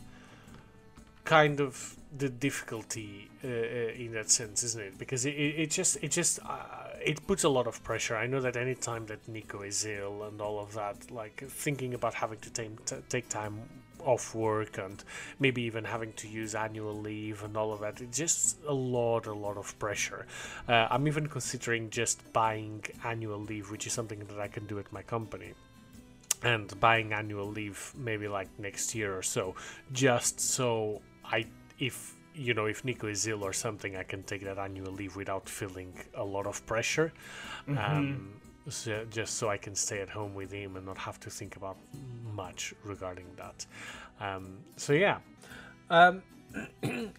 kind 1.24 1.60
of 1.60 1.96
the 2.16 2.28
difficulty 2.28 3.30
uh, 3.42 3.48
uh, 3.48 3.50
in 3.50 4.12
that 4.12 4.30
sense, 4.30 4.62
isn't 4.62 4.82
it? 4.82 4.98
Because 4.98 5.26
it, 5.26 5.30
it, 5.30 5.70
just 5.70 5.98
it 6.02 6.10
just 6.10 6.38
uh, 6.44 6.58
it 7.04 7.26
puts 7.26 7.44
a 7.44 7.48
lot 7.48 7.66
of 7.66 7.82
pressure. 7.82 8.16
I 8.16 8.26
know 8.26 8.40
that 8.40 8.56
any 8.56 8.74
time 8.74 9.06
that 9.06 9.26
Nico 9.28 9.62
is 9.62 9.84
ill 9.84 10.24
and 10.24 10.40
all 10.40 10.60
of 10.60 10.74
that, 10.74 11.10
like 11.10 11.44
thinking 11.48 11.94
about 11.94 12.14
having 12.14 12.38
to 12.40 12.50
take 12.50 12.84
t- 12.84 12.96
take 13.08 13.28
time 13.28 13.60
off 14.04 14.34
work 14.34 14.76
and 14.78 15.02
maybe 15.40 15.62
even 15.62 15.82
having 15.82 16.12
to 16.12 16.28
use 16.28 16.54
annual 16.54 16.94
leave 16.94 17.42
and 17.42 17.56
all 17.56 17.72
of 17.72 17.80
that, 17.80 18.00
it's 18.00 18.18
just 18.18 18.58
a 18.66 18.72
lot, 18.72 19.26
a 19.26 19.32
lot 19.32 19.56
of 19.56 19.76
pressure. 19.78 20.26
Uh, 20.68 20.86
I'm 20.90 21.08
even 21.08 21.26
considering 21.26 21.90
just 21.90 22.32
buying 22.32 22.84
annual 23.02 23.38
leave, 23.38 23.70
which 23.70 23.86
is 23.86 23.92
something 23.92 24.18
that 24.18 24.38
I 24.38 24.48
can 24.48 24.66
do 24.66 24.78
at 24.78 24.92
my 24.92 25.02
company 25.02 25.54
and 26.44 26.78
buying 26.78 27.12
annual 27.12 27.46
leave 27.46 27.92
maybe 27.96 28.28
like 28.28 28.48
next 28.58 28.94
year 28.94 29.16
or 29.16 29.22
so 29.22 29.54
just 29.92 30.38
so 30.38 31.00
i 31.24 31.44
if 31.78 32.14
you 32.34 32.52
know 32.52 32.66
if 32.66 32.84
nico 32.84 33.06
is 33.06 33.26
ill 33.26 33.44
or 33.44 33.52
something 33.52 33.96
i 33.96 34.02
can 34.02 34.22
take 34.24 34.42
that 34.42 34.58
annual 34.58 34.92
leave 34.92 35.14
without 35.14 35.48
feeling 35.48 35.92
a 36.14 36.24
lot 36.24 36.46
of 36.46 36.64
pressure. 36.66 37.12
Um, 37.68 38.32
so 38.68 39.04
just 39.10 39.34
so 39.36 39.48
i 39.48 39.56
can 39.56 39.74
stay 39.74 40.00
at 40.00 40.08
home 40.08 40.34
with 40.34 40.50
him 40.50 40.76
and 40.76 40.86
not 40.86 40.98
have 40.98 41.20
to 41.20 41.30
think 41.30 41.56
about 41.56 41.76
much 42.34 42.74
regarding 42.82 43.26
that. 43.36 43.66
Um, 44.20 44.58
so 44.76 44.92
yeah. 44.92 45.18
Um, 45.90 46.22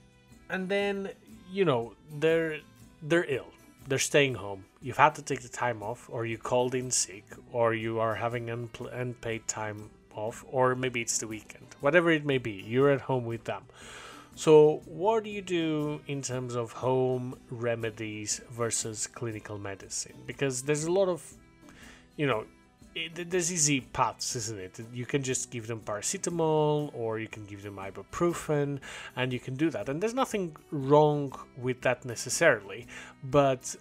and 0.49 0.69
then 0.69 1.09
you 1.51 1.65
know 1.65 1.93
they're 2.19 2.59
they're 3.01 3.25
ill. 3.25 3.47
They're 3.87 3.99
staying 3.99 4.35
home. 4.35 4.65
You've 4.81 4.97
had 4.97 5.13
to 5.15 5.21
take 5.21 5.41
the 5.41 5.49
time 5.49 5.83
off 5.83 6.09
or 6.11 6.25
you 6.25 6.37
called 6.39 6.73
in 6.73 6.89
sick 6.89 7.25
or 7.51 7.75
you 7.75 7.99
are 7.99 8.15
having 8.15 8.47
unpl- 8.47 8.91
unpaid 8.91 9.47
time 9.47 9.91
off 10.15 10.43
or 10.49 10.75
maybe 10.75 11.01
it's 11.01 11.19
the 11.19 11.27
weekend. 11.27 11.67
Whatever 11.81 12.11
it 12.11 12.25
may 12.25 12.39
be 12.39 12.51
you're 12.51 12.89
at 12.89 13.01
home 13.01 13.25
with 13.25 13.43
them 13.43 13.63
so 14.35 14.81
what 14.85 15.23
do 15.23 15.29
you 15.29 15.41
do 15.41 16.01
in 16.07 16.21
terms 16.21 16.55
of 16.55 16.71
home 16.71 17.39
remedies 17.49 18.41
versus 18.51 19.07
clinical 19.07 19.57
medicine 19.57 20.15
because 20.27 20.61
there's 20.63 20.83
a 20.83 20.91
lot 20.91 21.07
of 21.07 21.33
you 22.17 22.27
know 22.27 22.45
it, 22.95 23.29
there's 23.29 23.51
easy 23.51 23.81
paths, 23.81 24.35
isn't 24.35 24.57
it? 24.57 24.79
You 24.93 25.05
can 25.05 25.21
just 25.21 25.51
give 25.51 25.67
them 25.67 25.81
paracetamol 25.81 26.91
or 26.93 27.19
you 27.19 27.27
can 27.27 27.45
give 27.45 27.61
them 27.61 27.75
ibuprofen 27.75 28.79
and 29.15 29.33
you 29.33 29.39
can 29.39 29.55
do 29.55 29.69
that. 29.69 29.89
And 29.89 30.01
there's 30.01 30.13
nothing 30.13 30.55
wrong 30.71 31.37
with 31.57 31.81
that 31.81 32.05
necessarily, 32.05 32.87
but 33.23 33.75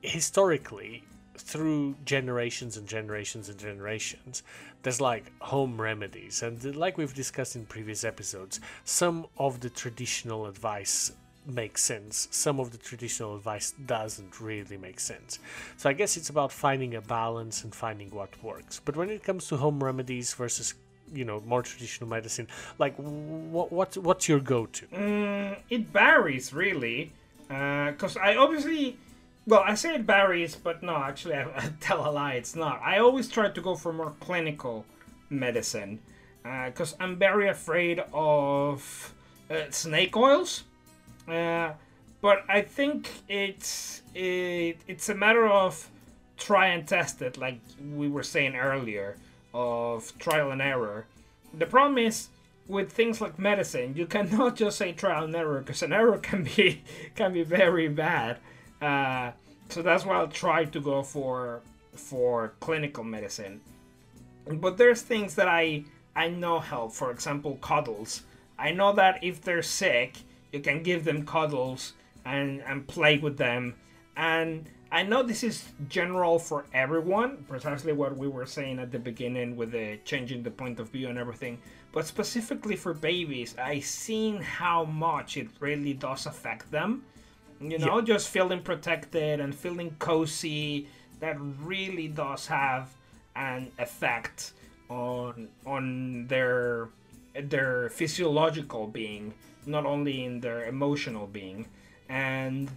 historically, 0.00 1.04
through 1.36 1.96
generations 2.04 2.76
and 2.76 2.88
generations 2.88 3.48
and 3.48 3.58
generations, 3.58 4.42
there's 4.84 5.00
like 5.00 5.24
home 5.40 5.80
remedies. 5.80 6.42
And 6.42 6.76
like 6.76 6.96
we've 6.96 7.12
discussed 7.12 7.56
in 7.56 7.66
previous 7.66 8.04
episodes, 8.04 8.60
some 8.84 9.26
of 9.36 9.58
the 9.60 9.70
traditional 9.70 10.46
advice 10.46 11.10
makes 11.46 11.82
sense. 11.82 12.28
Some 12.30 12.60
of 12.60 12.70
the 12.70 12.78
traditional 12.78 13.34
advice 13.36 13.74
doesn't 13.86 14.40
really 14.40 14.76
make 14.76 15.00
sense. 15.00 15.40
So 15.76 15.90
I 15.90 15.92
guess 15.92 16.16
it's 16.16 16.30
about 16.30 16.52
finding 16.52 16.94
a 16.94 17.00
balance 17.00 17.64
and 17.64 17.74
finding 17.74 18.10
what 18.10 18.30
works. 18.42 18.80
But 18.84 18.96
when 18.96 19.10
it 19.10 19.24
comes 19.24 19.48
to 19.48 19.56
home 19.56 19.82
remedies 19.82 20.32
versus 20.34 20.74
you 21.12 21.24
know 21.24 21.42
more 21.44 21.62
traditional 21.62 22.08
medicine, 22.08 22.48
like 22.78 22.94
what 22.96 23.70
what 23.72 23.96
what's 23.98 24.28
your 24.28 24.40
go-to? 24.40 24.86
Mm, 24.86 25.58
it 25.68 25.86
varies 25.88 26.52
really, 26.54 27.12
because 27.48 28.16
I 28.16 28.36
obviously, 28.36 28.96
well, 29.46 29.62
I 29.64 29.74
say 29.74 29.94
it 29.94 30.02
varies, 30.02 30.56
but 30.56 30.82
no, 30.82 30.96
actually, 30.96 31.34
I, 31.34 31.42
I 31.56 31.72
tell 31.80 32.08
a 32.08 32.10
lie. 32.10 32.34
It's 32.34 32.54
not. 32.54 32.80
I 32.82 32.98
always 32.98 33.28
try 33.28 33.48
to 33.48 33.60
go 33.60 33.74
for 33.74 33.92
more 33.92 34.14
clinical 34.20 34.84
medicine, 35.30 36.00
because 36.42 36.94
I'm 37.00 37.16
very 37.16 37.48
afraid 37.48 38.02
of 38.12 39.14
uh, 39.50 39.70
snake 39.70 40.16
oils. 40.16 40.64
Uh, 41.28 41.72
but 42.20 42.44
I 42.48 42.62
think 42.62 43.10
it's 43.28 44.02
it, 44.14 44.78
it's 44.86 45.08
a 45.08 45.14
matter 45.14 45.46
of 45.46 45.90
try 46.36 46.68
and 46.68 46.86
test 46.86 47.20
it, 47.22 47.36
like 47.36 47.60
we 47.94 48.08
were 48.08 48.22
saying 48.22 48.56
earlier, 48.56 49.16
of 49.52 50.16
trial 50.18 50.50
and 50.50 50.62
error. 50.62 51.06
The 51.52 51.66
problem 51.66 51.98
is 51.98 52.28
with 52.66 52.92
things 52.92 53.20
like 53.20 53.38
medicine, 53.38 53.94
you 53.94 54.06
cannot 54.06 54.56
just 54.56 54.78
say 54.78 54.92
trial 54.92 55.24
and 55.24 55.36
error 55.36 55.60
because 55.60 55.82
an 55.82 55.92
error 55.92 56.18
can 56.22 56.44
be 56.44 56.82
can 57.14 57.32
be 57.32 57.42
very 57.42 57.88
bad. 57.88 58.38
Uh, 58.84 59.32
so 59.70 59.80
that's 59.80 60.04
why 60.04 60.16
I'll 60.16 60.28
try 60.28 60.66
to 60.66 60.80
go 60.80 61.02
for 61.02 61.62
for 61.94 62.52
clinical 62.60 63.04
medicine. 63.04 63.60
But 64.46 64.76
there's 64.76 65.00
things 65.00 65.34
that 65.36 65.48
I 65.48 65.84
I 66.14 66.28
know 66.28 66.58
help. 66.60 66.92
For 66.92 67.10
example, 67.10 67.56
cuddles. 67.62 68.22
I 68.58 68.72
know 68.72 68.92
that 68.92 69.24
if 69.24 69.40
they're 69.40 69.62
sick, 69.62 70.18
you 70.52 70.60
can 70.60 70.82
give 70.82 71.04
them 71.04 71.24
cuddles 71.24 71.94
and 72.26 72.62
and 72.62 72.86
play 72.86 73.16
with 73.16 73.38
them. 73.38 73.74
And 74.16 74.68
I 74.92 75.02
know 75.02 75.22
this 75.22 75.42
is 75.42 75.64
general 75.88 76.38
for 76.38 76.66
everyone, 76.74 77.44
precisely 77.48 77.92
what 77.92 78.16
we 78.16 78.28
were 78.28 78.46
saying 78.46 78.78
at 78.78 78.92
the 78.92 78.98
beginning 78.98 79.56
with 79.56 79.72
the 79.72 79.98
changing 80.04 80.42
the 80.42 80.50
point 80.50 80.78
of 80.78 80.90
view 80.90 81.08
and 81.08 81.18
everything. 81.18 81.58
But 81.90 82.06
specifically 82.06 82.76
for 82.76 82.92
babies, 82.92 83.56
I 83.56 83.80
seen 83.80 84.42
how 84.42 84.84
much 84.84 85.36
it 85.36 85.48
really 85.58 85.94
does 85.94 86.26
affect 86.26 86.70
them. 86.70 87.02
You 87.70 87.78
know, 87.78 88.00
just 88.00 88.28
feeling 88.28 88.62
protected 88.62 89.40
and 89.40 89.54
feeling 89.54 89.96
cozy. 89.98 90.88
That 91.20 91.36
really 91.62 92.08
does 92.08 92.46
have 92.46 92.94
an 93.36 93.72
effect 93.78 94.52
on 94.88 95.48
on 95.64 96.26
their 96.26 96.88
their 97.34 97.88
physiological 97.90 98.86
being, 98.86 99.34
not 99.66 99.86
only 99.86 100.24
in 100.24 100.40
their 100.40 100.66
emotional 100.66 101.26
being. 101.26 101.66
And 102.08 102.70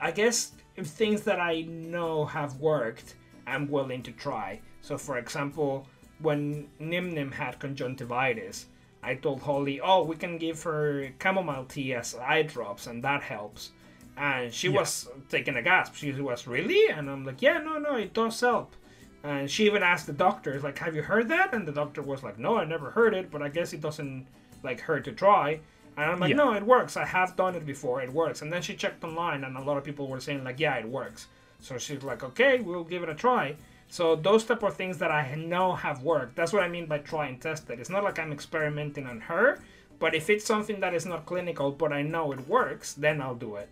I 0.00 0.10
guess 0.10 0.52
if 0.76 0.86
things 0.86 1.22
that 1.22 1.40
I 1.40 1.62
know 1.62 2.24
have 2.26 2.60
worked, 2.60 3.14
I'm 3.46 3.68
willing 3.68 4.02
to 4.02 4.12
try. 4.12 4.60
So, 4.82 4.98
for 4.98 5.18
example, 5.18 5.86
when 6.20 6.68
Nim 6.78 7.14
Nim 7.14 7.32
had 7.32 7.58
conjunctivitis, 7.58 8.66
I 9.02 9.14
told 9.14 9.42
Holly, 9.42 9.80
"Oh, 9.80 10.04
we 10.04 10.16
can 10.16 10.38
give 10.38 10.62
her 10.62 11.10
chamomile 11.22 11.64
tea 11.64 11.94
as 11.94 12.14
eye 12.14 12.42
drops, 12.42 12.86
and 12.86 13.02
that 13.02 13.22
helps." 13.22 13.72
And 14.16 14.52
she 14.52 14.68
Yeah. 14.68 14.80
was 14.80 15.08
taking 15.28 15.56
a 15.56 15.62
gasp. 15.62 15.94
She 15.94 16.12
was 16.12 16.46
really, 16.46 16.88
and 16.88 17.10
I'm 17.10 17.24
like, 17.24 17.42
"Yeah, 17.42 17.58
no, 17.58 17.78
no, 17.78 17.96
it 17.96 18.14
does 18.14 18.40
help." 18.40 18.76
And 19.22 19.50
she 19.50 19.66
even 19.66 19.82
asked 19.82 20.06
the 20.06 20.12
doctor, 20.12 20.60
like, 20.60 20.78
"Have 20.78 20.94
you 20.94 21.02
heard 21.02 21.28
that?" 21.28 21.52
And 21.54 21.66
the 21.66 21.72
doctor 21.72 22.02
was 22.02 22.22
like, 22.22 22.38
"No, 22.38 22.56
I 22.58 22.64
never 22.64 22.90
heard 22.90 23.14
it, 23.14 23.30
but 23.30 23.42
I 23.42 23.48
guess 23.48 23.72
it 23.72 23.80
doesn't 23.80 24.26
like 24.62 24.80
hurt 24.80 25.04
to 25.04 25.12
try." 25.12 25.60
And 25.96 26.10
I'm 26.10 26.20
like, 26.20 26.30
Yeah. 26.30 26.36
"No, 26.36 26.52
it 26.54 26.62
works. 26.64 26.96
I 26.96 27.04
have 27.04 27.34
done 27.36 27.54
it 27.54 27.64
before. 27.66 28.02
It 28.02 28.12
works." 28.12 28.42
And 28.42 28.52
then 28.52 28.62
she 28.62 28.74
checked 28.74 29.02
online, 29.02 29.44
and 29.44 29.56
a 29.56 29.62
lot 29.62 29.76
of 29.78 29.84
people 29.84 30.08
were 30.08 30.20
saying 30.20 30.44
like, 30.44 30.60
"Yeah, 30.60 30.76
it 30.76 30.88
works." 30.88 31.28
So 31.60 31.78
she's 31.78 32.02
like, 32.02 32.22
"Okay, 32.22 32.60
we'll 32.60 32.84
give 32.84 33.02
it 33.02 33.08
a 33.08 33.14
try." 33.14 33.56
So 33.88 34.16
those 34.16 34.44
type 34.44 34.62
of 34.62 34.76
things 34.76 34.98
that 34.98 35.10
I 35.10 35.34
know 35.36 35.74
have 35.74 36.02
worked. 36.02 36.36
That's 36.36 36.52
what 36.52 36.62
I 36.62 36.68
mean 36.68 36.86
by 36.86 36.98
try 36.98 37.26
and 37.26 37.40
test 37.40 37.70
it. 37.70 37.78
It's 37.80 37.90
not 37.90 38.04
like 38.04 38.18
I'm 38.18 38.32
experimenting 38.32 39.06
on 39.06 39.20
her, 39.22 39.60
but 39.98 40.14
if 40.14 40.28
it's 40.28 40.44
something 40.44 40.80
that 40.80 40.94
is 40.94 41.06
not 41.06 41.26
clinical, 41.26 41.70
but 41.70 41.92
I 41.92 42.02
know 42.02 42.32
it 42.32 42.48
works, 42.48 42.92
then 42.94 43.20
I'll 43.22 43.34
do 43.34 43.56
it. 43.56 43.70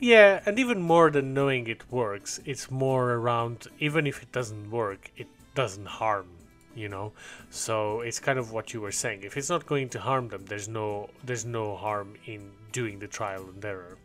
Yeah, 0.00 0.40
and 0.44 0.58
even 0.58 0.82
more 0.82 1.10
than 1.10 1.34
knowing 1.34 1.66
it 1.66 1.90
works, 1.90 2.40
it's 2.44 2.70
more 2.70 3.12
around 3.12 3.68
even 3.78 4.06
if 4.06 4.22
it 4.22 4.32
doesn't 4.32 4.70
work, 4.70 5.10
it 5.16 5.28
doesn't 5.54 5.86
harm, 5.86 6.28
you 6.74 6.88
know. 6.88 7.12
So 7.50 8.00
it's 8.00 8.20
kind 8.20 8.38
of 8.38 8.52
what 8.52 8.74
you 8.74 8.80
were 8.80 8.92
saying. 8.92 9.22
If 9.22 9.36
it's 9.36 9.48
not 9.48 9.66
going 9.66 9.88
to 9.90 10.00
harm 10.00 10.28
them, 10.28 10.44
there's 10.46 10.68
no 10.68 11.10
there's 11.24 11.44
no 11.44 11.76
harm 11.76 12.14
in 12.26 12.50
doing 12.72 12.98
the 12.98 13.06
trial 13.06 13.44
and 13.48 13.64
error. 13.64 13.96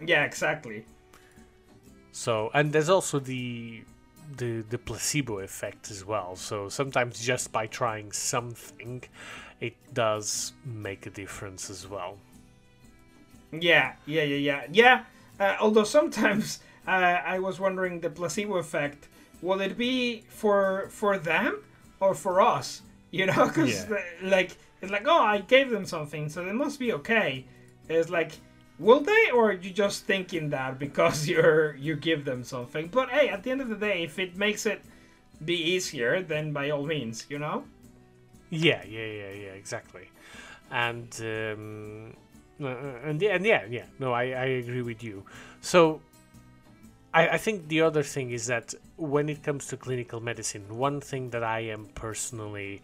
Yeah, 0.00 0.24
exactly. 0.24 0.84
So 2.12 2.50
and 2.54 2.72
there's 2.72 2.88
also 2.88 3.18
the 3.18 3.82
the 4.36 4.62
the 4.70 4.78
placebo 4.78 5.40
effect 5.40 5.90
as 5.90 6.04
well. 6.04 6.36
So 6.36 6.68
sometimes 6.68 7.20
just 7.20 7.52
by 7.52 7.66
trying 7.66 8.12
something, 8.12 9.02
it 9.60 9.74
does 9.92 10.52
make 10.64 11.06
a 11.06 11.10
difference 11.10 11.68
as 11.68 11.88
well. 11.88 12.18
Yeah, 13.52 13.94
yeah, 14.06 14.22
yeah, 14.22 14.36
yeah, 14.36 14.66
yeah. 14.72 15.04
Uh, 15.42 15.56
although 15.64 15.84
sometimes 15.98 16.60
uh, 16.86 16.90
I 17.34 17.38
was 17.38 17.58
wondering 17.58 18.00
the 18.00 18.10
placebo 18.10 18.56
effect. 18.66 19.08
Will 19.46 19.60
it 19.60 19.76
be 19.76 20.22
for 20.28 20.86
for 20.90 21.18
them 21.18 21.52
or 22.00 22.14
for 22.14 22.34
us? 22.40 22.82
You 23.18 23.26
know, 23.26 23.44
because 23.46 23.76
Yeah. 23.90 23.98
like 24.36 24.50
it's 24.80 24.90
like 24.96 25.06
oh 25.14 25.22
I 25.34 25.38
gave 25.54 25.68
them 25.76 25.84
something, 25.84 26.30
so 26.32 26.38
they 26.46 26.52
must 26.64 26.78
be 26.84 26.90
okay. 27.00 27.44
It's 27.88 28.08
like 28.18 28.32
will 28.78 29.00
they 29.00 29.24
or 29.36 29.50
are 29.50 29.58
you 29.64 29.70
just 29.84 30.06
thinking 30.06 30.44
that 30.56 30.78
because 30.78 31.28
you're 31.32 31.74
you 31.86 31.94
give 32.08 32.24
them 32.24 32.42
something? 32.44 32.84
But 32.96 33.06
hey, 33.10 33.26
at 33.34 33.42
the 33.42 33.50
end 33.50 33.60
of 33.60 33.68
the 33.68 33.80
day, 33.88 34.02
if 34.08 34.18
it 34.18 34.32
makes 34.46 34.64
it 34.64 34.80
be 35.44 35.58
easier, 35.74 36.22
then 36.22 36.52
by 36.58 36.70
all 36.70 36.86
means, 36.86 37.26
you 37.28 37.38
know. 37.38 37.64
Yeah, 38.50 38.82
yeah, 38.96 39.10
yeah, 39.20 39.32
yeah, 39.44 39.54
exactly. 39.62 40.06
And 40.70 41.10
um, 41.20 42.14
Uh, 42.62 42.66
uh, 42.68 42.98
and 43.04 43.20
yeah, 43.20 43.34
and 43.34 43.44
yeah, 43.44 43.64
yeah. 43.68 43.84
No, 43.98 44.12
I, 44.12 44.22
I 44.22 44.44
agree 44.62 44.82
with 44.82 45.02
you. 45.02 45.24
So 45.60 46.00
I, 47.12 47.28
I 47.28 47.38
think 47.38 47.68
the 47.68 47.82
other 47.82 48.02
thing 48.02 48.30
is 48.30 48.46
that 48.46 48.74
when 48.96 49.28
it 49.28 49.42
comes 49.42 49.66
to 49.68 49.76
clinical 49.76 50.20
medicine, 50.20 50.76
one 50.76 51.00
thing 51.00 51.30
that 51.30 51.42
I 51.42 51.60
am 51.60 51.86
personally 51.94 52.82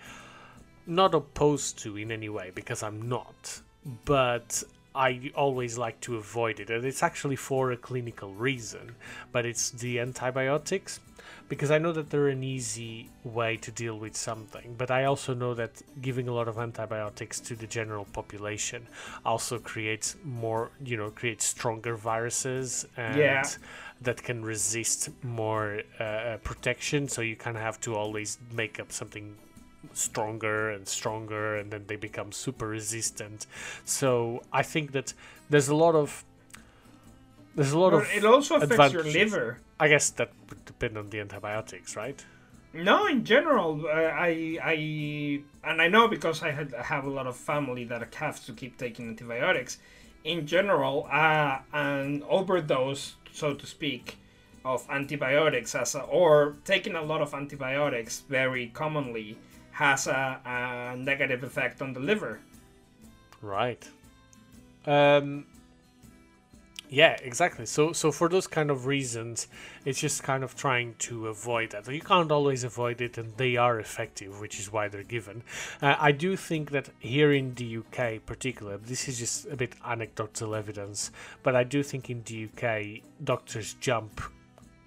not 0.87 1.15
opposed 1.15 1.79
to 1.81 1.97
in 1.97 2.11
any 2.11 2.29
way 2.29 2.51
because 2.55 2.83
I'm 2.83 3.09
not, 3.09 3.61
but 4.05 4.63
I 4.95 5.31
always 5.35 5.79
like 5.79 6.01
to 6.01 6.17
avoid 6.17 6.61
it, 6.61 6.71
and 6.71 6.85
it's 6.85 7.03
actually 7.03 7.37
for 7.37 7.73
a 7.73 7.77
clinical 7.77 8.33
reason. 8.35 8.97
But 9.33 9.47
it's 9.47 9.71
the 9.71 10.01
antibiotics 10.01 11.01
because 11.49 11.71
I 11.71 11.79
know 11.79 11.93
that 11.93 12.11
they're 12.11 12.29
an 12.29 12.43
easy 12.43 13.09
way 13.25 13.57
to 13.57 13.71
deal 13.71 13.99
with 13.99 14.17
something, 14.17 14.75
but 14.77 14.91
I 14.91 15.05
also 15.05 15.35
know 15.35 15.55
that 15.55 15.83
giving 16.03 16.29
a 16.29 16.33
lot 16.33 16.47
of 16.49 16.59
antibiotics 16.59 17.41
to 17.41 17.57
the 17.57 17.67
general 17.67 18.05
population 18.05 18.87
also 19.25 19.59
creates 19.59 20.17
more, 20.25 20.71
you 20.85 20.97
know, 20.97 21.11
creates 21.11 21.45
stronger 21.47 21.97
viruses 21.97 22.87
and 22.97 23.17
Yeah. 23.17 23.43
that 24.03 24.23
can 24.23 24.45
resist 24.45 25.09
more 25.23 25.83
uh, 25.99 26.37
protection. 26.45 27.09
So 27.09 27.23
you 27.23 27.37
kind 27.37 27.57
of 27.57 27.63
have 27.63 27.81
to 27.81 27.95
always 27.95 28.39
make 28.53 28.79
up 28.79 28.93
something 28.93 29.37
stronger 29.95 30.71
and 30.71 30.87
stronger, 30.87 31.57
and 31.57 31.71
then 31.71 31.85
they 31.87 31.97
become 31.97 32.33
super 32.33 32.69
resistant. 32.69 33.47
So 33.85 34.43
I 34.53 34.63
think 34.63 34.93
that 34.93 35.15
there's 35.51 35.69
a 35.69 35.75
lot 35.75 35.95
of 35.95 36.25
there's 37.59 37.73
a 37.73 37.79
lot 37.79 37.91
But 37.91 38.03
of 38.05 38.15
it 38.15 38.25
also 38.25 38.55
affects 38.55 38.93
your 38.93 39.03
liver. 39.03 39.59
I 39.81 39.89
guess 39.89 40.11
that 40.11 40.31
would 40.49 40.65
depend 40.65 40.97
on 40.97 41.11
the 41.11 41.19
antibiotics, 41.19 41.97
right? 41.97 42.25
No, 42.73 43.07
in 43.07 43.25
general, 43.25 43.85
uh, 43.87 43.91
I 43.91 44.59
I 44.63 44.75
and 45.65 45.83
I 45.83 45.89
know 45.89 46.07
because 46.07 46.41
I 46.43 46.53
had 46.53 46.73
have 46.73 47.05
a 47.05 47.11
lot 47.11 47.27
of 47.27 47.37
family 47.37 47.83
that 47.85 48.15
have 48.15 48.45
to 48.47 48.53
keep 48.53 48.79
taking 48.79 49.09
antibiotics. 49.09 49.79
In 50.23 50.47
general, 50.47 51.09
uh, 51.11 51.59
an 51.73 52.23
overdose, 52.29 53.17
so 53.33 53.55
to 53.55 53.67
speak, 53.67 54.19
of 54.65 54.87
antibiotics 54.89 55.75
as 55.75 55.97
a, 55.97 56.03
or 56.03 56.57
taking 56.65 56.95
a 56.95 57.03
lot 57.03 57.23
of 57.23 57.35
antibiotics 57.35 58.21
very 58.29 58.69
commonly 58.69 59.37
has 59.73 60.07
a, 60.07 60.41
a 60.45 60.97
negative 60.97 61.43
effect 61.43 61.83
on 61.83 61.93
the 61.93 62.01
liver. 62.01 62.39
Right. 63.43 63.89
Um, 64.87 65.47
yeah, 66.89 67.17
exactly. 67.23 67.67
So, 67.67 67.93
so 67.93 68.11
for 68.11 68.29
those 68.29 68.47
kind 68.47 68.71
of 68.71 68.87
reasons, 68.87 69.49
it's 69.85 70.01
just 70.01 70.23
kind 70.23 70.43
of 70.43 70.57
trying 70.57 70.95
to 71.01 71.29
avoid 71.29 71.73
that. 71.73 71.89
You 71.89 72.01
can't 72.01 72.33
always 72.33 72.65
avoid 72.65 73.01
it, 73.01 73.19
and 73.19 73.37
they 73.37 73.57
are 73.57 73.79
effective, 73.79 74.41
which 74.41 74.59
is 74.59 74.73
why 74.73 74.89
they're 74.89 75.03
given. 75.03 75.43
Uh, 75.83 75.97
I 75.99 76.13
do 76.13 76.37
think 76.37 76.71
that 76.71 76.91
here 76.99 77.33
in 77.33 77.55
the 77.55 77.79
UK, 77.79 78.25
particular, 78.25 78.79
this 78.79 79.09
is 79.09 79.19
just 79.19 79.47
a 79.47 79.57
bit 79.57 79.75
anecdotal 79.85 80.55
evidence, 80.55 81.11
but 81.43 81.55
I 81.55 81.65
do 81.65 81.83
think 81.83 82.11
in 82.11 82.23
the 82.25 82.49
UK, 82.49 83.03
doctors 83.23 83.75
jump 83.75 84.21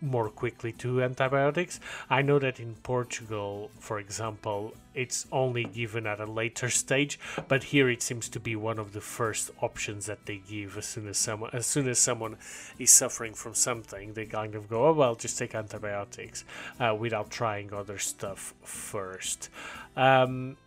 more 0.02 0.30
quickly 0.30 0.72
to 0.74 1.04
antibiotics. 1.04 1.80
I 2.10 2.22
know 2.22 2.40
that 2.40 2.60
in 2.60 2.76
Portugal, 2.84 3.70
for 3.80 4.00
example, 4.00 4.74
it's 4.94 5.26
only 5.32 5.64
given 5.64 6.06
at 6.06 6.20
a 6.20 6.26
later 6.26 6.70
stage, 6.70 7.20
but 7.48 7.66
here 7.66 7.90
it 7.90 8.02
seems 8.02 8.28
to 8.30 8.40
be 8.40 8.56
one 8.56 8.80
of 8.80 8.94
the 8.94 9.02
first 9.02 9.52
options 9.62 10.08
that 10.08 10.26
they 10.26 10.42
give 10.50 10.78
as 10.78 10.86
soon 10.86 11.08
as 11.08 11.18
someone 11.18 11.52
as 11.54 11.66
soon 11.66 11.88
as 11.88 12.00
someone 12.00 12.38
is 12.80 12.92
suffering 12.92 13.34
from 13.34 13.54
something, 13.54 14.14
they 14.14 14.26
kind 14.26 14.56
of 14.56 14.68
go, 14.68 14.88
oh 14.88 14.94
well, 14.94 15.16
just 15.16 15.38
take 15.38 15.56
antibiotics 15.56 16.44
uh, 16.80 16.96
without 16.98 17.30
trying 17.30 17.74
other 17.74 17.98
stuff 17.98 18.54
first. 18.64 19.50
Um, 19.96 20.58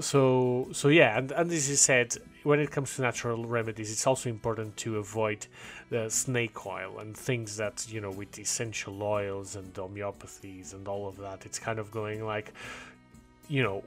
so 0.00 0.68
so 0.72 0.88
yeah 0.88 1.18
and, 1.18 1.32
and 1.32 1.50
this 1.50 1.68
is 1.68 1.80
said 1.80 2.16
when 2.42 2.58
it 2.58 2.70
comes 2.70 2.96
to 2.96 3.02
natural 3.02 3.44
remedies 3.44 3.90
it's 3.92 4.06
also 4.06 4.28
important 4.28 4.76
to 4.76 4.98
avoid 4.98 5.46
the 5.90 6.08
snake 6.08 6.66
oil 6.66 7.00
and 7.00 7.16
things 7.16 7.56
that 7.56 7.86
you 7.90 8.00
know 8.00 8.10
with 8.10 8.38
essential 8.38 9.02
oils 9.02 9.56
and 9.56 9.74
homeopathies 9.74 10.72
and 10.72 10.86
all 10.88 11.08
of 11.08 11.16
that. 11.18 11.44
It's 11.44 11.58
kind 11.58 11.78
of 11.78 11.90
going 11.90 12.24
like 12.24 12.52
you 13.48 13.62
know 13.62 13.84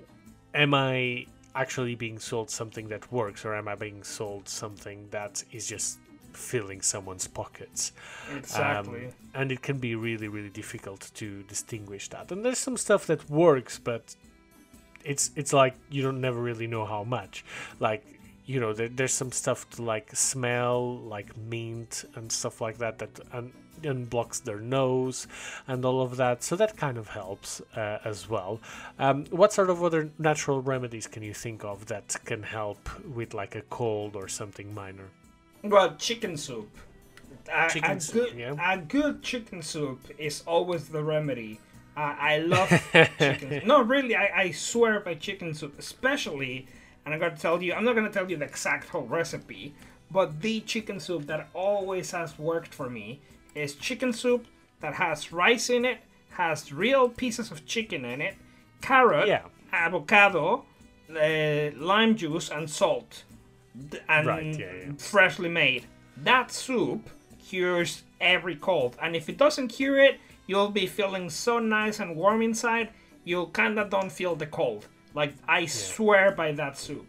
am 0.53 0.73
i 0.73 1.25
actually 1.55 1.95
being 1.95 2.19
sold 2.19 2.49
something 2.49 2.89
that 2.89 3.09
works 3.11 3.45
or 3.45 3.55
am 3.55 3.67
i 3.67 3.75
being 3.75 4.03
sold 4.03 4.49
something 4.49 5.07
that 5.11 5.43
is 5.51 5.67
just 5.67 5.99
filling 6.33 6.81
someone's 6.81 7.27
pockets? 7.27 7.91
Exactly. 8.35 9.05
um, 9.05 9.13
and 9.35 9.51
it 9.51 9.61
can 9.61 9.77
be 9.77 9.95
really 9.95 10.27
really 10.27 10.49
difficult 10.49 11.11
to 11.15 11.43
distinguish 11.43 12.09
that. 12.09 12.31
And 12.31 12.43
there's 12.43 12.59
some 12.59 12.75
stuff 12.75 13.07
that 13.07 13.29
works 13.29 13.79
but 13.79 14.15
it's 15.05 15.31
it's 15.35 15.53
like 15.53 15.75
you 15.89 16.01
don't 16.01 16.21
never 16.21 16.41
really 16.41 16.67
know 16.67 16.85
how 16.85 17.03
much 17.03 17.43
like 17.79 18.03
you 18.45 18.59
know 18.59 18.73
there, 18.73 18.89
there's 18.89 19.13
some 19.13 19.31
stuff 19.31 19.69
to 19.71 19.81
like 19.81 20.09
smell 20.15 20.97
like 20.97 21.35
mint 21.37 22.05
and 22.15 22.31
stuff 22.31 22.61
like 22.61 22.77
that 22.77 22.99
that 22.99 23.19
un- 23.33 23.53
unblocks 23.81 24.41
their 24.43 24.59
nose 24.59 25.27
and 25.67 25.83
all 25.83 26.01
of 26.01 26.15
that 26.17 26.43
so 26.43 26.55
that 26.55 26.77
kind 26.77 26.97
of 26.97 27.07
helps 27.09 27.61
uh, 27.75 27.99
as 28.05 28.29
well 28.29 28.59
um, 28.99 29.25
what 29.31 29.51
sort 29.51 29.69
of 29.69 29.83
other 29.83 30.09
natural 30.19 30.61
remedies 30.61 31.07
can 31.07 31.21
you 31.23 31.33
think 31.33 31.63
of 31.65 31.85
that 31.87 32.15
can 32.25 32.43
help 32.43 32.89
with 33.13 33.33
like 33.33 33.55
a 33.55 33.61
cold 33.63 34.15
or 34.15 34.27
something 34.27 34.73
minor 34.73 35.09
Well, 35.63 35.95
chicken 35.97 36.37
soup. 36.37 36.69
Chicken 37.69 37.97
a 37.97 38.01
soup, 38.01 38.29
good, 38.29 38.37
yeah. 38.37 38.73
A 38.73 38.77
good 38.77 39.21
chicken 39.21 39.61
soup 39.61 39.99
is 40.17 40.43
always 40.45 40.87
the 40.89 41.03
remedy. 41.03 41.59
Uh, 41.95 42.15
I 42.19 42.37
love 42.39 42.69
chicken. 43.19 43.61
No, 43.65 43.81
really, 43.81 44.15
I, 44.15 44.41
I 44.41 44.51
swear 44.51 44.99
by 44.99 45.13
chicken 45.15 45.53
soup, 45.53 45.77
especially. 45.77 46.67
And 47.05 47.13
I'm 47.13 47.19
gonna 47.19 47.35
tell 47.37 47.61
you, 47.61 47.73
I'm 47.73 47.83
not 47.83 47.95
gonna 47.95 48.09
tell 48.09 48.29
you 48.29 48.37
the 48.37 48.45
exact 48.45 48.89
whole 48.89 49.03
recipe, 49.05 49.73
but 50.09 50.41
the 50.41 50.61
chicken 50.61 50.99
soup 50.99 51.27
that 51.27 51.49
always 51.53 52.11
has 52.11 52.39
worked 52.39 52.73
for 52.73 52.89
me 52.89 53.21
is 53.55 53.75
chicken 53.75 54.13
soup 54.13 54.45
that 54.79 54.93
has 54.95 55.31
rice 55.33 55.69
in 55.69 55.85
it, 55.85 55.99
has 56.31 56.71
real 56.73 57.09
pieces 57.09 57.51
of 57.51 57.65
chicken 57.65 58.05
in 58.05 58.21
it, 58.21 58.35
carrot, 58.81 59.27
Yeah. 59.27 59.43
avocado, 59.71 60.65
uh, 61.11 61.71
lime 61.77 62.15
juice, 62.15 62.49
and 62.49 62.69
salt, 62.69 63.23
and 64.09 64.27
Right, 64.27 64.57
yeah, 64.59 64.71
yeah. 64.85 64.91
freshly 64.97 65.49
made. 65.49 65.85
That 66.17 66.51
soup 66.51 67.09
cures 67.47 68.03
every 68.21 68.55
cold, 68.55 68.95
and 69.01 69.15
if 69.15 69.27
it 69.29 69.37
doesn't 69.37 69.67
cure 69.69 69.99
it, 69.99 70.19
you'll 70.47 70.71
be 70.71 70.87
feeling 70.87 71.29
so 71.29 71.59
nice 71.59 71.99
and 71.99 72.15
warm 72.15 72.41
inside. 72.41 72.89
You 73.23 73.51
kinda 73.53 73.87
don't 73.89 74.11
feel 74.11 74.35
the 74.35 74.47
cold. 74.47 74.87
Like 75.13 75.35
I 75.47 75.65
swear 75.65 76.31
by 76.31 76.51
that 76.53 76.77
soup. 76.77 77.07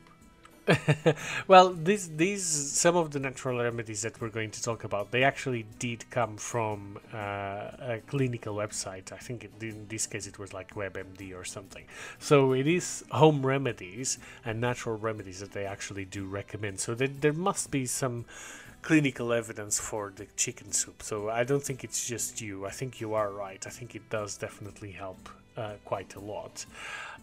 well, 1.47 1.75
these 1.75 2.09
these 2.17 2.45
some 2.45 2.97
of 2.97 3.11
the 3.11 3.19
natural 3.19 3.63
remedies 3.63 4.03
that 4.03 4.19
we're 4.21 4.31
going 4.31 4.51
to 4.51 4.63
talk 4.63 4.85
about, 4.85 5.11
they 5.11 5.23
actually 5.23 5.67
did 5.79 6.09
come 6.11 6.37
from 6.37 6.99
uh, 7.13 7.17
a 7.17 8.01
clinical 8.07 8.55
website. 8.55 9.13
I 9.13 9.19
think 9.19 9.45
it, 9.45 9.51
in 9.63 9.87
this 9.89 10.07
case 10.07 10.27
it 10.27 10.39
was 10.39 10.55
like 10.55 10.75
WebMD 10.75 11.39
or 11.39 11.45
something. 11.45 11.85
So 12.19 12.53
it 12.55 12.67
is 12.67 13.05
home 13.11 13.45
remedies 13.45 14.19
and 14.45 14.61
natural 14.61 14.97
remedies 14.97 15.41
that 15.41 15.53
they 15.53 15.67
actually 15.67 16.07
do 16.07 16.25
recommend. 16.25 16.81
So 16.81 16.95
there, 16.95 17.09
there 17.09 17.35
must 17.35 17.71
be 17.71 17.85
some 17.85 18.25
clinical 18.85 19.33
evidence 19.33 19.81
for 19.81 20.13
the 20.15 20.27
chicken 20.37 20.71
soup. 20.71 21.03
So 21.03 21.31
I 21.31 21.43
don't 21.43 21.63
think 21.63 21.85
it's 21.85 22.07
just 22.07 22.43
you. 22.43 22.67
I 22.67 22.71
think 22.71 23.01
you 23.01 23.15
are 23.15 23.31
right. 23.31 23.67
I 23.67 23.71
think 23.71 23.95
it 23.95 24.11
does 24.11 24.37
definitely 24.37 24.93
help 24.93 25.23
uh, 25.57 25.75
quite 25.87 26.15
a 26.15 26.21
lot. 26.21 26.67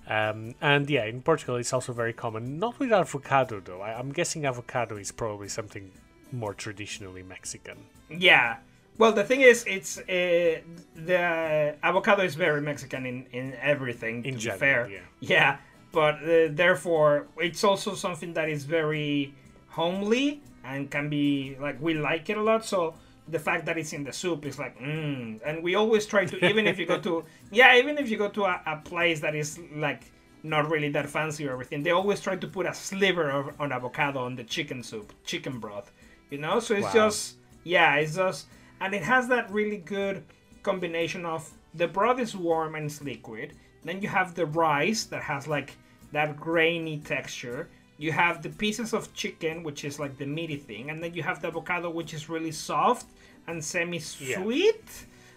Um, 0.07 0.55
and 0.59 0.89
yeah, 0.89 1.05
in 1.05 1.21
Portugal, 1.21 1.57
it's 1.57 1.71
also 1.71 1.93
very 1.93 2.13
common. 2.13 2.57
Not 2.57 2.79
with 2.79 2.91
avocado, 2.91 3.61
though. 3.63 3.81
I, 3.81 3.91
I'm 3.99 4.11
guessing 4.11 4.45
avocado 4.45 4.97
is 4.97 5.11
probably 5.11 5.49
something 5.49 5.91
more 6.31 6.55
traditionally 6.55 7.21
Mexican. 7.21 7.77
Yeah. 8.09 8.57
Well, 8.97 9.11
the 9.11 9.23
thing 9.23 9.41
is, 9.41 9.63
it's 9.67 9.99
uh, 9.99 10.61
the 10.95 11.75
avocado 11.83 12.23
is 12.23 12.33
very 12.33 12.61
Mexican 12.61 13.05
in 13.05 13.25
in 13.31 13.53
everything. 13.61 14.25
In 14.25 14.33
to 14.33 14.39
general, 14.39 14.57
be 14.57 14.65
fair, 14.65 14.89
yeah. 14.89 14.99
yeah. 15.19 15.57
But 15.91 16.15
uh, 16.23 16.47
therefore, 16.49 17.27
it's 17.37 17.63
also 17.63 17.93
something 17.95 18.33
that 18.33 18.49
is 18.49 18.65
very 18.65 19.33
homely 19.67 20.41
and 20.63 20.89
can 20.91 21.09
be 21.09 21.55
like 21.59 21.81
we 21.81 21.93
like 21.93 22.29
it 22.29 22.37
a 22.37 22.41
lot. 22.41 22.65
So 22.65 22.95
the 23.27 23.39
fact 23.39 23.65
that 23.65 23.77
it's 23.77 23.93
in 23.93 24.03
the 24.03 24.11
soup 24.11 24.45
is 24.45 24.59
like, 24.59 24.77
mm. 24.79 25.39
and 25.45 25.63
we 25.63 25.75
always 25.75 26.05
try 26.05 26.25
to 26.25 26.45
even 26.45 26.67
if 26.67 26.77
you 26.79 26.85
go 26.85 26.99
to 26.99 27.23
yeah, 27.51 27.75
even 27.77 27.97
if 27.97 28.09
you 28.09 28.17
go 28.17 28.29
to 28.29 28.45
a, 28.45 28.61
a 28.65 28.77
place 28.77 29.19
that 29.21 29.35
is 29.35 29.59
like 29.75 30.11
not 30.43 30.69
really 30.71 30.89
that 30.89 31.07
fancy 31.07 31.47
or 31.47 31.53
everything, 31.53 31.83
they 31.83 31.91
always 31.91 32.19
try 32.19 32.35
to 32.35 32.47
put 32.47 32.65
a 32.65 32.73
sliver 32.73 33.29
of 33.29 33.59
on 33.59 33.71
avocado 33.71 34.19
on 34.19 34.35
the 34.35 34.43
chicken 34.43 34.81
soup, 34.83 35.13
chicken 35.23 35.59
broth, 35.59 35.91
You 36.29 36.39
know, 36.39 36.59
so 36.59 36.73
it's 36.75 36.85
Wow. 36.87 36.93
just 36.93 37.35
yeah, 37.63 37.95
it's 37.95 38.15
just 38.15 38.47
and 38.79 38.93
it 38.93 39.03
has 39.03 39.27
that 39.27 39.51
really 39.51 39.77
good 39.77 40.23
combination 40.63 41.25
of 41.25 41.51
the 41.73 41.87
broth 41.87 42.19
is 42.19 42.35
warm 42.35 42.75
and 42.75 42.85
it's 42.85 43.01
liquid. 43.01 43.53
Then 43.83 44.01
you 44.01 44.09
have 44.09 44.35
the 44.35 44.45
rice 44.45 45.05
that 45.05 45.23
has 45.23 45.47
like 45.47 45.75
that 46.11 46.37
grainy 46.39 46.99
texture. 46.99 47.69
You 48.03 48.11
have 48.23 48.35
the 48.45 48.49
pieces 48.63 48.89
of 48.97 49.13
chicken, 49.21 49.55
which 49.67 49.81
is 49.89 49.99
like 50.03 50.15
the 50.17 50.25
meaty 50.37 50.57
thing, 50.69 50.89
and 50.91 50.97
then 51.03 51.13
you 51.17 51.23
have 51.29 51.37
the 51.41 51.47
avocado, 51.53 51.87
which 51.99 52.13
is 52.17 52.29
really 52.29 52.51
soft 52.51 53.05
and 53.47 53.57
semi-sweet. 53.63 54.85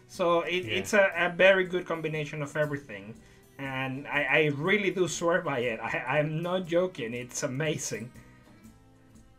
So 0.09 0.25
it, 0.43 0.65
Yeah. 0.65 0.79
it's 0.79 0.93
a, 0.95 1.05
a 1.27 1.29
very 1.47 1.65
good 1.73 1.85
combination 1.93 2.43
of 2.43 2.57
everything, 2.57 3.05
and 3.59 4.07
I, 4.09 4.21
I 4.39 4.41
really 4.71 4.91
do 4.91 5.09
swear 5.09 5.41
by 5.43 5.59
it. 5.73 5.79
I, 5.81 6.19
I'm 6.19 6.43
not 6.43 6.67
joking. 6.67 7.15
It's 7.15 7.43
amazing. 7.43 8.11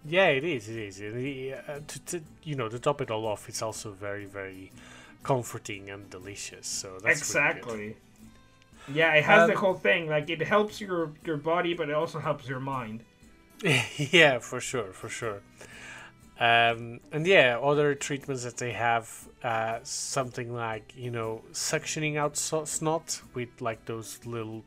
Yeah, 0.05 0.27
it 0.27 0.43
is. 0.43 0.69
It 0.69 0.77
is. 0.77 0.99
And 1.01 1.15
the, 1.15 1.53
uh, 1.55 1.79
to, 1.87 1.99
to 2.05 2.21
you 2.43 2.55
know 2.55 2.69
to 2.69 2.79
top 2.79 3.01
it 3.01 3.09
all 3.11 3.25
off, 3.25 3.49
it's 3.49 3.61
also 3.61 3.91
very 3.91 4.25
very 4.25 4.71
comforting 5.23 5.89
and 5.89 6.09
delicious. 6.09 6.67
So 6.67 6.99
that's 7.01 7.27
really 7.29 7.49
good. 7.49 7.77
exactly. 7.77 7.97
Yeah, 8.87 9.13
it 9.13 9.23
has 9.25 9.45
the 9.47 9.53
Um, 9.53 9.59
whole 9.59 9.73
thing. 9.73 10.07
Like 10.09 10.29
it 10.29 10.41
helps 10.41 10.79
your 10.81 11.11
your 11.25 11.37
body, 11.37 11.73
but 11.73 11.89
it 11.89 11.95
also 11.95 12.19
helps 12.19 12.47
your 12.47 12.59
mind. 12.59 13.03
yeah, 13.97 14.39
for 14.39 14.59
sure, 14.59 14.91
for 14.93 15.09
sure. 15.09 15.41
Um, 16.39 16.99
and 17.13 17.25
yeah, 17.25 17.57
other 17.61 17.95
treatments 17.95 18.43
that 18.43 18.57
they 18.57 18.73
have, 18.73 19.09
uh, 19.43 19.79
something 19.83 20.53
like 20.53 20.93
you 20.97 21.09
know 21.11 21.41
suctioning 21.53 22.17
out 22.17 22.35
so- 22.35 22.65
snot 22.65 23.21
with 23.33 23.49
like 23.61 23.85
those 23.85 24.19
little 24.25 24.63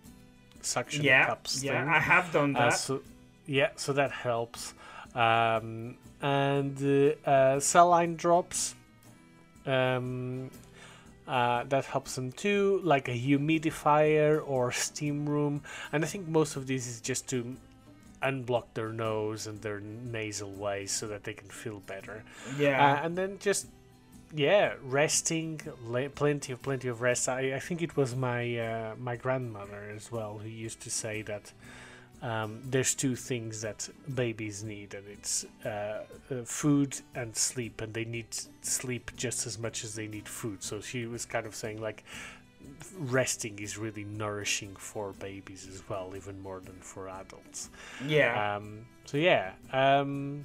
suction 0.62 1.05
Yeah, 1.05 1.26
cups. 1.26 1.62
yeah, 1.62 1.80
thing. 1.82 1.89
I 1.93 1.99
have 1.99 2.32
done 2.32 2.57
Uh, 2.57 2.70
that. 2.70 2.78
so 2.78 3.03
yeah, 3.47 3.70
so 3.76 3.93
that 3.93 4.11
helps. 4.12 4.72
Um, 5.14 5.97
and 6.22 6.76
uh, 6.82 7.28
uh, 7.30 7.61
saline 7.61 8.16
drops. 8.16 8.74
Um, 9.66 10.51
uh, 11.26 11.64
that 11.64 11.84
helps 11.84 12.14
them 12.14 12.32
too, 12.32 12.80
like 12.82 13.07
a 13.09 13.12
humidifier 13.12 14.43
or 14.47 14.72
steam 14.72 15.28
room. 15.28 15.61
And 15.93 16.03
I 16.03 16.09
think 16.09 16.26
most 16.26 16.57
of 16.57 16.66
these 16.66 16.86
is 16.86 17.03
just 17.03 17.28
to 17.28 17.55
unblock 18.23 18.75
their 18.75 18.93
nose 18.93 19.47
and 19.47 19.62
their 19.62 19.81
nasal 19.81 20.51
ways 20.53 20.91
so 20.93 21.07
that 21.09 21.25
they 21.25 21.35
can 21.35 21.49
feel 21.49 21.81
better. 21.81 22.25
yeah, 22.59 22.95
Uh, 22.95 23.05
and 23.05 23.16
then 23.16 23.39
just 23.41 23.66
yeah, 24.35 24.75
resting, 24.83 25.61
la- 25.87 26.09
plenty 26.09 26.53
of 26.53 26.61
plenty 26.62 26.89
of 26.89 27.01
rest. 27.01 27.29
I, 27.29 27.55
I 27.55 27.61
think 27.61 27.81
it 27.83 27.97
was 27.97 28.14
my 28.14 28.59
uh, 28.59 28.95
my 28.99 29.16
grandmother 29.16 29.91
as 29.95 30.12
well 30.12 30.39
who 30.39 30.49
used 30.49 30.81
to 30.83 30.91
say 30.91 31.23
that 31.23 31.53
um, 32.21 32.61
there's 32.64 32.95
two 32.95 33.14
things 33.14 33.62
that 33.62 33.89
babies 34.12 34.64
need, 34.64 34.93
and 34.95 35.07
it's 35.09 35.47
uh, 35.64 35.69
uh, 35.69 36.43
food 36.45 37.01
and 37.14 37.37
sleep, 37.37 37.81
and 37.81 37.95
they 37.95 38.05
need 38.05 38.27
sleep 38.61 39.12
just 39.16 39.47
as 39.47 39.59
much 39.59 39.85
as 39.85 39.95
they 39.95 40.09
need 40.09 40.29
food. 40.29 40.62
So 40.62 40.81
she 40.81 41.07
was 41.07 41.25
kind 41.25 41.47
of 41.47 41.55
saying 41.55 41.81
like 41.81 42.05
resting 42.99 43.59
is 43.59 43.79
really 43.79 44.05
nourishing 44.05 44.75
for 44.77 45.13
babies 45.13 45.67
as 45.73 45.83
well, 45.89 46.13
even 46.17 46.41
more 46.41 46.61
than 46.61 46.77
for 46.81 47.09
adults. 47.09 47.71
yeah. 48.07 48.57
Um, 48.57 48.87
so 49.05 49.17
yeah, 49.17 49.53
um, 49.73 50.45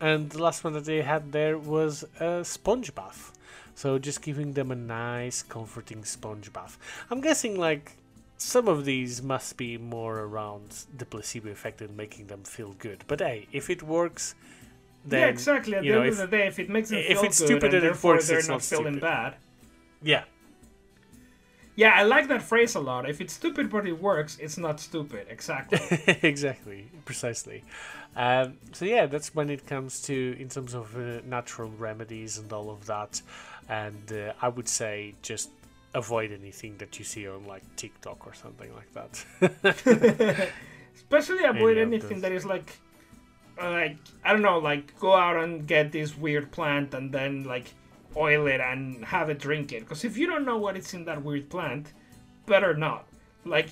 and 0.00 0.30
the 0.30 0.42
last 0.42 0.64
one 0.64 0.72
that 0.72 0.84
they 0.84 1.02
had 1.02 1.32
there 1.32 1.58
was 1.58 2.04
a 2.18 2.44
sponge 2.44 2.94
bath. 2.94 3.32
So 3.74 3.98
just 3.98 4.20
giving 4.22 4.52
them 4.52 4.70
a 4.70 4.74
nice, 4.76 5.42
comforting 5.42 6.04
sponge 6.04 6.52
bath. 6.52 6.76
I'm 7.10 7.20
guessing 7.20 7.56
like 7.58 7.92
some 8.36 8.68
of 8.68 8.84
these 8.84 9.22
must 9.22 9.56
be 9.56 9.78
more 9.78 10.18
around 10.20 10.84
the 10.96 11.06
placebo 11.06 11.50
effect 11.50 11.80
and 11.80 11.96
making 11.96 12.26
them 12.26 12.42
feel 12.42 12.74
good. 12.78 13.04
But 13.06 13.20
hey, 13.20 13.46
if 13.52 13.70
it 13.70 13.82
works, 13.82 14.34
then 15.06 15.20
yeah, 15.20 15.26
exactly. 15.28 15.76
At 15.76 15.82
the 15.82 15.88
know, 15.90 16.00
end 16.00 16.08
if- 16.08 16.20
of 16.20 16.30
the 16.30 16.36
day, 16.36 16.46
if 16.48 16.58
it 16.58 16.68
makes 16.68 16.90
them 16.90 16.98
if 16.98 17.06
feel 17.18 17.22
it's 17.24 17.38
good 17.38 17.46
stupid 17.46 17.74
and 17.74 17.84
it 17.84 18.02
works, 18.02 18.28
they're 18.28 18.42
not 18.42 18.48
not 18.48 18.62
feeling 18.62 18.94
stupid. 18.94 19.00
bad. 19.00 19.34
yeah, 20.02 20.24
Yeah, 21.80 21.94
I 21.94 22.02
like 22.02 22.28
that 22.28 22.42
phrase 22.42 22.74
a 22.74 22.80
lot. 22.80 23.08
If 23.08 23.22
it's 23.22 23.32
stupid 23.32 23.70
but 23.70 23.86
it 23.86 23.98
works, 23.98 24.36
it's 24.38 24.58
not 24.58 24.80
stupid. 24.80 25.26
Exactly. 25.30 25.80
exactly, 26.22 26.90
precisely. 27.06 27.64
Um, 28.14 28.58
so 28.72 28.84
yeah, 28.84 29.06
that's 29.06 29.34
when 29.34 29.48
it 29.48 29.66
comes 29.66 30.02
to 30.02 30.36
in 30.38 30.50
terms 30.50 30.74
of 30.74 30.94
uh, 30.94 31.22
natural 31.24 31.70
remedies 31.70 32.36
and 32.36 32.52
all 32.52 32.68
of 32.68 32.84
that. 32.84 33.22
And 33.70 34.12
uh, 34.12 34.34
I 34.42 34.48
would 34.48 34.68
say 34.68 35.14
just 35.22 35.48
avoid 35.94 36.32
anything 36.32 36.76
that 36.76 36.98
you 36.98 37.04
see 37.06 37.26
on 37.26 37.46
like 37.46 37.64
TikTok 37.76 38.26
or 38.26 38.34
something 38.34 38.70
like 38.74 38.92
that. 38.92 40.50
Especially 40.94 41.44
avoid 41.54 41.78
Any 41.78 41.96
anything 41.96 42.20
that 42.20 42.32
is 42.32 42.44
like, 42.44 42.78
like 43.58 43.96
I 44.22 44.32
don't 44.34 44.42
know, 44.42 44.58
like 44.58 45.00
go 45.00 45.14
out 45.14 45.42
and 45.42 45.66
get 45.66 45.92
this 45.92 46.14
weird 46.14 46.52
plant 46.52 46.92
and 46.92 47.10
then 47.10 47.44
like 47.44 47.72
oil 48.16 48.46
it 48.46 48.60
and 48.60 49.04
have 49.04 49.30
it 49.30 49.38
drink 49.38 49.72
it. 49.72 49.80
Because 49.80 50.04
if 50.04 50.16
you 50.16 50.26
don't 50.26 50.44
know 50.44 50.56
what 50.56 50.76
it's 50.76 50.94
in 50.94 51.04
that 51.04 51.22
weird 51.22 51.48
plant, 51.48 51.92
better 52.46 52.74
not. 52.74 53.06
Like, 53.44 53.70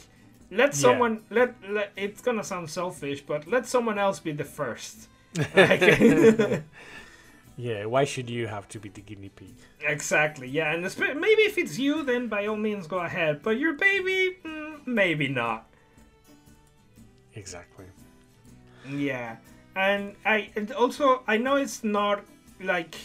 let 0.51 0.75
someone 0.75 1.23
let, 1.31 1.55
let 1.69 1.93
it's 1.97 2.21
gonna 2.23 2.45
sound 2.45 2.71
selfish, 2.71 3.21
but 3.23 3.47
let 3.47 3.67
someone 3.67 3.99
else 3.99 4.19
be 4.21 4.33
the 4.33 4.45
first. 4.45 5.09
Like- 5.55 6.63
yeah, 7.57 7.85
why 7.85 8.05
should 8.05 8.31
you 8.31 8.47
have 8.47 8.69
to 8.69 8.79
be 8.79 8.89
the 8.89 9.03
guinea 9.03 9.29
pig? 9.29 9.55
Exactly. 9.81 10.49
Yeah, 10.49 10.73
and 10.73 10.83
maybe 11.21 11.43
if 11.43 11.59
it's 11.59 11.79
you, 11.79 12.03
then 12.03 12.29
by 12.29 12.47
all 12.47 12.57
means 12.57 12.87
go 12.87 13.01
ahead. 13.01 13.43
But 13.43 13.59
your 13.59 13.75
baby, 13.75 14.39
mm, 14.45 14.87
maybe 14.87 15.29
not. 15.29 15.67
Exactly. 17.35 17.85
Yeah, 18.89 19.37
and 19.77 20.15
I 20.25 20.51
and 20.57 20.73
also 20.73 21.23
I 21.27 21.37
know 21.37 21.57
it's 21.57 21.85
not 21.85 22.25
like 22.61 22.97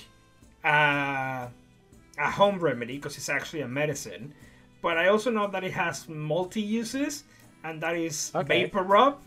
uh, 0.64 1.48
a 2.18 2.32
home 2.32 2.60
remedy 2.60 2.96
because 2.98 3.18
it's 3.18 3.30
actually 3.30 3.62
a 3.62 3.68
medicine, 3.68 4.34
but 4.82 4.98
I 4.98 5.08
also 5.08 5.32
know 5.32 5.48
that 5.48 5.64
it 5.64 5.74
has 5.74 6.08
multi 6.10 6.62
uses, 6.62 7.24
and 7.64 7.82
that 7.82 7.96
is 7.96 8.32
Okay. 8.36 8.64
vapor 8.64 8.84
rub. 8.84 9.20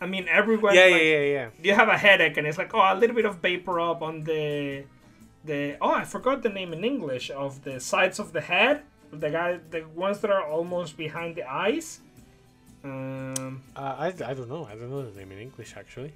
I 0.00 0.06
mean, 0.06 0.26
everyone. 0.28 0.74
Yeah, 0.74 0.82
like, 0.84 1.02
yeah, 1.02 1.20
yeah, 1.20 1.24
yeah. 1.36 1.48
You 1.62 1.74
have 1.74 1.88
a 1.88 1.96
headache, 1.96 2.36
and 2.36 2.46
it's 2.46 2.58
like, 2.58 2.74
oh, 2.74 2.80
a 2.80 2.96
little 2.96 3.14
bit 3.14 3.24
of 3.24 3.36
vapor 3.36 3.74
rub 3.74 4.02
on 4.02 4.22
the 4.24 4.84
the. 5.44 5.76
Oh, 5.80 5.94
I 5.94 6.04
forgot 6.04 6.42
the 6.42 6.48
name 6.48 6.72
in 6.72 6.84
English 6.84 7.30
of 7.30 7.62
the 7.62 7.78
sides 7.80 8.18
of 8.18 8.32
the 8.32 8.40
head. 8.40 8.82
The 9.12 9.30
guy, 9.30 9.60
the 9.70 9.82
ones 9.94 10.20
that 10.20 10.30
are 10.30 10.42
almost 10.44 10.96
behind 10.96 11.36
the 11.36 11.44
eyes. 11.48 12.00
Um. 12.84 13.62
Uh, 13.76 13.80
I, 13.98 14.06
I 14.08 14.34
don't 14.34 14.48
know. 14.48 14.64
I 14.66 14.74
don't 14.74 14.90
know 14.90 15.08
the 15.08 15.16
name 15.20 15.30
in 15.32 15.38
English 15.38 15.74
actually. 15.76 16.12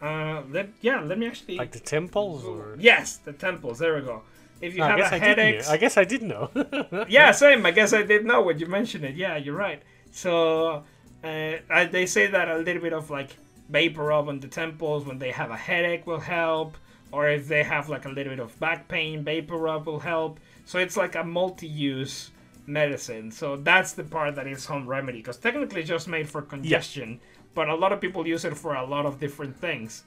Uh. 0.00 0.42
Let 0.50 0.70
yeah. 0.80 1.00
Let 1.00 1.18
me 1.18 1.26
actually. 1.26 1.56
Like 1.56 1.72
the 1.72 1.80
temples 1.80 2.44
or. 2.44 2.76
Yes, 2.78 3.18
the 3.18 3.32
temples. 3.32 3.78
There 3.78 3.94
we 3.94 4.02
go. 4.02 4.22
If 4.60 4.74
you 4.74 4.80
No, 4.80 4.86
I 4.86 4.88
have 4.90 5.00
a 5.00 5.14
I 5.14 5.18
headache. 5.18 5.68
I 5.68 5.76
guess 5.76 5.96
I 5.96 6.04
did 6.04 6.22
know. 6.22 6.50
yeah, 7.08 7.32
same. 7.32 7.64
I 7.64 7.70
guess 7.70 7.92
I 7.92 8.02
did 8.02 8.24
know 8.26 8.42
when 8.42 8.58
you 8.58 8.66
mentioned 8.66 9.04
it. 9.04 9.14
Yeah, 9.14 9.36
you're 9.36 9.56
right. 9.56 9.82
So 10.12 10.84
uh, 11.24 11.52
I, 11.70 11.84
they 11.90 12.06
say 12.06 12.26
that 12.26 12.48
a 12.48 12.58
little 12.58 12.82
bit 12.82 12.92
of 12.92 13.10
like 13.10 13.36
vapor 13.70 14.04
rub 14.04 14.28
on 14.28 14.40
the 14.40 14.48
temples 14.48 15.06
when 15.06 15.18
they 15.18 15.30
have 15.30 15.50
a 15.50 15.56
headache 15.56 16.06
will 16.06 16.20
help, 16.20 16.76
or 17.12 17.28
if 17.28 17.48
they 17.48 17.62
have 17.62 17.88
like 17.88 18.04
a 18.04 18.08
little 18.08 18.32
bit 18.32 18.40
of 18.40 18.58
back 18.60 18.88
pain, 18.88 19.24
vapor 19.24 19.56
rub 19.56 19.86
will 19.86 20.00
help. 20.00 20.40
So 20.66 20.78
it's 20.78 20.96
like 20.96 21.14
a 21.14 21.24
multi-use 21.24 22.30
medicine. 22.66 23.30
So 23.30 23.56
that's 23.56 23.92
the 23.92 24.04
part 24.04 24.34
that 24.36 24.46
is 24.46 24.66
home 24.66 24.86
remedy 24.86 25.18
because 25.18 25.36
technically 25.36 25.82
just 25.82 26.08
made 26.08 26.28
for 26.28 26.42
congestion, 26.42 27.20
but 27.54 27.68
a 27.68 27.74
lot 27.74 27.92
of 27.92 28.00
people 28.00 28.26
use 28.26 28.44
it 28.44 28.56
for 28.56 28.74
a 28.74 28.84
lot 28.84 29.06
of 29.06 29.18
different 29.20 29.56
things. 29.56 30.04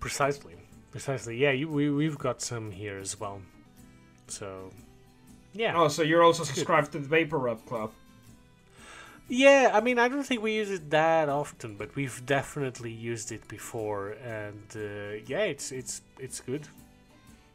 Precisely, 0.00 0.54
precisely. 0.90 1.36
Yeah, 1.36 1.50
you, 1.52 1.68
we 1.68 1.90
we've 1.90 2.18
got 2.18 2.40
some 2.42 2.70
here 2.70 2.98
as 2.98 3.18
well. 3.18 3.40
So, 4.28 4.72
yeah, 5.52 5.76
Oh, 5.76 5.88
so 5.88 6.02
you're 6.02 6.22
also 6.22 6.44
subscribed 6.44 6.92
to 6.92 6.98
the 6.98 7.08
vapor 7.08 7.38
rub 7.38 7.64
club. 7.66 7.92
yeah. 9.28 9.70
I 9.72 9.80
mean, 9.80 9.98
I 9.98 10.08
don't 10.08 10.24
think 10.24 10.42
we 10.42 10.54
use 10.56 10.70
it 10.70 10.90
that 10.90 11.28
often, 11.28 11.76
but 11.76 11.94
we've 11.96 12.24
definitely 12.26 12.92
used 12.92 13.32
it 13.32 13.46
before, 13.48 14.16
and 14.24 14.62
uh, 14.76 15.22
yeah, 15.26 15.44
it's 15.44 15.72
it's 15.72 16.02
it's 16.18 16.40
good. 16.40 16.68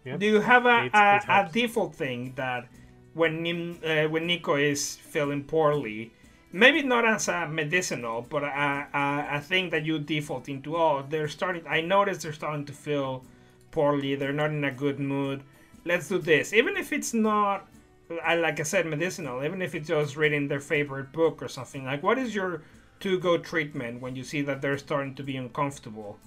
Yeah. 0.04 0.18
Do 0.18 0.26
you 0.26 0.42
have 0.42 0.66
a, 0.66 0.86
It- 0.86 0.92
a, 0.96 1.16
it 1.18 1.24
a 1.28 1.50
default 1.54 1.94
thing 1.96 2.34
that 2.36 2.68
when 3.14 3.44
Nim, 3.44 3.78
uh, 3.86 4.06
when 4.10 4.26
Nico 4.26 4.56
is 4.56 4.96
feeling 4.96 5.44
poorly, 5.44 6.12
maybe 6.52 6.84
not 6.84 7.06
as 7.06 7.28
a 7.28 7.48
medicinal, 7.48 8.26
but 8.30 8.44
a, 8.44 8.88
a, 8.94 9.38
a 9.38 9.42
thing 9.42 9.70
that 9.70 9.86
you 9.86 10.00
default 10.00 10.50
into? 10.50 10.76
Oh, 10.76 11.06
they're 11.08 11.28
starting. 11.28 11.64
I 11.68 11.82
noticed 11.82 12.24
they're 12.24 12.34
starting 12.34 12.66
to 12.66 12.74
feel 12.74 13.24
poorly. 13.72 14.16
They're 14.16 14.34
not 14.34 14.52
in 14.52 14.64
a 14.64 14.72
good 14.72 15.00
mood. 15.00 15.44
Let's 15.86 16.10
do 16.10 16.20
this, 16.20 16.54
even 16.54 16.78
if 16.78 16.92
it's 16.92 17.14
not. 17.14 17.68
Like 18.10 18.60
I 18.60 18.64
said, 18.64 18.86
medicinal. 18.86 19.44
Even 19.44 19.62
if 19.62 19.74
it's 19.74 19.88
just 19.88 20.18
reading 20.18 20.48
their 20.50 20.60
favorite 20.60 21.14
book 21.14 21.42
or 21.42 21.48
something. 21.48 21.86
Like, 21.86 22.04
what 22.04 22.18
is 22.18 22.36
your 22.36 22.64
to-go 23.00 23.38
treatment 23.38 24.02
when 24.02 24.16
you 24.16 24.24
see 24.24 24.42
that 24.42 24.62
they're 24.62 24.78
starting 24.78 25.16
to 25.16 25.24
be 25.24 25.38
uncomfortable? 25.38 26.20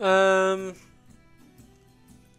Um, 0.00 0.74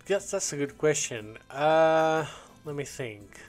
yes, 0.07 0.31
that's 0.31 0.51
a 0.51 0.57
good 0.57 0.77
question. 0.77 1.37
Uh, 1.49 2.25
let 2.65 2.75
me 2.75 2.83
think. 2.83 3.39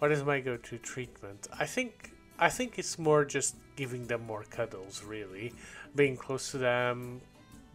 What 0.00 0.10
is 0.10 0.24
my 0.24 0.40
go-to 0.40 0.78
treatment? 0.78 1.46
I 1.58 1.66
think 1.66 2.10
I 2.44 2.50
think 2.50 2.78
it's 2.78 2.98
more 2.98 3.24
just 3.24 3.56
giving 3.76 4.06
them 4.06 4.22
more 4.26 4.44
cuddles, 4.56 5.02
really, 5.02 5.52
being 5.96 6.16
close 6.16 6.50
to 6.52 6.58
them, 6.58 7.20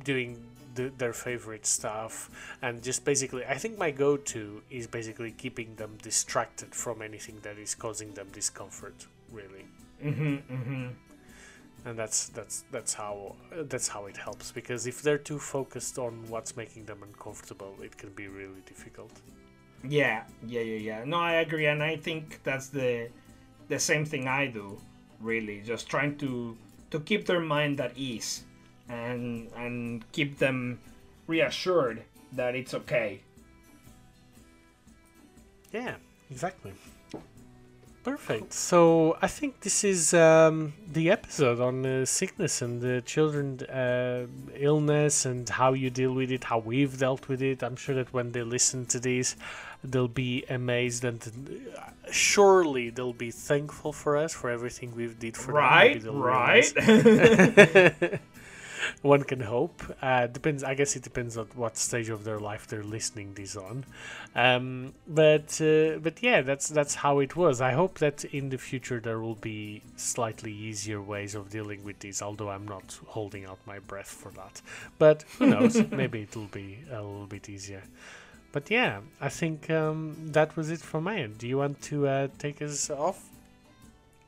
doing 0.04 0.32
the, 0.76 0.92
their 0.98 1.14
favorite 1.14 1.66
stuff 1.66 2.30
and 2.62 2.84
just 2.84 3.04
basically 3.04 3.44
i 3.46 3.56
think 3.56 3.78
my 3.78 3.92
go-to 3.92 4.62
is 4.70 4.88
basically 4.88 5.32
keeping 5.32 5.76
them 5.76 5.98
distracted 6.02 6.74
from 6.74 7.02
anything 7.02 7.38
that 7.42 7.58
is 7.58 7.76
causing 7.76 8.14
them 8.14 8.28
discomfort 8.32 9.08
really 9.32 9.66
Mm-hmm, 10.04 10.36
mm-hmm. 10.56 10.88
and 11.86 12.00
that's 12.00 12.30
that's 12.30 12.64
that's 12.72 12.94
how 12.94 13.36
that's 13.74 13.90
how 13.90 14.06
it 14.06 14.16
helps 14.16 14.52
because 14.52 14.88
if 14.88 15.02
they're 15.02 15.18
too 15.18 15.40
focused 15.40 15.98
on 16.00 16.14
what's 16.30 16.56
making 16.56 16.86
them 16.86 17.00
uncomfortable 17.04 17.76
it 17.82 17.98
can 17.98 18.10
be 18.12 18.28
really 18.28 18.62
difficult 18.66 19.12
Yeah, 19.84 20.24
yeah, 20.46 20.62
yeah, 20.62 20.78
yeah. 20.78 21.04
No, 21.06 21.18
I 21.18 21.36
agree, 21.46 21.68
and 21.68 21.82
I 21.82 21.96
think 21.96 22.42
that's 22.44 22.68
the 22.68 23.10
the 23.70 23.80
same 23.80 24.06
thing 24.06 24.28
I 24.28 24.48
do. 24.48 24.78
Really, 25.22 25.62
just 25.62 25.90
trying 25.90 26.18
to 26.18 26.58
to 26.92 27.00
keep 27.00 27.26
their 27.26 27.40
mind 27.40 27.80
at 27.80 27.98
ease 27.98 28.44
and 28.90 29.50
and 29.56 30.04
keep 30.12 30.38
them 30.38 30.80
reassured 31.28 32.04
that 32.34 32.56
it's 32.56 32.74
okay. 32.74 33.22
Yeah, 35.72 35.96
exactly. 36.32 36.74
Perfect. 38.04 38.54
So 38.54 39.18
I 39.22 39.28
think 39.28 39.60
this 39.60 39.84
is 39.84 40.14
um, 40.14 40.74
the 40.88 41.12
episode 41.12 41.60
on 41.60 41.86
uh, 41.86 42.06
sickness 42.06 42.62
and 42.62 42.82
the 42.82 43.02
children 43.02 43.60
uh, 43.62 44.26
illness 44.56 45.26
and 45.26 45.48
how 45.48 45.74
you 45.74 45.90
deal 45.90 46.14
with 46.14 46.32
it, 46.32 46.46
how 46.46 46.60
we've 46.60 46.98
dealt 46.98 47.28
with 47.28 47.42
it. 47.42 47.62
I'm 47.62 47.76
sure 47.76 47.96
that 47.96 48.12
when 48.14 48.32
they 48.32 48.42
listen 48.42 48.86
to 48.88 49.00
this, 49.00 49.36
they'll 49.84 50.08
be 50.08 50.44
amazed 50.50 51.04
and 51.06 51.22
uh, 51.78 51.82
surely 52.12 52.90
they'll 52.90 53.14
be 53.14 53.32
thankful 53.32 53.94
for 53.94 54.18
us 54.18 54.34
for 54.34 54.50
everything 54.50 54.96
we've 54.96 55.20
did 55.20 55.38
for 55.38 55.54
Right, 55.54 56.02
them. 56.02 56.04
They'll 56.04 56.22
right. 56.22 56.72
One 59.02 59.24
can 59.24 59.42
hope. 59.42 59.84
Uh, 60.02 60.28
depends. 60.28 60.64
I 60.64 60.74
guess 60.74 60.96
it 60.96 61.04
depends 61.04 61.38
on 61.38 61.48
what 61.56 61.78
stage 61.78 62.10
of 62.10 62.24
their 62.24 62.40
life 62.40 62.66
they're 62.68 62.84
listening 62.84 63.34
this 63.34 63.56
on. 63.58 63.86
Um, 64.36 64.94
but 65.08 65.60
uh, 65.62 66.00
but 66.00 66.24
yeah, 66.24 66.42
that's 66.42 66.70
that's 66.70 66.96
how 66.96 67.20
it 67.20 67.36
was. 67.36 67.60
I 67.62 67.72
hope 67.74 68.00
that 68.00 68.24
in 68.26 68.50
the 68.50 68.58
future 68.58 69.00
there 69.02 69.20
will 69.20 69.36
be 69.36 69.82
slightly 69.98 70.54
easier 70.54 71.02
ways 71.02 71.36
of 71.36 71.50
dealing 71.50 71.84
with 71.84 72.00
this. 72.00 72.22
Although 72.22 72.50
I'm 72.50 72.68
not 72.68 73.00
holding 73.08 73.46
out 73.46 73.60
my 73.66 73.80
breath 73.80 74.10
for 74.10 74.32
that. 74.32 74.62
But 74.98 75.24
who 75.38 75.48
knows? 75.48 75.76
Maybe 75.92 76.22
it'll 76.24 76.46
be 76.46 76.80
a 76.90 77.02
little 77.02 77.28
bit 77.28 77.50
easier. 77.50 77.84
But 78.52 78.72
yeah, 78.72 79.02
I 79.22 79.30
think 79.30 79.70
um, 79.70 80.16
that 80.32 80.56
was 80.56 80.70
it 80.72 80.80
from 80.80 81.04
my 81.04 81.18
end. 81.18 81.38
Do 81.38 81.48
you 81.48 81.58
want 81.58 81.82
to 81.84 82.08
uh, 82.08 82.28
take 82.38 82.62
us 82.62 82.90
off? 82.90 83.30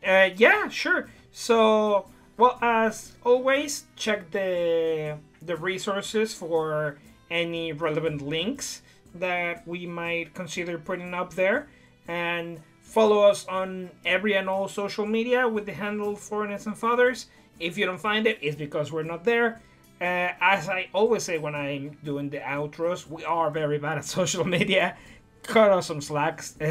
Uh, 0.05 0.30
yeah, 0.36 0.67
sure. 0.69 1.09
So, 1.32 2.05
well, 2.38 2.57
as 2.61 3.13
always, 3.24 3.86
check 3.95 4.32
the 4.32 5.17
the 5.41 5.55
resources 5.55 6.34
for 6.34 6.99
any 7.32 7.74
relevant 7.74 8.22
links 8.22 8.84
that 9.15 9.67
we 9.67 9.88
might 9.88 10.34
consider 10.34 10.78
putting 10.78 11.13
up 11.13 11.34
there, 11.34 11.67
and 12.07 12.59
follow 12.82 13.22
us 13.22 13.45
on 13.47 13.89
every 14.05 14.36
and 14.36 14.49
all 14.49 14.67
social 14.67 15.05
media 15.05 15.47
with 15.47 15.65
the 15.65 15.74
handle 15.74 16.15
Foreigners 16.15 16.67
and 16.67 16.78
Fathers. 16.78 17.28
If 17.59 17.78
you 17.78 17.86
don't 17.86 17.99
find 17.99 18.28
it, 18.28 18.38
it's 18.41 18.55
because 18.55 18.91
we're 18.91 19.03
not 19.03 19.24
there. 19.24 19.61
Uh, 20.02 20.34
as 20.41 20.68
I 20.68 20.89
always 20.93 21.22
say 21.22 21.38
when 21.38 21.54
I'm 21.54 21.97
doing 22.04 22.32
the 22.32 22.39
outros, 22.39 23.08
we 23.08 23.24
are 23.24 23.52
very 23.52 23.78
bad 23.78 23.99
at 23.99 24.06
social 24.20 24.43
media. 24.43 24.97
Cut 25.43 25.70
us 25.72 25.88
some 25.88 26.02
slacks. 26.02 26.58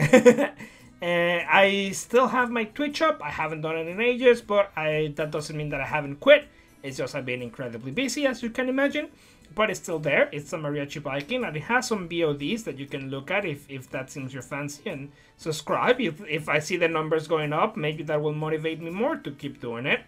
Uh, 1.03 1.43
I 1.51 1.93
still 1.95 2.28
have 2.28 2.51
my 2.51 2.64
Twitch 2.64 3.01
up. 3.01 3.22
I 3.24 3.31
haven't 3.31 3.62
done 3.62 3.74
it 3.78 3.89
in 3.89 4.03
ages, 4.03 4.43
but 4.43 4.70
I 4.76 5.14
that 5.16 5.31
doesn't 5.31 5.57
mean 5.57 5.70
that 5.70 5.81
I 5.81 5.87
haven't 5.87 6.16
quit. 6.20 6.47
It's 6.83 6.99
just 6.99 7.14
I've 7.14 7.24
been 7.24 7.41
incredibly 7.41 7.91
busy, 7.91 8.26
as 8.26 8.43
you 8.43 8.51
can 8.51 8.68
imagine. 8.68 9.09
But 9.55 9.70
it's 9.70 9.81
still 9.81 9.99
there. 9.99 10.28
It's 10.31 10.53
a 10.53 10.59
Mariachi 10.59 11.01
Viking, 11.01 11.43
and 11.45 11.57
it 11.57 11.62
has 11.62 11.89
some 11.89 12.07
VODs 12.07 12.64
that 12.64 12.78
you 12.78 12.87
can 12.87 13.11
look 13.11 13.31
at 13.31 13.47
if, 13.47 13.68
if 13.68 13.91
that 13.91 14.11
seems 14.11 14.35
your 14.35 14.43
fancy. 14.43 14.91
And 14.91 15.11
subscribe. 15.39 16.01
If, 16.01 16.20
if 16.28 16.49
I 16.51 16.59
see 16.59 16.76
the 16.76 16.87
numbers 16.87 17.26
going 17.26 17.53
up, 17.53 17.76
maybe 17.78 18.03
that 18.05 18.20
will 18.20 18.35
motivate 18.35 18.81
me 18.81 18.91
more 18.91 19.16
to 19.16 19.31
keep 19.31 19.61
doing 19.61 19.87
it. 19.87 20.01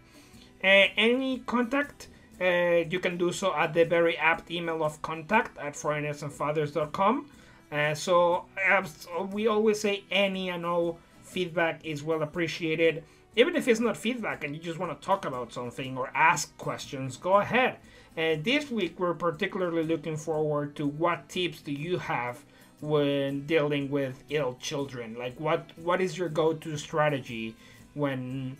Uh, 0.62 0.92
any 0.96 1.38
contact, 1.46 2.08
uh, 2.42 2.84
you 2.90 2.98
can 2.98 3.16
do 3.16 3.30
so 3.32 3.54
at 3.54 3.72
the 3.72 3.84
very 3.84 4.16
apt 4.16 4.50
email 4.50 4.82
of 4.82 5.00
contact 5.02 5.56
at 5.58 5.74
foreignersandfathers.com. 5.74 7.30
Uh, 7.70 7.94
so, 7.94 8.44
as 8.68 9.06
we 9.30 9.46
always 9.46 9.80
say, 9.80 10.04
any 10.10 10.50
and 10.50 10.66
all 10.66 10.98
feedback 11.22 11.84
is 11.84 12.02
well 12.02 12.22
appreciated. 12.22 13.04
Even 13.36 13.56
if 13.56 13.66
it's 13.66 13.80
not 13.80 13.96
feedback 13.96 14.44
and 14.44 14.54
you 14.54 14.60
just 14.60 14.78
want 14.78 14.92
to 14.92 15.06
talk 15.06 15.24
about 15.24 15.52
something 15.52 15.96
or 15.96 16.10
ask 16.14 16.54
questions, 16.58 17.16
go 17.16 17.38
ahead. 17.38 17.76
And 18.16 18.44
this 18.44 18.70
week, 18.70 19.00
we're 19.00 19.14
particularly 19.14 19.84
looking 19.84 20.16
forward 20.16 20.76
to 20.76 20.86
what 20.86 21.30
tips 21.30 21.62
do 21.62 21.72
you 21.72 21.96
have 21.96 22.44
when 22.82 23.46
dealing 23.46 23.90
with 23.90 24.22
ill 24.28 24.58
children? 24.60 25.16
Like, 25.18 25.40
what 25.40 25.70
what 25.76 26.02
is 26.02 26.18
your 26.18 26.28
go-to 26.28 26.76
strategy 26.76 27.54
when 27.94 28.58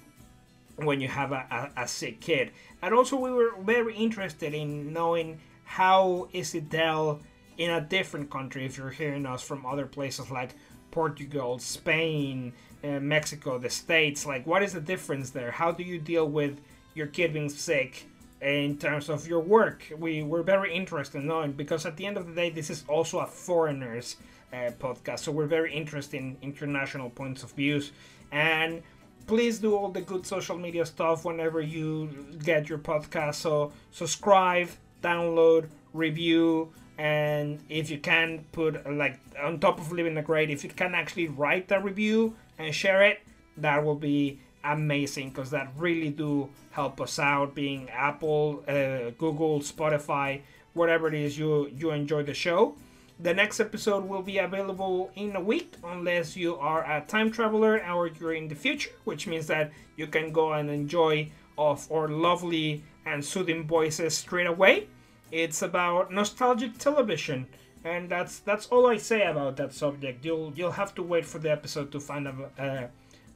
when 0.76 1.00
you 1.00 1.08
have 1.08 1.32
a, 1.32 1.44
a, 1.76 1.82
a 1.82 1.88
sick 1.88 2.20
kid? 2.20 2.52
And 2.82 2.92
also, 2.92 3.16
we 3.16 3.30
were 3.30 3.52
very 3.60 3.94
interested 3.94 4.54
in 4.54 4.92
knowing 4.92 5.38
how 5.64 6.28
is 6.32 6.54
it 6.54 6.68
dealt 6.68 7.22
in 7.56 7.70
a 7.70 7.80
different 7.80 8.28
country 8.28 8.66
if 8.66 8.76
you're 8.76 8.90
hearing 8.90 9.24
us 9.24 9.42
from 9.42 9.64
other 9.64 9.86
places 9.86 10.30
like 10.30 10.54
Portugal, 10.90 11.58
Spain, 11.60 12.52
uh, 12.82 12.98
Mexico, 13.00 13.58
the 13.58 13.70
States. 13.70 14.26
Like, 14.26 14.46
what 14.46 14.62
is 14.62 14.72
the 14.72 14.80
difference 14.80 15.30
there? 15.30 15.52
How 15.52 15.70
do 15.70 15.84
you 15.84 15.98
deal 15.98 16.28
with 16.28 16.60
your 16.94 17.06
kid 17.06 17.32
being 17.32 17.48
sick 17.48 18.06
in 18.40 18.78
terms 18.78 19.08
of 19.08 19.28
your 19.28 19.40
work? 19.40 19.84
We 19.96 20.24
were 20.24 20.42
very 20.42 20.74
interested 20.74 21.20
in 21.20 21.28
knowing 21.28 21.52
because 21.52 21.86
at 21.86 21.96
the 21.96 22.04
end 22.04 22.16
of 22.16 22.26
the 22.26 22.34
day, 22.34 22.50
this 22.50 22.68
is 22.68 22.84
also 22.88 23.20
a 23.20 23.26
foreigners 23.26 24.16
uh, 24.52 24.72
podcast, 24.78 25.20
so 25.20 25.32
we're 25.32 25.46
very 25.46 25.72
interested 25.72 26.18
in 26.18 26.36
international 26.42 27.10
points 27.10 27.42
of 27.42 27.52
views 27.52 27.92
and. 28.32 28.82
Please 29.26 29.58
do 29.58 29.76
all 29.76 29.88
the 29.88 30.00
good 30.00 30.26
social 30.26 30.58
media 30.58 30.84
stuff 30.84 31.24
whenever 31.24 31.60
you 31.60 32.08
get 32.44 32.68
your 32.68 32.78
podcast. 32.78 33.36
So 33.36 33.72
subscribe, 33.90 34.68
download, 35.02 35.68
review, 35.92 36.72
and 36.98 37.58
if 37.68 37.90
you 37.90 37.98
can 37.98 38.44
put 38.52 38.90
like 38.92 39.18
on 39.42 39.58
top 39.58 39.80
of 39.80 39.90
leaving 39.92 40.16
a 40.18 40.22
grade 40.22 40.50
if 40.50 40.62
you 40.62 40.70
can 40.70 40.94
actually 40.94 41.28
write 41.28 41.70
a 41.72 41.80
review 41.80 42.34
and 42.58 42.74
share 42.74 43.02
it 43.02 43.20
that 43.56 43.82
will 43.82 43.96
be 43.96 44.38
amazing 44.64 45.30
because 45.30 45.50
that 45.50 45.72
really 45.76 46.10
do 46.10 46.48
help 46.70 47.00
us 47.00 47.18
out 47.18 47.54
being 47.54 47.88
apple 47.90 48.62
uh, 48.68 49.10
google 49.18 49.60
spotify 49.60 50.40
whatever 50.74 51.08
it 51.08 51.14
is 51.14 51.38
you 51.38 51.66
you 51.76 51.90
enjoy 51.90 52.22
the 52.22 52.34
show 52.34 52.74
the 53.22 53.32
next 53.32 53.60
episode 53.60 54.04
will 54.04 54.22
be 54.22 54.38
available 54.38 55.10
in 55.14 55.36
a 55.36 55.40
week 55.40 55.74
unless 55.84 56.36
you 56.36 56.56
are 56.56 56.82
a 56.90 57.00
time 57.02 57.30
traveler 57.30 57.82
or 57.86 58.08
you're 58.08 58.34
in 58.34 58.48
the 58.48 58.54
future 58.54 58.90
which 59.04 59.26
means 59.26 59.46
that 59.46 59.70
you 59.96 60.06
can 60.06 60.32
go 60.32 60.52
and 60.52 60.70
enjoy 60.70 61.30
of 61.56 61.90
our 61.92 62.08
lovely 62.08 62.82
and 63.06 63.24
soothing 63.24 63.66
voices 63.66 64.16
straight 64.16 64.46
away 64.46 64.86
it's 65.32 65.62
about 65.62 66.12
nostalgic 66.12 66.76
television, 66.76 67.46
and 67.84 68.10
that's 68.10 68.40
that's 68.40 68.66
all 68.66 68.86
I 68.86 68.98
say 68.98 69.24
about 69.24 69.56
that 69.56 69.72
subject. 69.72 70.24
You'll 70.24 70.52
you'll 70.54 70.72
have 70.72 70.94
to 70.96 71.02
wait 71.02 71.24
for 71.24 71.38
the 71.38 71.50
episode 71.50 71.90
to 71.92 72.00
find 72.00 72.28
out 72.28 72.52
uh, 72.58 72.86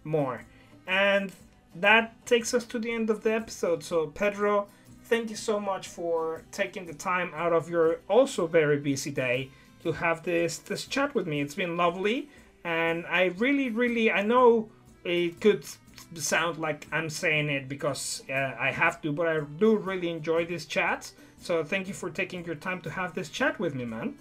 more. 0.04 0.44
And 0.86 1.32
that 1.74 2.14
takes 2.26 2.52
us 2.52 2.64
to 2.66 2.78
the 2.78 2.92
end 2.92 3.08
of 3.08 3.22
the 3.22 3.32
episode. 3.32 3.82
So 3.82 4.08
Pedro, 4.08 4.68
thank 5.04 5.30
you 5.30 5.36
so 5.36 5.58
much 5.58 5.88
for 5.88 6.42
taking 6.52 6.84
the 6.84 6.94
time 6.94 7.32
out 7.34 7.54
of 7.54 7.70
your 7.70 8.00
also 8.08 8.46
very 8.46 8.78
busy 8.78 9.10
day 9.10 9.50
to 9.82 9.92
have 9.92 10.22
this 10.22 10.58
this 10.58 10.86
chat 10.86 11.14
with 11.14 11.26
me. 11.26 11.40
It's 11.40 11.54
been 11.54 11.76
lovely, 11.76 12.28
and 12.64 13.06
I 13.06 13.26
really 13.36 13.70
really 13.70 14.10
I 14.10 14.22
know 14.22 14.68
it 15.04 15.40
could 15.40 15.64
sound 16.14 16.58
like 16.58 16.86
I'm 16.92 17.10
saying 17.10 17.48
it 17.48 17.68
because 17.68 18.22
uh, 18.28 18.54
I 18.58 18.70
have 18.72 19.00
to, 19.02 19.12
but 19.12 19.28
I 19.28 19.40
do 19.40 19.76
really 19.76 20.10
enjoy 20.10 20.46
these 20.46 20.66
chats. 20.66 21.14
So 21.40 21.62
thank 21.64 21.88
you 21.88 21.94
for 21.94 22.10
taking 22.10 22.44
your 22.44 22.54
time 22.54 22.80
to 22.82 22.90
have 22.90 23.14
this 23.14 23.28
chat 23.28 23.58
with 23.58 23.74
me, 23.74 23.84
man. 23.84 24.16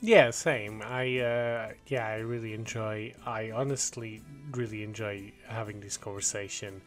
Yeah, 0.00 0.30
same. 0.30 0.82
I 0.82 1.18
uh, 1.18 1.72
yeah, 1.86 2.06
I 2.06 2.16
really 2.16 2.52
enjoy. 2.52 3.14
I 3.24 3.50
honestly 3.50 4.22
really 4.52 4.82
enjoy 4.82 5.32
having 5.48 5.80
this 5.80 5.96
conversation 5.96 6.82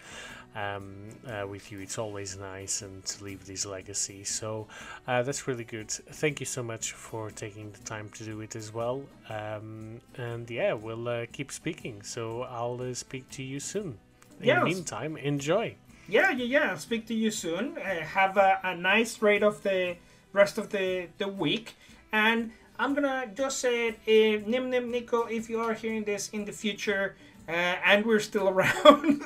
um, 0.56 1.10
uh, 1.28 1.48
with 1.48 1.72
you. 1.72 1.80
It's 1.80 1.98
always 1.98 2.38
nice 2.38 2.82
and 2.82 3.04
to 3.06 3.24
leave 3.24 3.46
this 3.46 3.66
legacy. 3.66 4.24
So 4.24 4.68
uh, 5.08 5.24
that's 5.24 5.48
really 5.48 5.64
good. 5.64 5.90
Thank 5.92 6.40
you 6.40 6.46
so 6.46 6.64
much 6.64 6.94
for 6.94 7.32
taking 7.32 7.72
the 7.72 7.80
time 7.80 8.10
to 8.10 8.24
do 8.24 8.42
it 8.42 8.56
as 8.56 8.74
well. 8.74 9.04
Um, 9.30 10.02
and 10.16 10.50
yeah, 10.50 10.74
we'll 10.74 11.08
uh, 11.08 11.26
keep 11.32 11.52
speaking. 11.52 12.02
So 12.04 12.44
I'll 12.44 12.82
uh, 12.82 12.94
speak 12.94 13.30
to 13.32 13.44
you 13.44 13.60
soon. 13.60 13.98
In 14.40 14.48
Yes. 14.48 14.60
the 14.60 14.66
meantime, 14.66 15.18
enjoy. 15.18 15.76
Yeah, 16.08 16.32
yeah, 16.32 16.46
yeah. 16.46 16.76
Speak 16.78 17.06
to 17.08 17.14
you 17.14 17.30
soon. 17.30 17.78
Uh, 17.78 18.02
have 18.02 18.38
a, 18.38 18.60
a 18.64 18.76
nice 18.76 19.22
rate 19.22 19.44
of 19.44 19.62
the 19.64 19.98
rest 20.34 20.58
of 20.58 20.70
the, 20.70 21.08
the 21.18 21.28
week. 21.28 21.76
And 22.12 22.52
I'm 22.80 22.94
gonna 22.94 23.28
just 23.36 23.60
say 23.60 23.90
it, 23.90 24.42
uh, 24.44 24.50
Nim 24.50 24.70
Nim 24.70 24.90
Nico, 24.90 25.26
if 25.26 25.50
you 25.50 25.60
are 25.60 25.74
hearing 25.74 26.06
this 26.06 26.30
in 26.30 26.46
the 26.46 26.54
future 26.54 27.16
uh, 27.50 27.76
and 27.86 28.06
we're 28.06 28.20
still 28.20 28.48
around, 28.54 29.22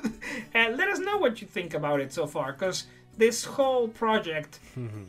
uh, 0.55 0.69
let 0.71 0.87
us 0.87 0.99
know 0.99 1.17
what 1.17 1.41
you 1.41 1.47
think 1.47 1.73
about 1.73 1.99
it 1.99 2.11
so 2.13 2.25
far. 2.25 2.53
Because 2.53 2.85
this 3.17 3.43
whole 3.43 3.87
project 3.87 4.59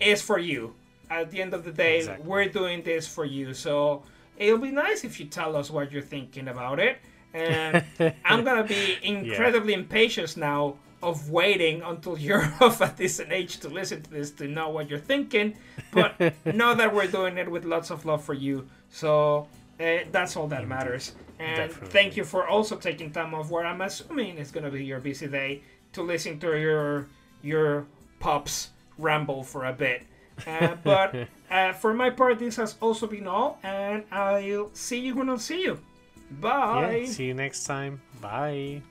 is 0.00 0.20
for 0.20 0.38
you. 0.38 0.74
At 1.10 1.30
the 1.30 1.40
end 1.40 1.54
of 1.54 1.64
the 1.64 1.70
day, 1.72 1.98
Exactly. 1.98 2.26
we're 2.26 2.48
doing 2.48 2.82
this 2.82 3.06
for 3.06 3.24
you. 3.24 3.54
So 3.54 4.02
it'll 4.36 4.58
be 4.58 4.70
nice 4.70 5.04
if 5.04 5.20
you 5.20 5.26
tell 5.26 5.54
us 5.56 5.70
what 5.70 5.92
you're 5.92 6.02
thinking 6.02 6.48
about 6.48 6.80
it. 6.80 6.98
And 7.32 7.84
I'm 8.24 8.44
gonna 8.44 8.64
be 8.64 8.96
incredibly 9.02 9.74
impatient 9.74 10.36
now 10.36 10.76
of 11.02 11.30
waiting 11.30 11.82
until 11.82 12.18
you're 12.26 12.52
of 12.60 12.80
a 12.80 12.92
decent 12.96 13.30
age 13.32 13.58
to 13.58 13.68
listen 13.68 14.02
to 14.02 14.10
this 14.10 14.30
to 14.32 14.48
know 14.48 14.70
what 14.70 14.88
you're 14.90 14.98
thinking. 14.98 15.54
But 15.92 16.18
know 16.46 16.74
that 16.74 16.92
we're 16.94 17.06
doing 17.06 17.38
it 17.38 17.50
with 17.50 17.64
lots 17.64 17.90
of 17.90 18.04
love 18.06 18.24
for 18.24 18.34
you. 18.34 18.68
So 18.90 19.46
uh, 19.80 19.98
that's 20.10 20.36
all 20.36 20.46
that 20.48 20.66
matters. 20.66 21.12
And 21.38 21.56
Definitely. 21.56 21.88
thank 21.88 22.16
you 22.16 22.24
for 22.24 22.46
also 22.46 22.76
taking 22.76 23.10
time 23.10 23.34
off 23.34 23.50
where 23.50 23.66
I'm 23.66 23.80
assuming 23.80 24.38
it's 24.38 24.50
gonna 24.50 24.70
be 24.70 24.84
your 24.84 25.00
busy 25.00 25.26
day 25.26 25.62
to 25.92 26.02
listen 26.02 26.38
to 26.40 26.58
your 26.58 27.08
your 27.42 27.86
pops 28.20 28.70
ramble 28.98 29.42
for 29.42 29.64
a 29.66 29.72
bit. 29.72 30.04
Uh, 30.46 30.76
but 30.84 31.28
uh, 31.50 31.72
for 31.72 31.92
my 31.94 32.10
part, 32.10 32.38
this 32.38 32.56
has 32.56 32.76
also 32.80 33.06
been 33.06 33.26
all, 33.26 33.58
and 33.62 34.04
I'll 34.10 34.70
see 34.74 35.00
you 35.00 35.14
when 35.14 35.28
I'll 35.28 35.38
see 35.38 35.62
you. 35.62 35.80
Bye. 36.30 37.02
Yeah, 37.04 37.06
see 37.06 37.26
you 37.26 37.34
next 37.34 37.64
time. 37.64 38.00
Bye. 38.20 38.82